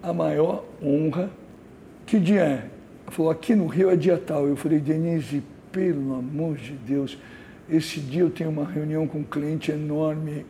[0.03, 1.29] a maior honra.
[2.05, 2.80] Que dia é?
[3.11, 4.47] Falou, aqui no Rio é dia tal.
[4.47, 7.17] Eu falei, Denise, pelo amor de Deus,
[7.69, 10.45] esse dia eu tenho uma reunião com um cliente enorme,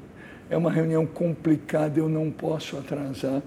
[0.48, 3.42] é uma reunião complicada, eu não posso atrasar.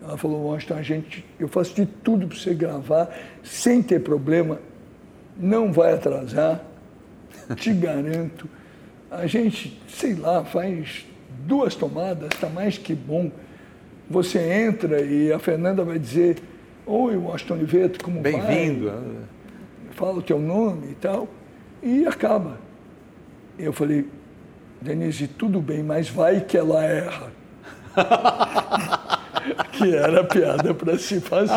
[0.00, 3.12] Ela falou, Washington, a gente, eu faço de tudo para você gravar,
[3.42, 4.60] sem ter problema,
[5.36, 6.64] não vai atrasar,
[7.56, 8.48] te garanto.
[9.10, 11.04] A gente, sei lá, faz
[11.44, 13.30] duas tomadas, está mais que bom.
[14.08, 16.36] Você entra e a Fernanda vai dizer,
[16.86, 18.46] oi, Washington Oliveto, como Bem vai?
[18.46, 18.92] Bem-vindo.
[19.92, 21.28] Fala o teu nome e tal,
[21.82, 22.58] e acaba.
[23.58, 24.06] Eu falei,
[24.80, 27.32] Denise, tudo bem, mas vai que ela erra.
[29.72, 31.54] que era piada para se fazer.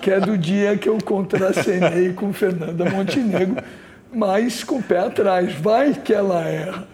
[0.00, 3.62] que é do dia que eu contracenei com Fernanda Montenegro,
[4.12, 5.54] mas com o pé atrás.
[5.54, 6.88] Vai que ela erra.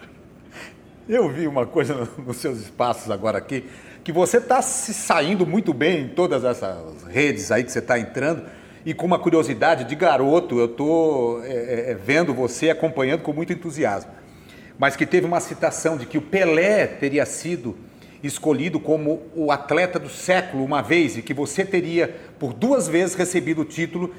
[1.08, 3.64] Eu vi uma coisa nos seus espaços agora aqui,
[4.04, 7.98] que você está se saindo muito bem em todas essas redes aí que você está
[7.98, 8.44] entrando.
[8.84, 13.52] E com uma curiosidade de garoto, eu estou é, é, vendo você acompanhando com muito
[13.52, 14.10] entusiasmo.
[14.76, 17.76] Mas que teve uma citação de que o Pelé teria sido
[18.24, 23.14] escolhido como o atleta do século uma vez e que você teria por duas vezes
[23.14, 24.12] recebido o título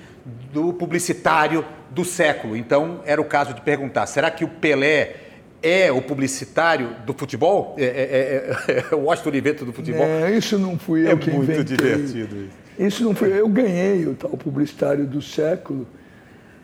[0.53, 2.55] do publicitário do século.
[2.55, 5.15] Então era o caso de perguntar: será que o Pelé
[5.64, 7.76] é o publicitário do futebol?
[7.77, 10.06] É, é, é, é, o Washington Oliveto do futebol?
[10.06, 11.77] É, isso não fui eu é que muito inventei.
[11.77, 12.64] divertido isso.
[12.77, 15.88] Isso não foi eu ganhei o tal publicitário do século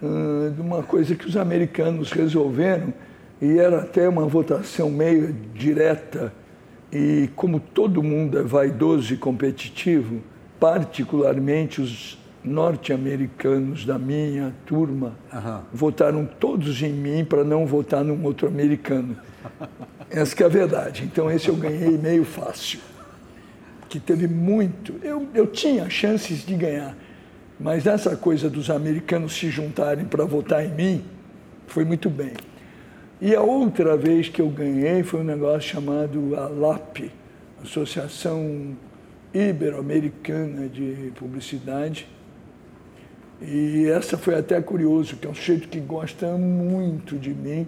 [0.01, 2.93] uh, de uma coisa que os americanos resolveram
[3.41, 6.33] e era até uma votação meio direta
[6.91, 10.21] e como todo mundo é vaidoso e competitivo,
[10.59, 15.61] particularmente os norte-americanos da minha turma uhum.
[15.73, 19.17] votaram todos em mim para não votar num outro americano.
[20.09, 21.03] Essa que é a verdade.
[21.03, 22.79] Então esse eu ganhei meio fácil.
[23.87, 24.95] Que teve muito.
[25.03, 26.95] Eu, eu tinha chances de ganhar.
[27.59, 31.05] Mas essa coisa dos americanos se juntarem para votar em mim
[31.67, 32.33] foi muito bem.
[33.21, 37.11] E a outra vez que eu ganhei foi um negócio chamado ALAP,
[37.61, 38.77] Associação
[39.33, 42.07] Ibero-Americana de Publicidade.
[43.41, 47.65] E essa foi até curioso, que é um sujeito que gosta muito de mim,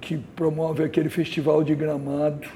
[0.00, 2.46] que promove aquele festival de gramado,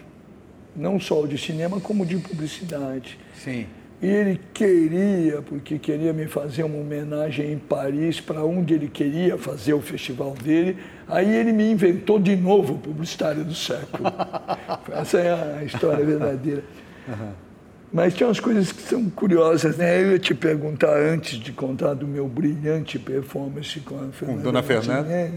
[0.76, 3.18] não só de cinema, como de publicidade.
[3.34, 3.66] Sim.
[4.02, 9.38] E ele queria, porque queria me fazer uma homenagem em Paris, para onde ele queria
[9.38, 10.76] fazer o festival dele.
[11.06, 14.12] Aí ele me inventou de novo o publicitário do século.
[14.92, 16.64] Essa é a história verdadeira.
[17.06, 17.51] Uhum.
[17.92, 20.00] Mas tinha umas coisas que são curiosas, né?
[20.00, 24.38] Eu ia te perguntar antes de contar do meu brilhante performance com a Fernanda.
[24.38, 25.32] Com Dona Fernanda.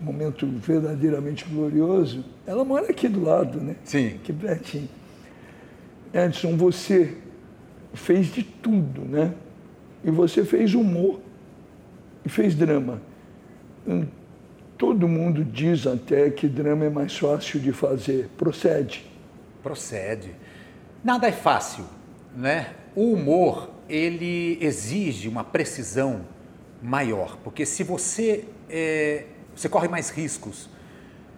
[0.00, 2.24] Um momento verdadeiramente glorioso.
[2.46, 3.76] Ela mora aqui do lado, né?
[3.84, 4.14] Sim.
[4.14, 4.88] Aqui pertinho.
[6.12, 7.16] Edson, você
[7.92, 9.34] fez de tudo, né?
[10.02, 11.20] E você fez humor
[12.24, 13.00] e fez drama.
[13.86, 14.06] Hum,
[14.78, 18.30] todo mundo diz até que drama é mais fácil de fazer.
[18.38, 19.04] Procede?
[19.62, 20.30] Procede.
[21.04, 21.84] Nada é fácil,
[22.34, 22.72] né?
[22.96, 26.22] O humor, ele exige uma precisão
[26.82, 30.70] maior, porque se você, é, você corre mais riscos.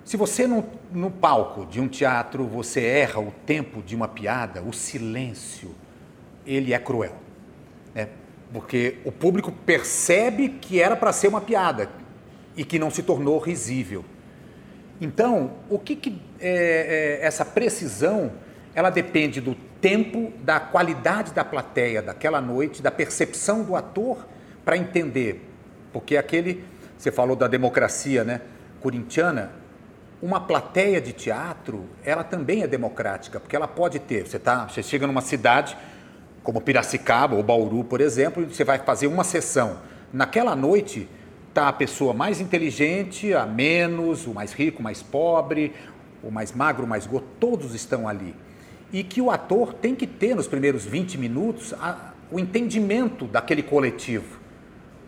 [0.05, 4.63] Se você no, no palco de um teatro, você erra o tempo de uma piada,
[4.63, 5.75] o silêncio,
[6.47, 7.17] ele é cruel.
[7.93, 8.09] Né?
[8.53, 11.91] Porque o público percebe que era para ser uma piada
[12.57, 14.05] e que não se tornou risível.
[15.01, 18.31] Então, o que, que é, é, essa precisão,
[18.77, 24.19] ela depende do tempo, da qualidade da plateia daquela noite, da percepção do ator
[24.67, 25.49] para entender.
[25.95, 26.63] Porque aquele,
[26.99, 28.43] você falou da democracia né,
[28.83, 29.51] corintiana,
[30.21, 34.83] uma plateia de teatro, ela também é democrática, porque ela pode ter, você, tá, você
[34.83, 35.75] chega numa cidade,
[36.43, 39.79] como Piracicaba ou Bauru, por exemplo, você vai fazer uma sessão.
[40.13, 41.09] Naquela noite
[41.49, 45.73] está a pessoa mais inteligente, a menos, o mais rico, o mais pobre,
[46.23, 48.35] o mais magro, o mais gordo, todos estão ali.
[48.93, 53.63] E que o ator tem que ter nos primeiros 20 minutos a, o entendimento daquele
[53.63, 54.39] coletivo.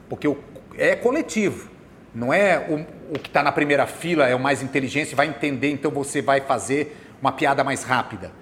[0.08, 0.38] Porque o,
[0.76, 1.70] é coletivo.
[2.14, 5.70] Não é o, o que está na primeira fila é o mais inteligente, vai entender,
[5.70, 8.32] então você vai fazer uma piada mais rápida.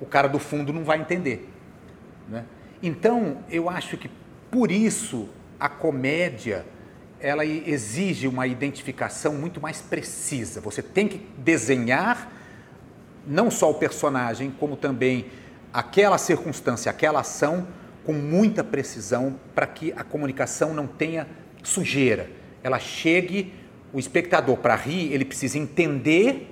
[0.00, 1.48] O cara do fundo não vai entender.
[2.28, 2.44] Né?
[2.82, 4.10] Então, eu acho que
[4.50, 5.28] por isso
[5.58, 6.64] a comédia
[7.20, 10.60] ela exige uma identificação muito mais precisa.
[10.60, 12.30] Você tem que desenhar
[13.26, 15.26] não só o personagem, como também
[15.72, 17.66] aquela circunstância, aquela ação
[18.04, 21.26] com muita precisão para que a comunicação não tenha
[21.62, 22.30] sujeira.
[22.62, 23.52] Ela chegue,
[23.92, 26.50] o espectador, para rir, ele precisa entender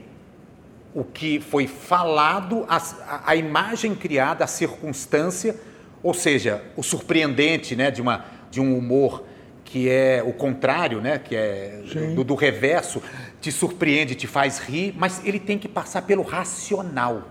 [0.94, 5.56] o que foi falado, a, a, imagem criada, a circunstância,
[6.02, 9.24] ou seja, o surpreendente né, de, uma, de um humor
[9.64, 11.82] que é o contrário, né, que é
[12.14, 13.02] do, do reverso,
[13.42, 17.24] te surpreende, te faz rir, mas ele tem que passar pelo racional.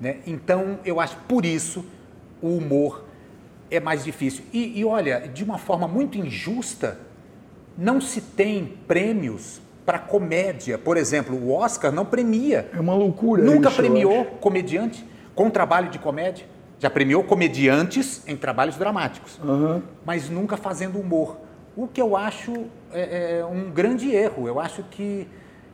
[0.00, 0.18] Né?
[0.24, 1.84] Então, eu acho por isso
[2.40, 3.04] o humor
[3.68, 4.44] é mais difícil.
[4.52, 7.00] E, e olha, de uma forma muito injusta,
[7.76, 10.78] não se tem prêmios para comédia.
[10.78, 12.70] Por exemplo, o Oscar não premia.
[12.72, 13.42] É uma loucura.
[13.42, 15.04] Nunca isso, premiou comediante
[15.34, 16.46] com trabalho de comédia.
[16.78, 19.82] Já premiou comediantes em trabalhos dramáticos, uhum.
[20.06, 21.38] mas nunca fazendo humor.
[21.76, 24.46] O que eu acho é, é um grande erro.
[24.46, 25.26] Eu acho que.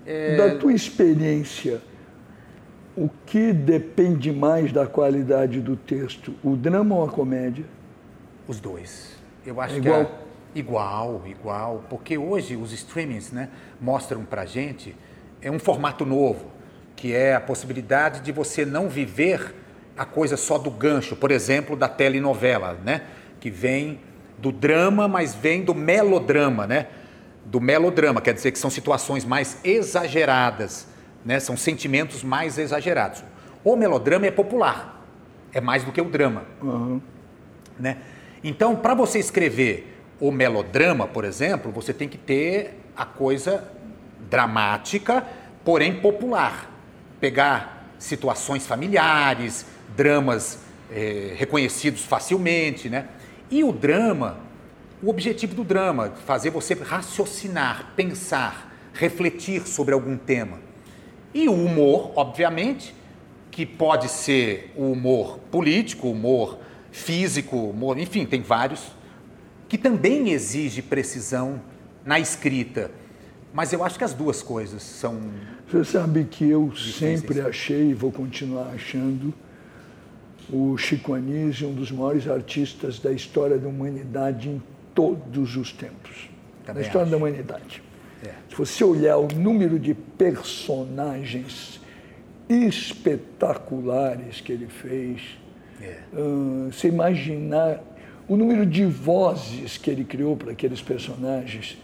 [0.06, 0.36] É...
[0.36, 1.80] Da tua experiência,
[2.96, 7.64] o que depende mais da qualidade do texto, o drama ou a comédia?
[8.46, 9.16] Os dois.
[9.44, 10.02] Eu acho é que igual.
[10.02, 10.24] A...
[10.54, 11.84] Igual, igual.
[11.90, 13.48] Porque hoje os streamings né,
[13.80, 14.94] mostram pra gente
[15.42, 16.46] é um formato novo,
[16.94, 19.54] que é a possibilidade de você não viver
[19.96, 23.02] a coisa só do gancho, por exemplo, da telenovela, né?
[23.40, 24.00] Que vem
[24.38, 26.86] do drama, mas vem do melodrama, né?
[27.44, 30.86] Do melodrama, quer dizer que são situações mais exageradas,
[31.24, 31.38] né?
[31.40, 33.22] São sentimentos mais exagerados.
[33.62, 35.04] O melodrama é popular,
[35.52, 37.00] é mais do que o drama, uhum.
[37.78, 37.98] né?
[38.42, 43.64] Então, para você escrever o melodrama, por exemplo, você tem que ter a coisa
[44.28, 45.24] dramática,
[45.64, 46.70] porém popular.
[47.20, 49.64] Pegar situações familiares,
[49.96, 50.58] dramas
[50.90, 53.08] é, reconhecidos facilmente, né?
[53.50, 54.38] E o drama,
[55.04, 60.58] o objetivo do drama, fazer você raciocinar, pensar, refletir sobre algum tema.
[61.34, 62.94] E o humor, obviamente,
[63.50, 66.58] que pode ser o humor político, o humor
[66.90, 68.92] físico, humor, enfim, tem vários,
[69.68, 71.60] que também exige precisão
[72.02, 72.90] na escrita.
[73.52, 75.20] Mas eu acho que as duas coisas são.
[75.70, 79.34] Você sabe que eu sempre achei e vou continuar achando
[80.50, 84.62] o Chico Anísio, um dos maiores artistas da história da humanidade em
[84.94, 86.30] todos os tempos.
[86.64, 87.10] Também da história acho.
[87.10, 87.82] da humanidade.
[88.24, 88.30] É.
[88.48, 91.80] Se você olhar o número de personagens
[92.48, 95.20] espetaculares que ele fez,
[95.80, 95.98] é.
[96.12, 97.82] uh, você imaginar
[98.26, 101.78] o número de vozes que ele criou para aqueles personagens,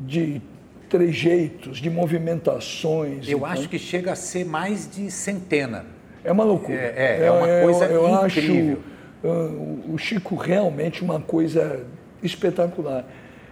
[0.00, 0.40] de
[0.88, 3.28] trejeitos, de movimentações.
[3.28, 5.86] Eu acho que chega a ser mais de centena.
[6.24, 6.76] É uma loucura.
[6.76, 8.78] É, é, é uma coisa eu, eu incrível.
[9.22, 11.84] acho uh, o Chico realmente uma coisa
[12.22, 13.04] espetacular.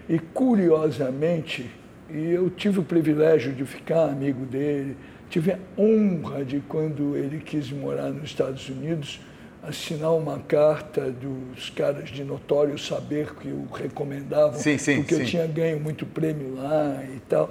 [0.09, 1.71] E curiosamente,
[2.09, 4.97] e eu tive o privilégio de ficar amigo dele,
[5.29, 9.21] tive a honra de quando ele quis morar nos Estados Unidos,
[9.63, 15.21] assinar uma carta dos caras de notório saber que o recomendavam, sim, sim, porque sim.
[15.21, 17.51] eu tinha ganho muito prêmio lá e tal.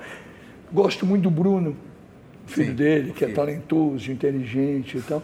[0.71, 1.75] Gosto muito do Bruno,
[2.45, 5.23] filho dele, que é talentoso, inteligente e tal.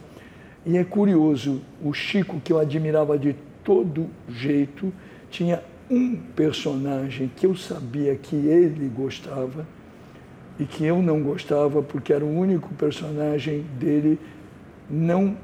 [0.66, 4.94] E é curioso, o Chico, que eu admirava de todo jeito,
[5.30, 9.66] tinha um personagem que eu sabia que ele gostava
[10.60, 14.20] e que eu não gostava, porque era o único personagem dele
[14.90, 15.36] não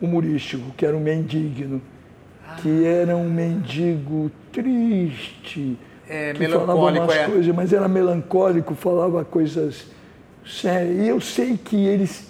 [0.00, 1.80] humorístico, que era um mendigno,
[2.46, 2.56] ah.
[2.56, 5.78] que era um mendigo triste,
[6.08, 7.26] é, que falava umas é.
[7.26, 9.86] coisas, mas era melancólico, falava coisas
[10.46, 12.28] Sério, e eu sei que eles,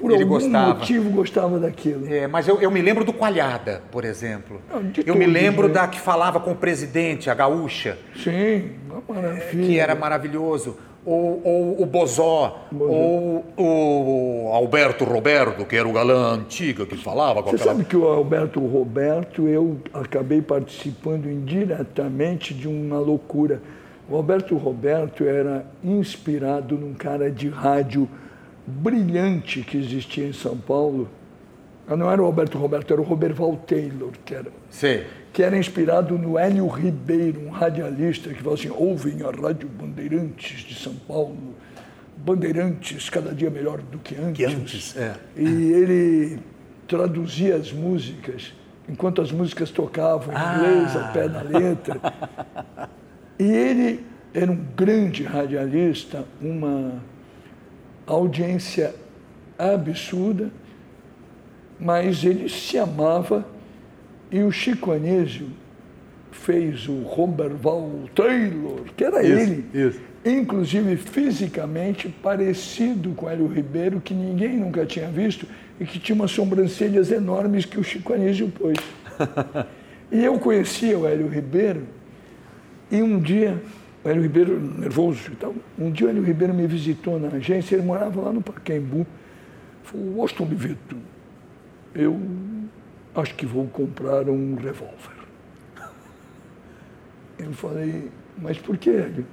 [0.00, 0.74] por Ele algum gostava.
[0.78, 2.12] motivo, gostavam daquilo.
[2.12, 4.60] É, mas eu, eu me lembro do Coalhada, por exemplo.
[4.70, 5.74] Não, eu me lembro né?
[5.74, 8.70] da que falava com o presidente, a gaúcha, Sim,
[9.08, 9.66] maravilha.
[9.66, 10.76] que era maravilhoso.
[11.06, 17.42] Ou, ou o Bozó, ou o Alberto Roberto, que era o galã antigo que falava
[17.42, 17.72] com Você aquela...
[17.72, 23.62] sabe que o Alberto Roberto, eu acabei participando indiretamente de uma loucura.
[24.10, 28.06] O Alberto Roberto era inspirado num cara de rádio
[28.68, 31.08] brilhante que existia em São Paulo.
[31.88, 35.00] Não era o Alberto Roberto, era o Roberval Taylor, que era, Sim.
[35.32, 40.60] que era inspirado no Hélio Ribeiro, um radialista que falava assim, ouvem a Rádio Bandeirantes
[40.60, 41.54] de São Paulo,
[42.18, 44.36] Bandeirantes cada dia melhor do que antes.
[44.36, 45.14] Que antes, é.
[45.34, 46.38] E ele
[46.86, 48.52] traduzia as músicas,
[48.86, 51.08] enquanto as músicas tocavam em inglês, Ah.
[51.08, 52.00] a pé da letra.
[53.40, 54.04] E ele
[54.34, 56.94] era um grande radialista, uma
[58.14, 58.94] audiência
[59.58, 60.50] absurda,
[61.78, 63.46] mas ele se amava
[64.30, 65.48] e o Chico Anísio
[66.30, 70.00] fez o Robert Val Taylor, que era Isso, ele, isso.
[70.24, 75.46] inclusive fisicamente parecido com Hélio Ribeiro, que ninguém nunca tinha visto
[75.80, 78.78] e que tinha umas sobrancelhas enormes que o Chico Anísio pôs.
[80.10, 81.82] e eu conhecia o Hélio Ribeiro
[82.90, 83.62] e um dia,
[84.08, 87.76] o Hélio Ribeiro nervoso e tal, um dia o Hélio Ribeiro me visitou na agência,
[87.76, 89.06] ele morava lá no Pacaembu,
[89.82, 90.96] falou, Washington Vito,
[91.94, 92.18] eu
[93.14, 95.18] acho que vou comprar um revólver.
[97.38, 99.26] Eu falei, mas por que, Hélio?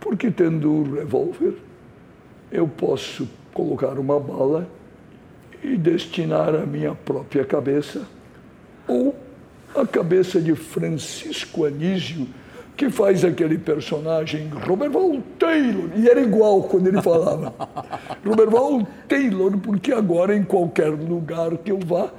[0.00, 1.54] Porque tendo um revólver,
[2.50, 4.68] eu posso colocar uma bala
[5.62, 8.06] e destinar a minha própria cabeça
[8.86, 9.16] ou
[9.74, 12.26] a cabeça de Francisco Anísio,
[12.76, 17.54] que faz aquele personagem Roberval Taylor, e era igual quando ele falava.
[18.26, 22.10] Roberval Taylor, porque agora em qualquer lugar que eu vá,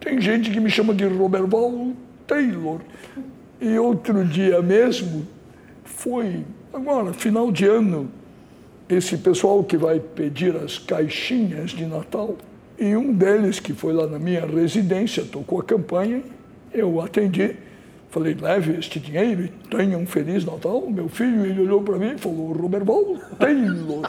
[0.00, 1.92] tem gente que me chama de Roberval
[2.26, 2.80] Taylor.
[3.60, 5.26] E outro dia mesmo,
[5.84, 8.10] foi agora, final de ano,
[8.88, 12.36] esse pessoal que vai pedir as caixinhas de Natal,
[12.78, 16.22] e um deles que foi lá na minha residência, tocou a campanha,
[16.72, 17.54] eu atendi,
[18.12, 20.88] falei, leve este dinheiro e tenha um Feliz Natal.
[20.88, 24.08] Meu filho, ele olhou para mim e falou, Roberval Taylor.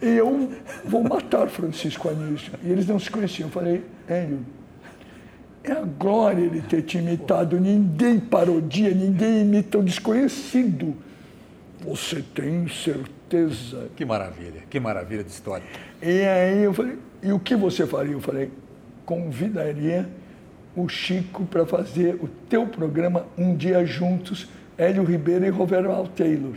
[0.00, 0.50] e eu
[0.84, 2.52] vou matar Francisco Anísio.
[2.62, 3.48] E eles não se conheciam.
[3.48, 4.40] Eu falei, Hélio,
[5.64, 7.58] é a glória ele ter te imitado.
[7.58, 10.94] Ninguém parodia, ninguém imita um desconhecido.
[11.80, 13.88] Você tem certeza?
[13.96, 15.64] Que maravilha, que maravilha de história.
[16.00, 18.12] E aí eu falei, e o que você faria?
[18.12, 18.50] Eu falei,
[19.06, 20.06] convidaria
[20.74, 26.56] o Chico para fazer o teu programa Um Dia Juntos, Hélio Ribeiro e Roberto Taylor.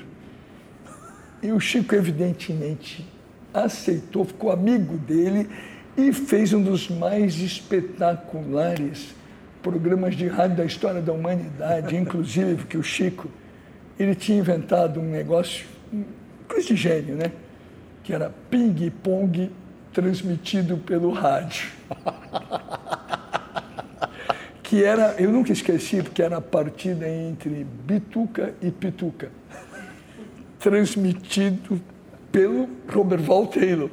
[1.44, 3.06] E o Chico, evidentemente,
[3.54, 5.50] aceitou, ficou amigo dele
[5.98, 9.14] e fez um dos mais espetaculares
[9.62, 13.30] programas de rádio da história da humanidade, inclusive porque o Chico
[13.98, 15.66] ele tinha inventado um negócio,
[16.48, 17.32] coisa de gênio, né?
[18.04, 19.52] Que era ping-pong
[19.94, 21.72] transmitido pelo rádio.
[24.66, 29.32] que era, eu nunca esqueci, porque era a partida entre Bituca e Pituca,
[30.60, 31.80] transmitido
[32.32, 33.92] pelo Robert Val Taylor.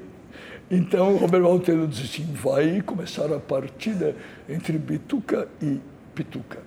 [0.71, 4.17] Então, o Robert Val Taylor disse assim, vai começar a partida
[4.49, 5.79] entre Bituca e
[6.15, 6.61] Pituca.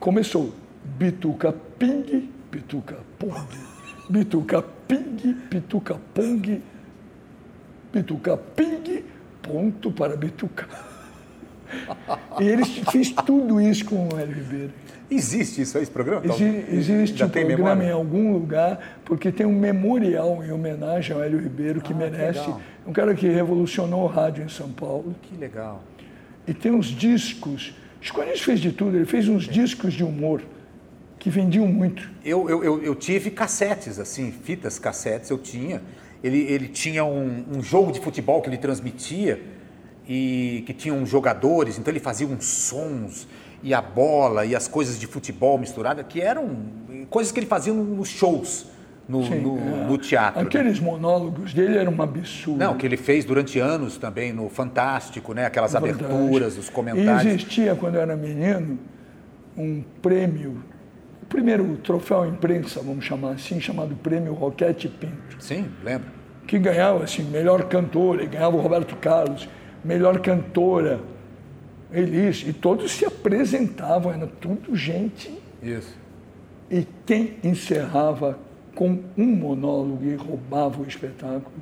[0.00, 0.52] Começou
[0.84, 3.46] Bituca Ping, Pituca Pong.
[4.10, 6.60] Bituca Ping, Pituca Pong,
[7.92, 9.04] Bituca Ping,
[9.40, 10.93] ponto para Bituca.
[12.40, 14.70] E ele fez tudo isso com o Hélio Ribeiro.
[15.10, 16.24] Existe isso aí, esse programa?
[16.24, 17.90] Exi existe Já um tem programa memória?
[17.90, 21.94] em algum lugar, porque tem um memorial em homenagem ao Hélio Ribeiro, que Ah, que
[21.94, 22.40] merece.
[22.40, 22.60] legal.
[22.86, 25.14] Um cara que revolucionou o rádio em São Paulo.
[25.22, 25.82] Que legal.
[26.46, 27.74] E tem uns discos.
[28.20, 30.42] Anísio fez de tudo, ele fez uns discos de humor
[31.18, 32.10] que vendiam muito.
[32.24, 35.80] Eu, eu, eu, eu tive cassetes, assim, fitas cassetes, eu tinha.
[36.22, 39.40] Ele, ele tinha um, um jogo de futebol que ele transmitia
[40.08, 43.26] e que tinha uns jogadores, então ele fazia uns sons
[43.62, 46.50] e a bola e as coisas de futebol misturadas, que eram
[47.08, 48.66] coisas que ele fazia nos shows,
[49.08, 49.86] no, Sim, no, é.
[49.86, 50.40] no teatro.
[50.40, 50.46] né?
[50.46, 52.58] Aqueles monólogos dele eram um absurdo.
[52.58, 55.46] Não, que ele fez durante anos também no Fantástico, né?
[55.46, 56.04] Aquelas Verdade.
[56.04, 57.24] aberturas, os E comentários.
[57.26, 58.78] existia, quando eu era menino,
[59.56, 60.62] um prêmio,
[61.22, 66.08] o primeiro troféu imprensa, vamos chamar assim, chamado Prêmio Roquete Pinto, Sim, lembro.
[66.46, 69.48] que ganhava assim, melhor cantora, e ganhava o Roberto Carlos,
[69.84, 71.00] melhor cantora,
[71.92, 75.30] Elis, e todos se apresentavam, era tudo gente.
[75.62, 75.96] Isso.
[76.70, 78.38] E quem encerrava
[78.74, 81.54] com um monólogo e roubava o espetáculo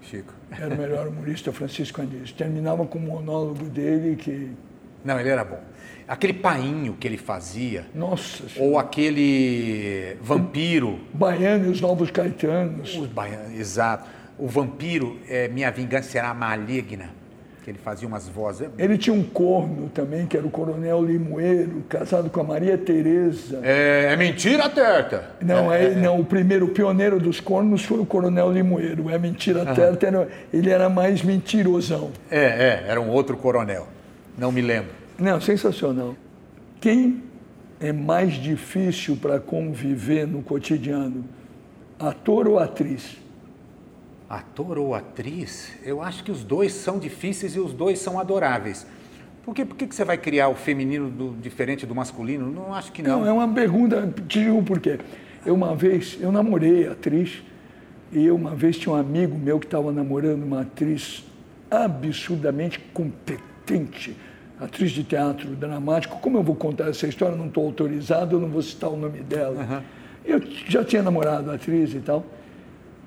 [0.00, 0.32] Chico.
[0.50, 2.34] era o melhor humorista Francisco Anísio.
[2.34, 4.50] Terminava com um monólogo dele que,
[5.04, 5.60] Não, ele era bom.
[6.06, 12.96] Aquele painho que ele fazia, nossa, ou aquele vampiro, Baiano e os Novos Caetanos.
[12.96, 14.08] os baianos, exato.
[14.38, 17.10] O vampiro, é, Minha Vingança Será Maligna,
[17.64, 18.68] que ele fazia umas vozes.
[18.78, 23.58] Ele tinha um corno também, que era o Coronel Limoeiro, casado com a Maria Tereza.
[23.62, 25.30] É, é mentira, Terta.
[25.40, 29.08] Não, é, não, o primeiro, o pioneiro dos cornos foi o Coronel Limoeiro.
[29.08, 32.10] É mentira certa, era- ele era mais mentirosão.
[32.30, 33.88] É, é, era um outro coronel.
[34.36, 34.90] Não me lembro.
[35.18, 36.14] Não, sensacional.
[36.82, 37.22] Quem
[37.80, 41.24] é mais difícil para conviver no cotidiano?
[41.98, 43.16] Ator ou atriz?
[44.34, 48.86] Ator ou atriz, eu acho que os dois são difíceis e os dois são adoráveis.
[49.44, 49.64] Por, quê?
[49.64, 52.50] Por que, que você vai criar o feminino do- diferente do masculino?
[52.50, 53.20] Não acho que não.
[53.20, 54.98] Não, é uma pergunta, te digo por quê.
[55.44, 57.42] Eu uma vez, eu namorei atriz,
[58.10, 61.24] e eu uma vez tinha um amigo meu que estava namorando uma atriz
[61.70, 64.16] absurdamente competente,
[64.58, 66.18] atriz de teatro dramático.
[66.20, 69.20] Como eu vou contar essa história, não estou autorizado, eu não vou citar o nome
[69.20, 69.60] dela.
[69.60, 69.82] Uhum.
[70.24, 72.24] Eu já tinha namorado a atriz e tal,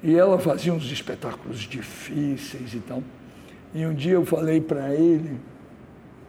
[0.07, 3.03] e ela fazia uns espetáculos difíceis e tal.
[3.75, 5.37] E um dia eu falei para ele,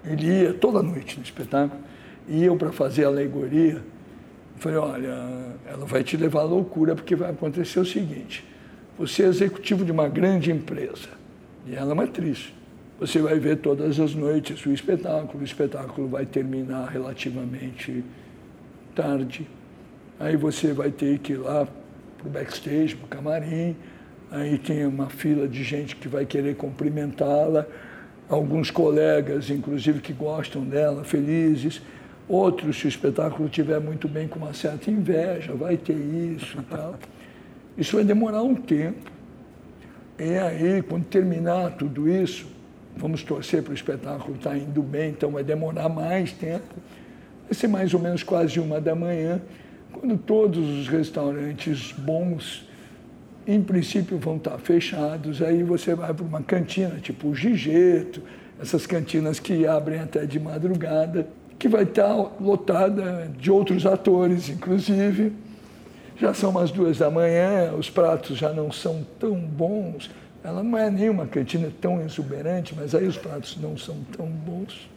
[0.05, 1.81] ele ia toda noite no espetáculo,
[2.27, 3.81] e eu para fazer a alegoria,
[4.57, 5.15] falei, olha,
[5.65, 8.45] ela vai te levar à loucura porque vai acontecer o seguinte,
[8.99, 11.11] você é executivo de uma grande empresa,
[11.65, 12.53] e ela é uma atriz.
[12.99, 18.05] Você vai ver todas as noites o espetáculo, o espetáculo vai terminar relativamente
[18.93, 19.49] tarde.
[20.19, 21.69] Aí você vai ter que ir lá
[22.19, 23.77] para o backstage, para o camarim,
[24.31, 27.67] aí tem uma fila de gente que vai querer cumprimentá-la,
[28.29, 31.81] alguns colegas, inclusive, que gostam dela, felizes.
[32.29, 36.63] Outros, se o espetáculo estiver muito bem, com uma certa inveja, vai ter isso e
[36.65, 36.97] tal.
[37.77, 39.11] Isso vai demorar um tempo.
[40.19, 42.47] E aí, quando terminar tudo isso,
[42.97, 46.75] vamos torcer para o espetáculo estar tá indo bem, então vai demorar mais tempo.
[47.45, 49.41] Vai ser mais ou menos quase uma da manhã,
[49.93, 52.67] quando todos os restaurantes bons,
[53.47, 55.43] em princípio, vão estar fechados.
[55.43, 58.23] Aí você vai para uma cantina, tipo o Gigeto,
[58.61, 61.29] essas cantinas que abrem até de madrugada,
[61.59, 65.33] que vai estar lotada de outros atores, inclusive
[66.19, 70.11] já são umas duas da manhã, os pratos já não são tão bons.
[70.43, 74.89] Ela não é nenhuma cantina tão exuberante, mas aí os pratos não são tão bons.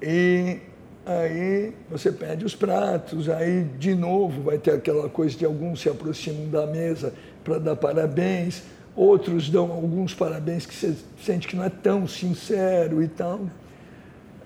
[0.00, 0.58] E
[1.04, 5.88] aí você pede os pratos, aí de novo vai ter aquela coisa de alguns se
[5.88, 7.12] aproximam da mesa
[7.42, 8.62] para dar parabéns,
[8.94, 13.40] outros dão alguns parabéns que você sente que não é tão sincero e tal.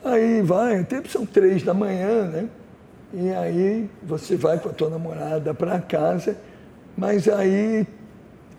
[0.05, 2.49] Aí vai, o tempo são três da manhã, né?
[3.13, 6.37] E aí você vai com a tua namorada para casa,
[6.97, 7.87] mas aí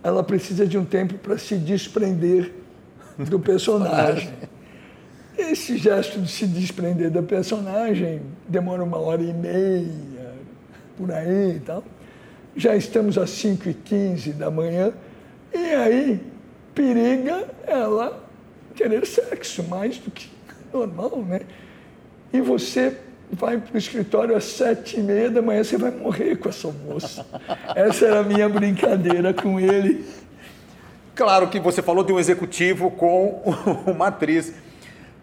[0.04, 2.54] ela precisa de um tempo para se desprender
[3.18, 4.30] do personagem.
[5.38, 10.34] Esse gesto de se desprender da personagem demora uma hora e meia,
[10.98, 11.84] por aí e tal.
[12.56, 14.92] Já estamos às 5 e 15 da manhã,
[15.54, 16.20] e aí
[16.74, 18.24] periga ela
[18.76, 20.30] querer sexo mais do que
[20.74, 21.42] normal, né?
[22.34, 22.98] E você
[23.32, 26.70] vai para o escritório às sete e meia da manhã, você vai morrer com essa
[26.70, 27.26] moça.
[27.76, 30.06] Essa era a minha brincadeira com ele.
[31.16, 33.42] Claro que você falou de um executivo com
[33.88, 34.54] uma atriz,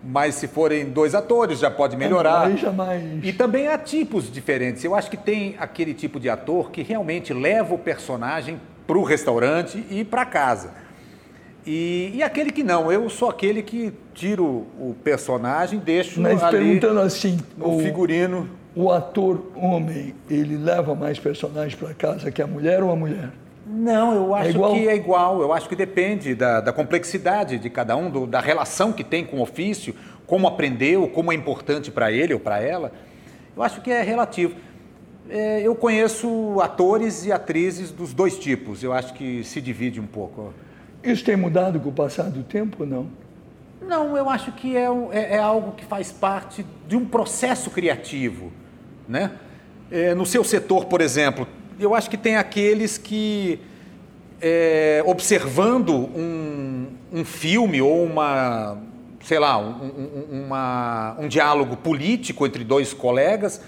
[0.05, 2.51] mas se forem dois atores já pode melhorar.
[2.51, 3.25] Jamais, jamais.
[3.25, 4.85] E também há tipos diferentes.
[4.85, 9.03] Eu acho que tem aquele tipo de ator que realmente leva o personagem para o
[9.03, 10.85] restaurante e para casa.
[11.67, 16.59] E, e, aquele que não, eu sou aquele que tiro o personagem, deixo Mas ali
[16.59, 18.51] perguntando assim, no o, figurino.
[18.77, 23.31] O ator homem, ele leva mais personagens para casa que a mulher ou a mulher?
[23.67, 25.41] Não, eu acho é que é igual.
[25.41, 29.25] Eu acho que depende da, da complexidade de cada um, do, da relação que tem
[29.25, 29.95] com o ofício,
[30.27, 32.93] como aprendeu, como é importante para ele ou para ela.
[33.57, 34.55] Eu acho que é relativo.
[35.31, 38.83] É, eu conheço atores e atrizes dos dois tipos.
[38.83, 40.53] Eu acho que se divide um pouco.
[41.03, 43.07] Isso tem mudado com o passar do tempo ou não?
[43.81, 48.53] Não, eu acho que é, é, é algo que faz parte de um processo criativo.
[49.09, 49.31] Né?
[49.91, 51.47] É, no seu setor, por exemplo,
[51.79, 53.59] eu acho que tem aqueles que,
[54.41, 58.79] é, observando um, um filme ou uma,
[59.23, 63.61] sei lá, um, um, uma, um diálogo político entre dois colegas,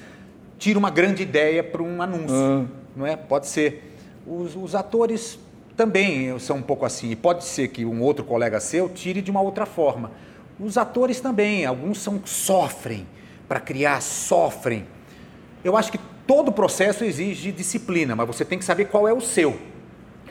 [0.59, 2.35] tira uma grande ideia para um anúncio.
[2.35, 2.65] Ah.
[2.95, 3.17] Não é?
[3.17, 3.95] Pode ser.
[4.27, 5.39] Os, os atores
[5.77, 7.11] também são um pouco assim.
[7.11, 10.11] E pode ser que um outro colega seu tire de uma outra forma.
[10.59, 13.07] Os atores também, alguns são sofrem
[13.47, 14.87] para criar, sofrem.
[15.67, 19.21] Eu acho que todo processo exige disciplina, mas você tem que saber qual é o
[19.21, 19.59] seu.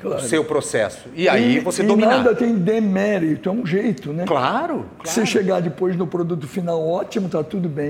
[0.02, 0.22] Claro.
[0.22, 1.10] O seu processo.
[1.16, 2.18] E aí e, você e dominar.
[2.18, 4.26] nada tem demérito, é um jeito, né?
[4.26, 4.86] Claro.
[4.98, 5.10] claro.
[5.10, 7.90] Se chegar depois no produto final ótimo, tá tudo bem.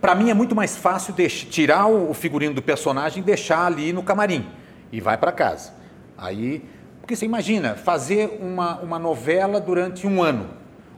[0.00, 3.92] Para mim é muito mais fácil deixar, tirar o figurino do personagem e deixar ali
[3.92, 4.46] no camarim.
[4.90, 5.72] E vai para casa.
[6.16, 6.62] Aí
[7.02, 10.50] porque você imagina fazer uma, uma novela durante um ano,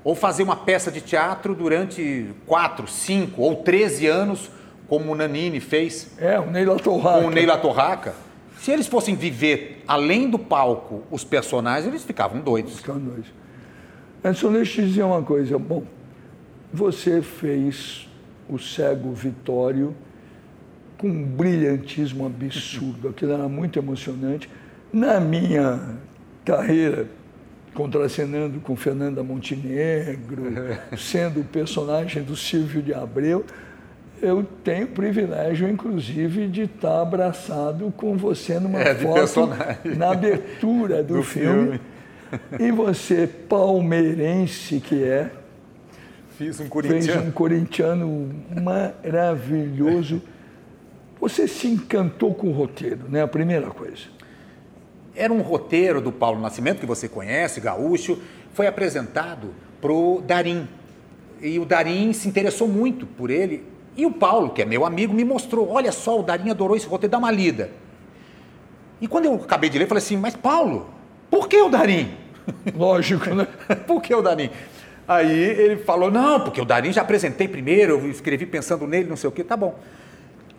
[0.04, 4.50] ou fazer uma peça de teatro durante quatro, cinco ou treze anos,
[4.88, 6.10] como o Nanini fez.
[6.18, 7.20] É, o Neila Torraca.
[7.20, 8.14] Com o Neila Torraca.
[8.58, 12.76] Se eles fossem viver além do palco os personagens, eles ficavam doidos.
[12.76, 13.30] Ficavam doidos.
[14.24, 15.58] Edson, deixa eu te dizer uma coisa.
[15.58, 15.84] Bom,
[16.72, 18.08] você fez
[18.48, 19.94] o cego Vitório
[20.96, 23.08] com um brilhantismo absurdo.
[23.08, 24.48] Aquilo era muito emocionante.
[24.90, 25.98] Na minha
[26.44, 27.06] carreira,
[27.74, 30.44] contracenando com Fernanda Montenegro,
[30.96, 33.44] sendo o personagem do Silvio de Abreu,
[34.22, 39.76] eu tenho o privilégio, inclusive, de estar abraçado com você numa É, foto personagem.
[39.96, 41.78] na abertura do, Do filme.
[41.78, 41.80] filme.
[42.58, 45.30] E você, palmeirense que é,
[46.36, 47.22] Fiz um fez corintiano.
[47.26, 48.30] um corintiano
[48.62, 50.20] maravilhoso.
[51.20, 53.22] Você se encantou com o roteiro, né?
[53.22, 54.02] A primeira coisa.
[55.14, 58.18] Era um roteiro do Paulo Nascimento, que você conhece, gaúcho,
[58.52, 59.50] foi apresentado
[59.80, 60.66] pro Darim.
[61.40, 63.62] E o Darim se interessou muito por ele.
[63.96, 66.86] E o Paulo, que é meu amigo, me mostrou: olha só, o Darim adorou esse
[66.86, 67.70] roteiro, dá uma lida.
[69.00, 70.88] E quando eu acabei de ler, eu falei assim: mas Paulo,
[71.30, 72.14] por que o Darim?
[72.74, 73.46] Lógico, né?
[73.86, 74.50] por que o Darim?
[75.06, 79.16] Aí ele falou: não, porque o Darim já apresentei primeiro, eu escrevi pensando nele, não
[79.16, 79.78] sei o quê, tá bom.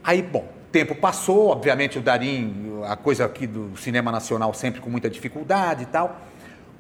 [0.04, 4.90] Aí, bom, tempo passou, obviamente o Darim, a coisa aqui do cinema nacional sempre com
[4.90, 6.22] muita dificuldade e tal.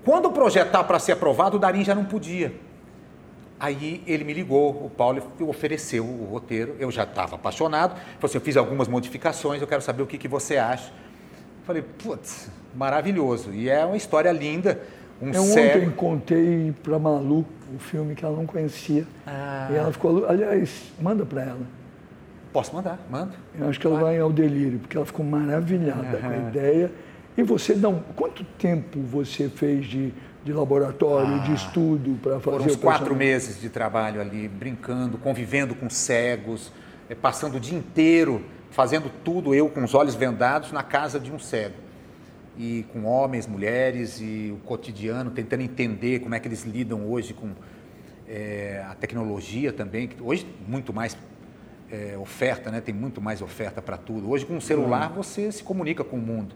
[0.03, 2.53] Quando o projeto estava para ser aprovado, o Darim já não podia.
[3.59, 8.37] Aí ele me ligou, o Paulo ofereceu o roteiro, eu já estava apaixonado, falou assim,
[8.37, 10.91] eu fiz algumas modificações, eu quero saber o que, que você acha.
[11.65, 13.51] Falei, putz, maravilhoso.
[13.51, 14.81] E é uma história linda,
[15.21, 15.77] um Eu cego...
[15.77, 19.07] ontem contei para Malu o filme que ela não conhecia.
[19.25, 19.69] Ah.
[19.71, 20.27] E ela ficou.
[20.27, 21.61] Aliás, manda para ela.
[22.51, 23.33] Posso mandar, manda.
[23.57, 26.91] Eu acho que ela vai ao delírio, porque ela ficou maravilhada com a ideia.
[27.37, 30.13] E você, não, quanto tempo você fez de,
[30.45, 32.59] de laboratório, de estudo para fazer Ah.
[32.59, 36.71] Foram uns quatro meses de trabalho ali, brincando, convivendo com cegos,
[37.09, 41.31] eh, passando o dia inteiro fazendo tudo, eu com os olhos vendados, na casa de
[41.31, 41.75] um cego.
[42.57, 47.33] E com homens, mulheres e o cotidiano, tentando entender como é que eles lidam hoje
[47.33, 47.51] com
[48.27, 51.17] eh, a tecnologia também, que hoje muito mais
[51.89, 52.81] eh, oferta, né?
[52.81, 54.29] tem muito mais oferta para tudo.
[54.29, 56.53] Hoje com o celular você se comunica com o mundo.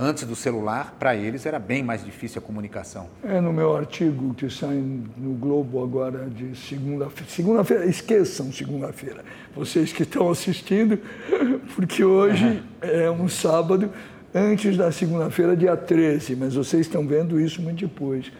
[0.00, 3.08] Antes do celular, para eles era bem mais difícil a comunicação.
[3.24, 7.28] É no meu artigo que sai no Globo agora de segunda-feira.
[7.28, 9.24] Segunda-feira, esqueçam segunda-feira.
[9.56, 11.00] Vocês que estão assistindo,
[11.74, 13.90] porque hoje é um sábado
[14.32, 18.30] antes da segunda-feira, dia 13, mas vocês estão vendo isso muito depois.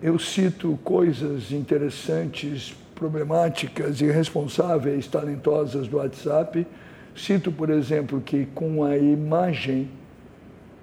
[0.00, 6.66] Eu cito coisas interessantes, problemáticas, irresponsáveis, talentosas do WhatsApp.
[7.14, 9.97] Cito, por exemplo, que com a imagem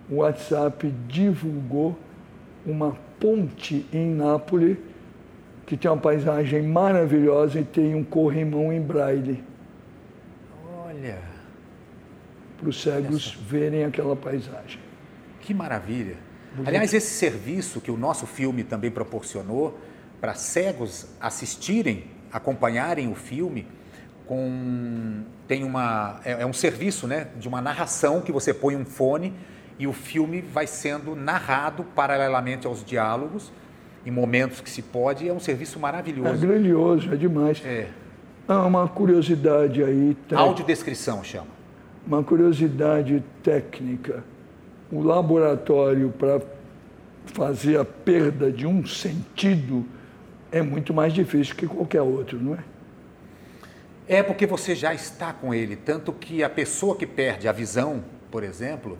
[0.09, 1.97] o WhatsApp divulgou
[2.65, 4.77] uma ponte em Nápoles
[5.65, 9.43] que tem uma paisagem maravilhosa e tem um corrimão em braille
[10.85, 11.19] Olha,
[12.57, 14.79] para os cegos verem aquela paisagem.
[15.41, 16.17] que maravilha.
[16.65, 19.77] Aliás, esse serviço que o nosso filme também proporcionou
[20.21, 23.67] para cegos assistirem, acompanharem o filme,
[24.25, 28.85] com tem uma é, é um serviço, né, de uma narração que você põe um
[28.85, 29.33] fone
[29.77, 33.51] e o filme vai sendo narrado paralelamente aos diálogos
[34.05, 35.27] em momentos que se pode.
[35.27, 36.37] É um serviço É maravilhoso.
[36.47, 37.61] grandioso, é demais.
[37.65, 37.87] É,
[38.47, 41.47] Ah, uma curiosidade aí, tec- audiodescrição chama.
[42.05, 44.23] uma curiosidade técnica.
[44.91, 46.39] O laboratório para
[47.25, 49.83] fazer a perda de um sentido
[50.51, 52.59] é muito mais difícil que qualquer outro, não é?
[54.07, 58.03] É porque você já está com ele, tanto que a pessoa que perde a visão,
[58.29, 58.97] por exemplo,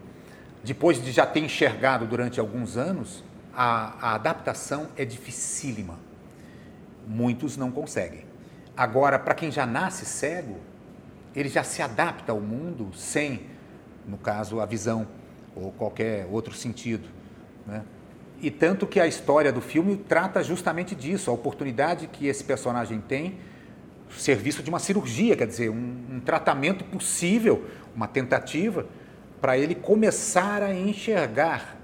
[0.65, 3.23] depois de já ter enxergado durante alguns anos,
[3.53, 5.99] a, a adaptação é dificílima.
[7.07, 8.25] Muitos não conseguem.
[8.75, 10.57] Agora, para quem já nasce cego,
[11.35, 13.41] ele já se adapta ao mundo sem,
[14.07, 15.07] no caso, a visão
[15.55, 17.07] ou qualquer outro sentido.
[17.67, 17.83] Né?
[18.41, 22.99] E tanto que a história do filme trata justamente disso, a oportunidade que esse personagem
[22.99, 23.37] tem,
[24.17, 27.65] serviço de uma cirurgia, quer dizer, um, um tratamento possível,
[27.95, 28.87] uma tentativa,
[29.41, 31.77] para ele começar a enxergar.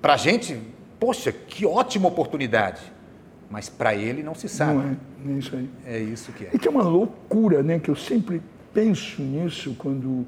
[0.00, 0.60] Para a gente,
[0.98, 2.80] poxa, que ótima oportunidade.
[3.50, 4.74] Mas para ele não se sabe.
[4.74, 5.70] Não é, nem isso aí.
[5.86, 6.50] É isso que é.
[6.52, 7.78] E que é uma loucura, né?
[7.78, 8.42] Que eu sempre
[8.74, 10.26] penso nisso quando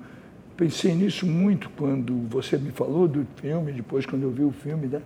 [0.61, 4.89] pensei nisso muito quando você me falou do filme, depois quando eu vi o filme,
[4.89, 5.01] né?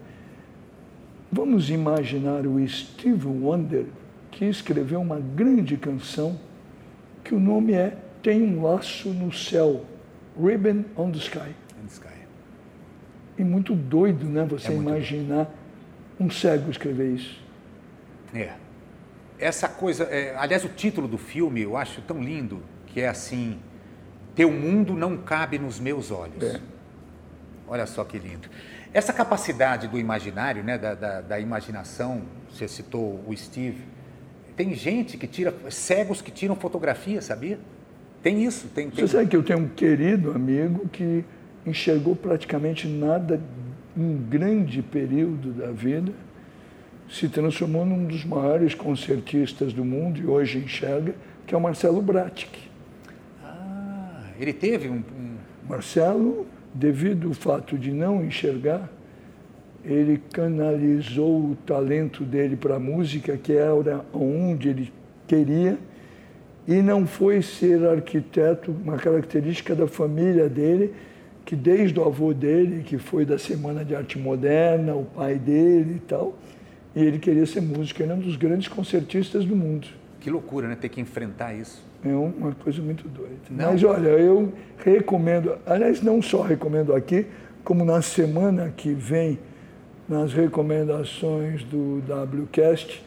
[1.31, 3.87] Vamos imaginar o Steve Wonder
[4.33, 6.37] que escreveu uma grande canção
[7.23, 9.85] que o nome é Tem um laço no céu,
[10.41, 11.39] Ribbon on the Sky.
[11.39, 12.09] The Sky.
[13.39, 14.45] E muito doido, né?
[14.45, 15.51] Você É imaginar
[16.19, 17.43] um cego escrever isso.
[18.35, 18.53] É.
[19.39, 23.59] Essa coisa, é, aliás, o título do filme eu acho tão lindo, que é assim:
[24.35, 26.43] Teu mundo não cabe nos meus olhos.
[26.43, 26.61] É.
[27.67, 28.49] Olha só que lindo.
[28.93, 33.83] Essa capacidade do imaginário, né, da, da, da imaginação, você citou o Steve,
[34.57, 37.59] tem gente que tira, cegos que tiram fotografia, sabia?
[38.25, 38.89] Tem isso, tem.
[38.89, 41.23] tem Você sabe que eu tenho um querido amigo que
[41.67, 43.39] enxergou praticamente nada
[43.95, 46.11] um grande período da vida
[47.07, 51.15] se transformou num dos maiores concertistas do mundo e hoje enxerga,
[51.47, 52.49] que é o Marcelo Bratic.
[53.45, 55.37] Ah, ele teve um, um...
[55.69, 58.91] Marcelo, devido ao fato de não enxergar,
[59.85, 64.93] ele canalizou o talento dele para a música, que era onde ele
[65.27, 65.79] queria,
[66.67, 70.95] e não foi ser arquiteto, uma característica da família dele,
[71.45, 75.97] que desde o avô dele, que foi da Semana de Arte Moderna, o pai dele
[75.97, 76.35] e tal,
[76.97, 79.87] e ele queria ser músico, ele é um dos grandes concertistas do mundo.
[80.21, 80.75] Que loucura, né?
[80.75, 81.85] Ter que enfrentar isso.
[82.03, 83.35] É uma coisa muito doida.
[83.51, 83.73] Não.
[83.73, 87.27] Mas olha, eu recomendo, aliás, não só recomendo aqui,
[87.63, 89.39] como na semana que vem,
[90.09, 93.03] nas recomendações do WCast.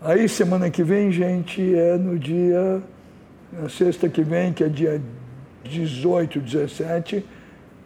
[0.00, 2.82] Aí, semana que vem, gente, é no dia,
[3.52, 5.00] na sexta que vem, que é dia
[5.64, 7.24] 18, 17,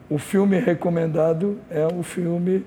[0.09, 2.65] o filme recomendado é o filme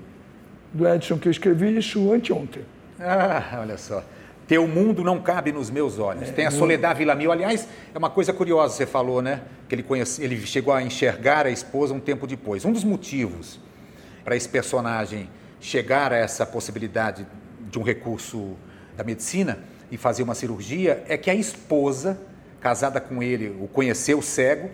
[0.72, 2.62] do Edson, que eu escrevi isso anteontem.
[3.00, 4.02] Ah, olha só.
[4.46, 6.30] Teu mundo não cabe nos meus olhos.
[6.30, 7.30] É, Tem a Soledad Villamil.
[7.30, 9.42] Aliás, é uma coisa curiosa, você falou, né?
[9.68, 12.64] Que ele, conhece, ele chegou a enxergar a esposa um tempo depois.
[12.64, 13.60] Um dos motivos
[14.24, 15.28] para esse personagem
[15.60, 17.26] chegar a essa possibilidade
[17.70, 18.56] de um recurso
[18.96, 19.58] da medicina
[19.90, 22.18] e fazer uma cirurgia é que a esposa,
[22.60, 24.70] casada com ele, o conheceu cego,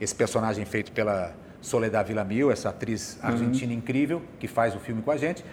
[0.00, 3.28] esse personagem feito pela Soledad Villamil, essa atriz uhum.
[3.28, 3.78] argentina uhum.
[3.78, 5.44] incrível que faz o filme com a gente,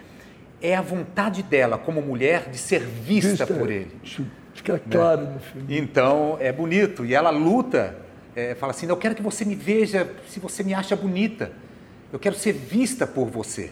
[0.60, 3.90] é a vontade dela como mulher de ser vista, vista por ele.
[4.54, 4.80] Fica né?
[4.90, 5.30] claro né?
[5.34, 5.78] no filme.
[5.78, 7.96] Então é bonito e ela luta,
[8.34, 11.52] é, fala assim: eu quero que você me veja se você me acha bonita.
[12.12, 13.70] Eu quero ser vista por você.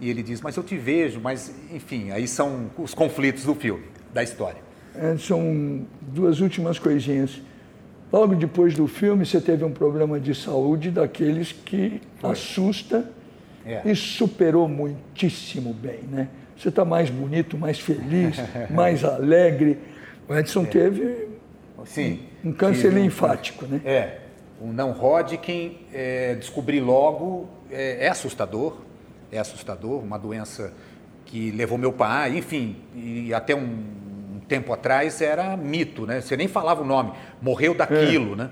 [0.00, 3.84] E ele diz, mas eu te vejo, mas enfim, aí são os conflitos do filme,
[4.12, 4.65] da história.
[4.98, 7.40] É, são duas últimas coisinhas.
[8.12, 12.30] Logo depois do filme, você teve um problema de saúde daqueles que Foi.
[12.30, 13.08] assusta
[13.64, 13.82] é.
[13.84, 16.28] e superou muitíssimo bem, né?
[16.56, 18.36] Você está mais bonito, mais feliz,
[18.70, 19.78] mais alegre.
[20.28, 20.66] O Edson é.
[20.66, 21.28] teve
[21.84, 23.80] Sim, um câncer linfático, né?
[23.84, 24.18] É,
[24.60, 28.78] o não Hodgkin, é, descobri logo, é, é assustador,
[29.30, 30.72] é assustador, uma doença
[31.26, 33.84] que levou meu pai, enfim, e até um
[34.48, 36.20] tempo atrás era mito, né?
[36.20, 38.36] Você nem falava o nome, morreu daquilo, é.
[38.36, 38.50] né?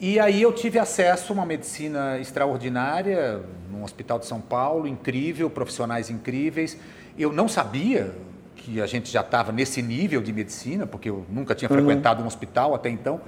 [0.00, 3.40] E aí eu tive acesso a uma medicina extraordinária,
[3.70, 6.76] num hospital de São Paulo, incrível, profissionais incríveis.
[7.16, 8.12] Eu não sabia
[8.56, 11.76] que a gente já estava nesse nível de medicina, porque eu nunca tinha uhum.
[11.76, 13.20] frequentado um hospital até então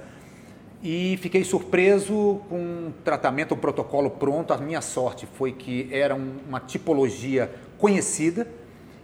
[0.83, 4.53] e fiquei surpreso com um tratamento, um protocolo pronto.
[4.53, 8.47] A minha sorte foi que era uma tipologia conhecida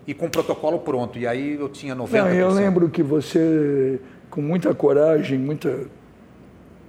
[0.06, 1.18] e com protocolo pronto.
[1.18, 2.12] E aí eu tinha 90%.
[2.12, 4.00] Não, eu lembro que você,
[4.30, 5.88] com muita coragem, muita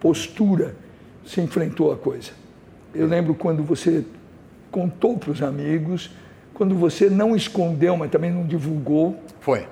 [0.01, 0.75] postura,
[1.25, 2.33] se enfrentou a coisa.
[2.95, 4.05] Eu lembro quando você
[4.71, 6.11] contou para os amigos,
[6.55, 9.17] quando você não escondeu, mas também não divulgou.
[9.41, 9.67] Foi.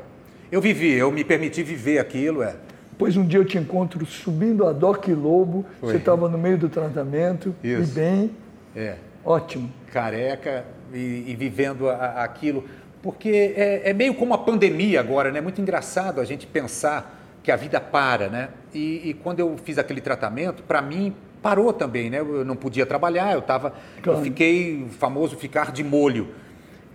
[0.50, 2.56] Eu vivi, eu me permiti viver aquilo, é.
[2.90, 5.92] Depois um dia eu te encontro subindo a Doc Lobo, Foi.
[5.92, 7.82] você estava no meio do tratamento, Isso.
[7.82, 8.30] e bem.
[8.76, 8.96] É.
[9.24, 9.70] Ótimo.
[9.92, 12.64] Careca e, e vivendo a, aquilo.
[13.02, 15.38] Porque é, é, meio como a pandemia agora, né?
[15.38, 18.48] É muito engraçado a gente pensar que a vida para, né?
[18.74, 22.20] E, e quando eu fiz aquele tratamento, para mim parou também, né?
[22.20, 23.72] Eu não podia trabalhar, eu tava,
[24.02, 24.18] claro.
[24.18, 26.28] eu fiquei famoso ficar de molho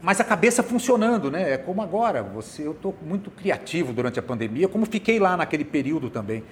[0.05, 1.53] mas a cabeça funcionando, né?
[1.53, 2.21] É como agora.
[2.21, 6.43] Você, eu estou muito criativo durante a pandemia, como fiquei lá naquele período também.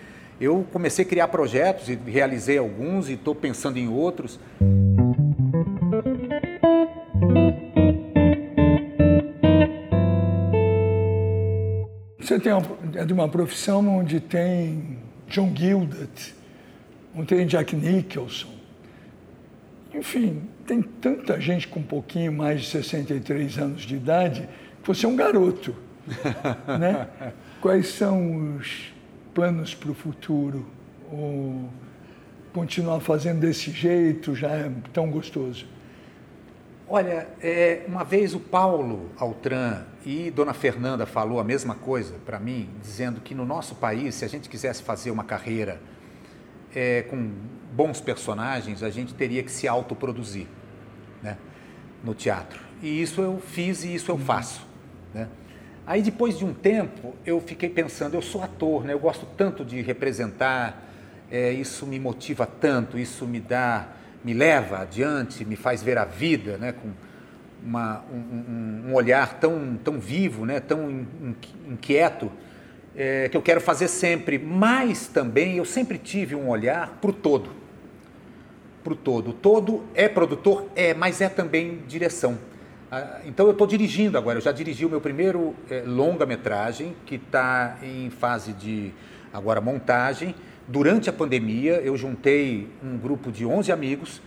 [0.41, 4.39] Eu comecei a criar projetos e realizei alguns e estou pensando em outros.
[12.33, 12.65] Você tem uma,
[12.95, 14.97] é de uma profissão onde tem
[15.27, 16.33] John Gildet,
[17.15, 18.49] onde tem Jack Nicholson.
[19.93, 24.49] Enfim, tem tanta gente com um pouquinho mais de 63 anos de idade
[24.81, 25.75] que você é um garoto.
[26.79, 27.07] né?
[27.61, 28.91] Quais são os
[29.35, 30.65] planos para o futuro?
[31.11, 31.69] Ou
[32.51, 35.67] continuar fazendo desse jeito já é tão gostoso?
[36.95, 42.39] Olha, é, uma vez o Paulo Altran e Dona Fernanda falou a mesma coisa para
[42.39, 45.81] mim, dizendo que no nosso país, se a gente quisesse fazer uma carreira
[46.75, 47.31] é, com
[47.71, 50.45] bons personagens, a gente teria que se autoproduzir
[51.23, 51.35] né,
[52.03, 52.61] no teatro.
[52.79, 54.63] E isso eu fiz e isso eu faço.
[55.15, 55.27] Né?
[55.87, 58.93] Aí depois de um tempo eu fiquei pensando, eu sou ator, né?
[58.93, 60.87] eu gosto tanto de representar,
[61.31, 63.87] é, isso me motiva tanto, isso me dá,
[64.23, 66.71] me leva adiante, me faz ver a vida né?
[66.71, 66.89] com
[67.63, 70.59] uma, um, um, olhar tão, tão vivo, né?
[70.59, 71.05] tão
[71.67, 72.31] inquieto
[72.95, 77.13] é, que eu quero fazer sempre, mas também eu sempre tive um olhar para o
[77.13, 77.49] todo.
[78.83, 79.31] Para o todo.
[79.31, 80.69] O todo é produtor?
[80.75, 82.37] É, mas é também direção.
[82.91, 87.15] Ah, então eu estou dirigindo agora, eu já dirigi o meu primeiro é, longa-metragem, que
[87.15, 88.93] está em fase de
[89.33, 90.35] agora montagem.
[90.67, 94.21] Durante a pandemia, eu juntei um grupo de 11 amigos,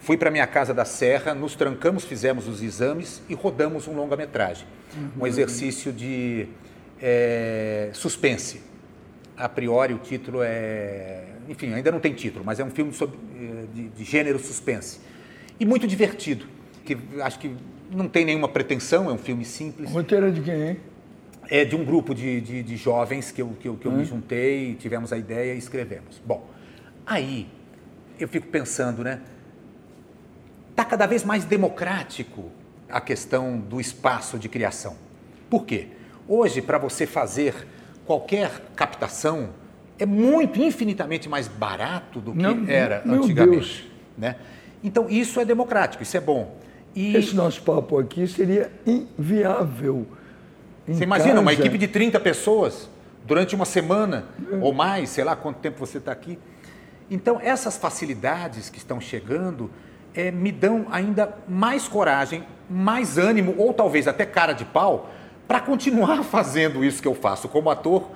[0.00, 4.66] fui para minha casa da Serra, nos trancamos, fizemos os exames e rodamos um longa-metragem.
[4.96, 5.22] Uhum.
[5.22, 6.46] Um exercício de
[7.00, 8.62] é, suspense.
[9.36, 11.24] A priori, o título é.
[11.48, 13.18] Enfim, ainda não tem título, mas é um filme sobre,
[13.74, 15.00] de, de gênero suspense.
[15.60, 16.46] E muito divertido,
[16.84, 17.54] que acho que
[17.90, 19.90] não tem nenhuma pretensão, é um filme simples.
[19.90, 20.76] O roteiro é de quem, hein?
[21.50, 23.96] É de um grupo de, de, de jovens que eu, que eu, que eu hum.
[23.96, 26.20] me juntei, tivemos a ideia e escrevemos.
[26.24, 26.48] Bom,
[27.06, 27.48] aí
[28.18, 29.20] eu fico pensando, né?
[30.70, 32.50] Está cada vez mais democrático
[32.88, 34.96] a questão do espaço de criação.
[35.48, 35.88] Por quê?
[36.26, 37.66] Hoje, para você fazer
[38.06, 39.50] qualquer captação,
[39.98, 43.90] é muito, infinitamente mais barato do que não, era antigamente.
[44.16, 44.36] Né?
[44.82, 46.56] Então, isso é democrático, isso é bom.
[46.94, 47.16] E...
[47.16, 50.06] Esse nosso papo aqui seria inviável.
[50.86, 51.40] Você imagina casa.
[51.40, 52.88] uma equipe de 30 pessoas
[53.26, 54.56] durante uma semana é.
[54.56, 56.38] ou mais, sei lá quanto tempo você está aqui.
[57.10, 59.70] Então, essas facilidades que estão chegando
[60.14, 65.10] é, me dão ainda mais coragem, mais ânimo, ou talvez até cara de pau,
[65.46, 68.10] para continuar fazendo isso que eu faço como ator,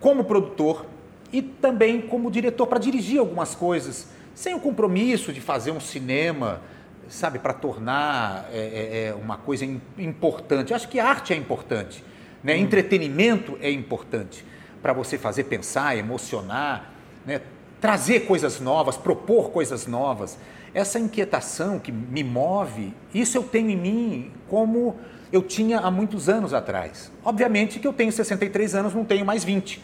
[0.00, 0.86] como produtor
[1.32, 6.60] e também como diretor, para dirigir algumas coisas, sem o compromisso de fazer um cinema
[7.08, 9.64] sabe, para tornar é, é, é, uma coisa
[9.98, 10.70] importante.
[10.70, 12.04] Eu acho que arte é importante,
[12.42, 12.54] né?
[12.54, 12.58] Hum.
[12.58, 14.44] entretenimento é importante
[14.82, 16.92] para você fazer pensar, emocionar,
[17.24, 17.40] né?
[17.80, 20.38] trazer coisas novas, propor coisas novas.
[20.72, 24.96] Essa inquietação que me move, isso eu tenho em mim como
[25.32, 27.10] eu tinha há muitos anos atrás.
[27.24, 29.82] Obviamente que eu tenho 63 anos, não tenho mais 20.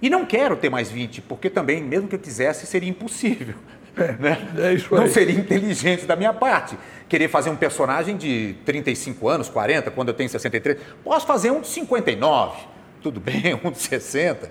[0.00, 3.54] E não quero ter mais 20, porque também, mesmo que eu quisesse, seria impossível.
[3.96, 4.48] É, né?
[4.58, 5.00] é isso aí.
[5.00, 6.76] Não seria inteligente da minha parte.
[7.08, 10.78] Querer fazer um personagem de 35 anos, 40, quando eu tenho 63.
[11.02, 12.62] Posso fazer um de 59,
[13.02, 14.50] tudo bem, um de 60.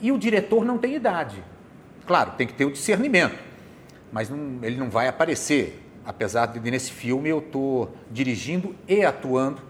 [0.00, 1.42] E o diretor não tem idade.
[2.06, 3.38] Claro, tem que ter o discernimento,
[4.12, 5.80] mas não, ele não vai aparecer.
[6.04, 9.62] Apesar de nesse filme eu estou dirigindo e atuando,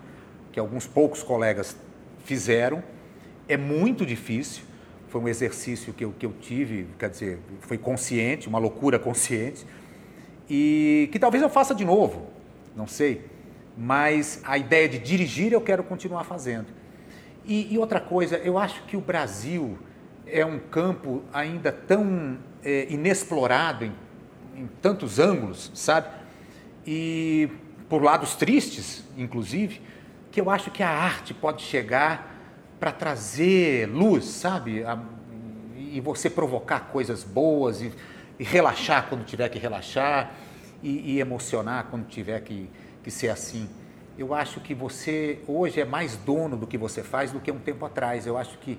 [0.50, 1.76] que alguns poucos colegas
[2.24, 2.82] fizeram.
[3.48, 4.64] É muito difícil
[5.14, 9.64] foi um exercício que eu, que eu tive, quer dizer, foi consciente, uma loucura consciente,
[10.50, 12.26] e que talvez eu faça de novo,
[12.74, 13.24] não sei,
[13.78, 16.66] mas a ideia de dirigir eu quero continuar fazendo.
[17.44, 19.78] E, e outra coisa, eu acho que o Brasil
[20.26, 23.92] é um campo ainda tão é, inexplorado em,
[24.56, 26.08] em tantos ângulos, sabe?
[26.84, 27.48] E
[27.88, 29.80] por lados tristes, inclusive,
[30.32, 32.33] que eu acho que a arte pode chegar
[32.84, 34.84] para trazer luz, sabe?
[34.84, 34.98] A,
[35.74, 37.90] e você provocar coisas boas e,
[38.38, 40.34] e, relaxar quando tiver que relaxar
[40.82, 42.68] e, e emocionar quando tiver que,
[43.02, 43.70] que ser assim.
[44.18, 47.58] Eu acho que você hoje é mais dono do que você faz do que um
[47.58, 48.26] tempo atrás.
[48.26, 48.78] Eu acho que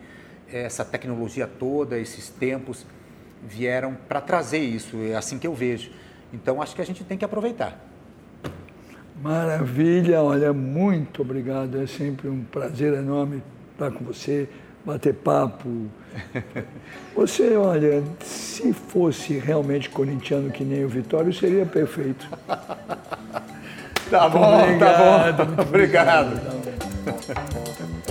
[0.53, 2.85] essa tecnologia toda, esses tempos
[3.41, 4.97] vieram para trazer isso.
[4.97, 5.89] É assim que eu vejo.
[6.31, 7.83] Então acho que a gente tem que aproveitar.
[9.19, 11.81] Maravilha, olha, muito obrigado.
[11.81, 13.41] É sempre um prazer enorme
[13.75, 14.47] estar com você,
[14.85, 15.87] bater papo.
[17.15, 22.27] Você, olha, se fosse realmente corintiano que nem o Vitório, seria perfeito.
[24.09, 25.61] tá bom, obrigado, tá bom.
[25.61, 26.33] Obrigado.
[27.07, 28.04] obrigado.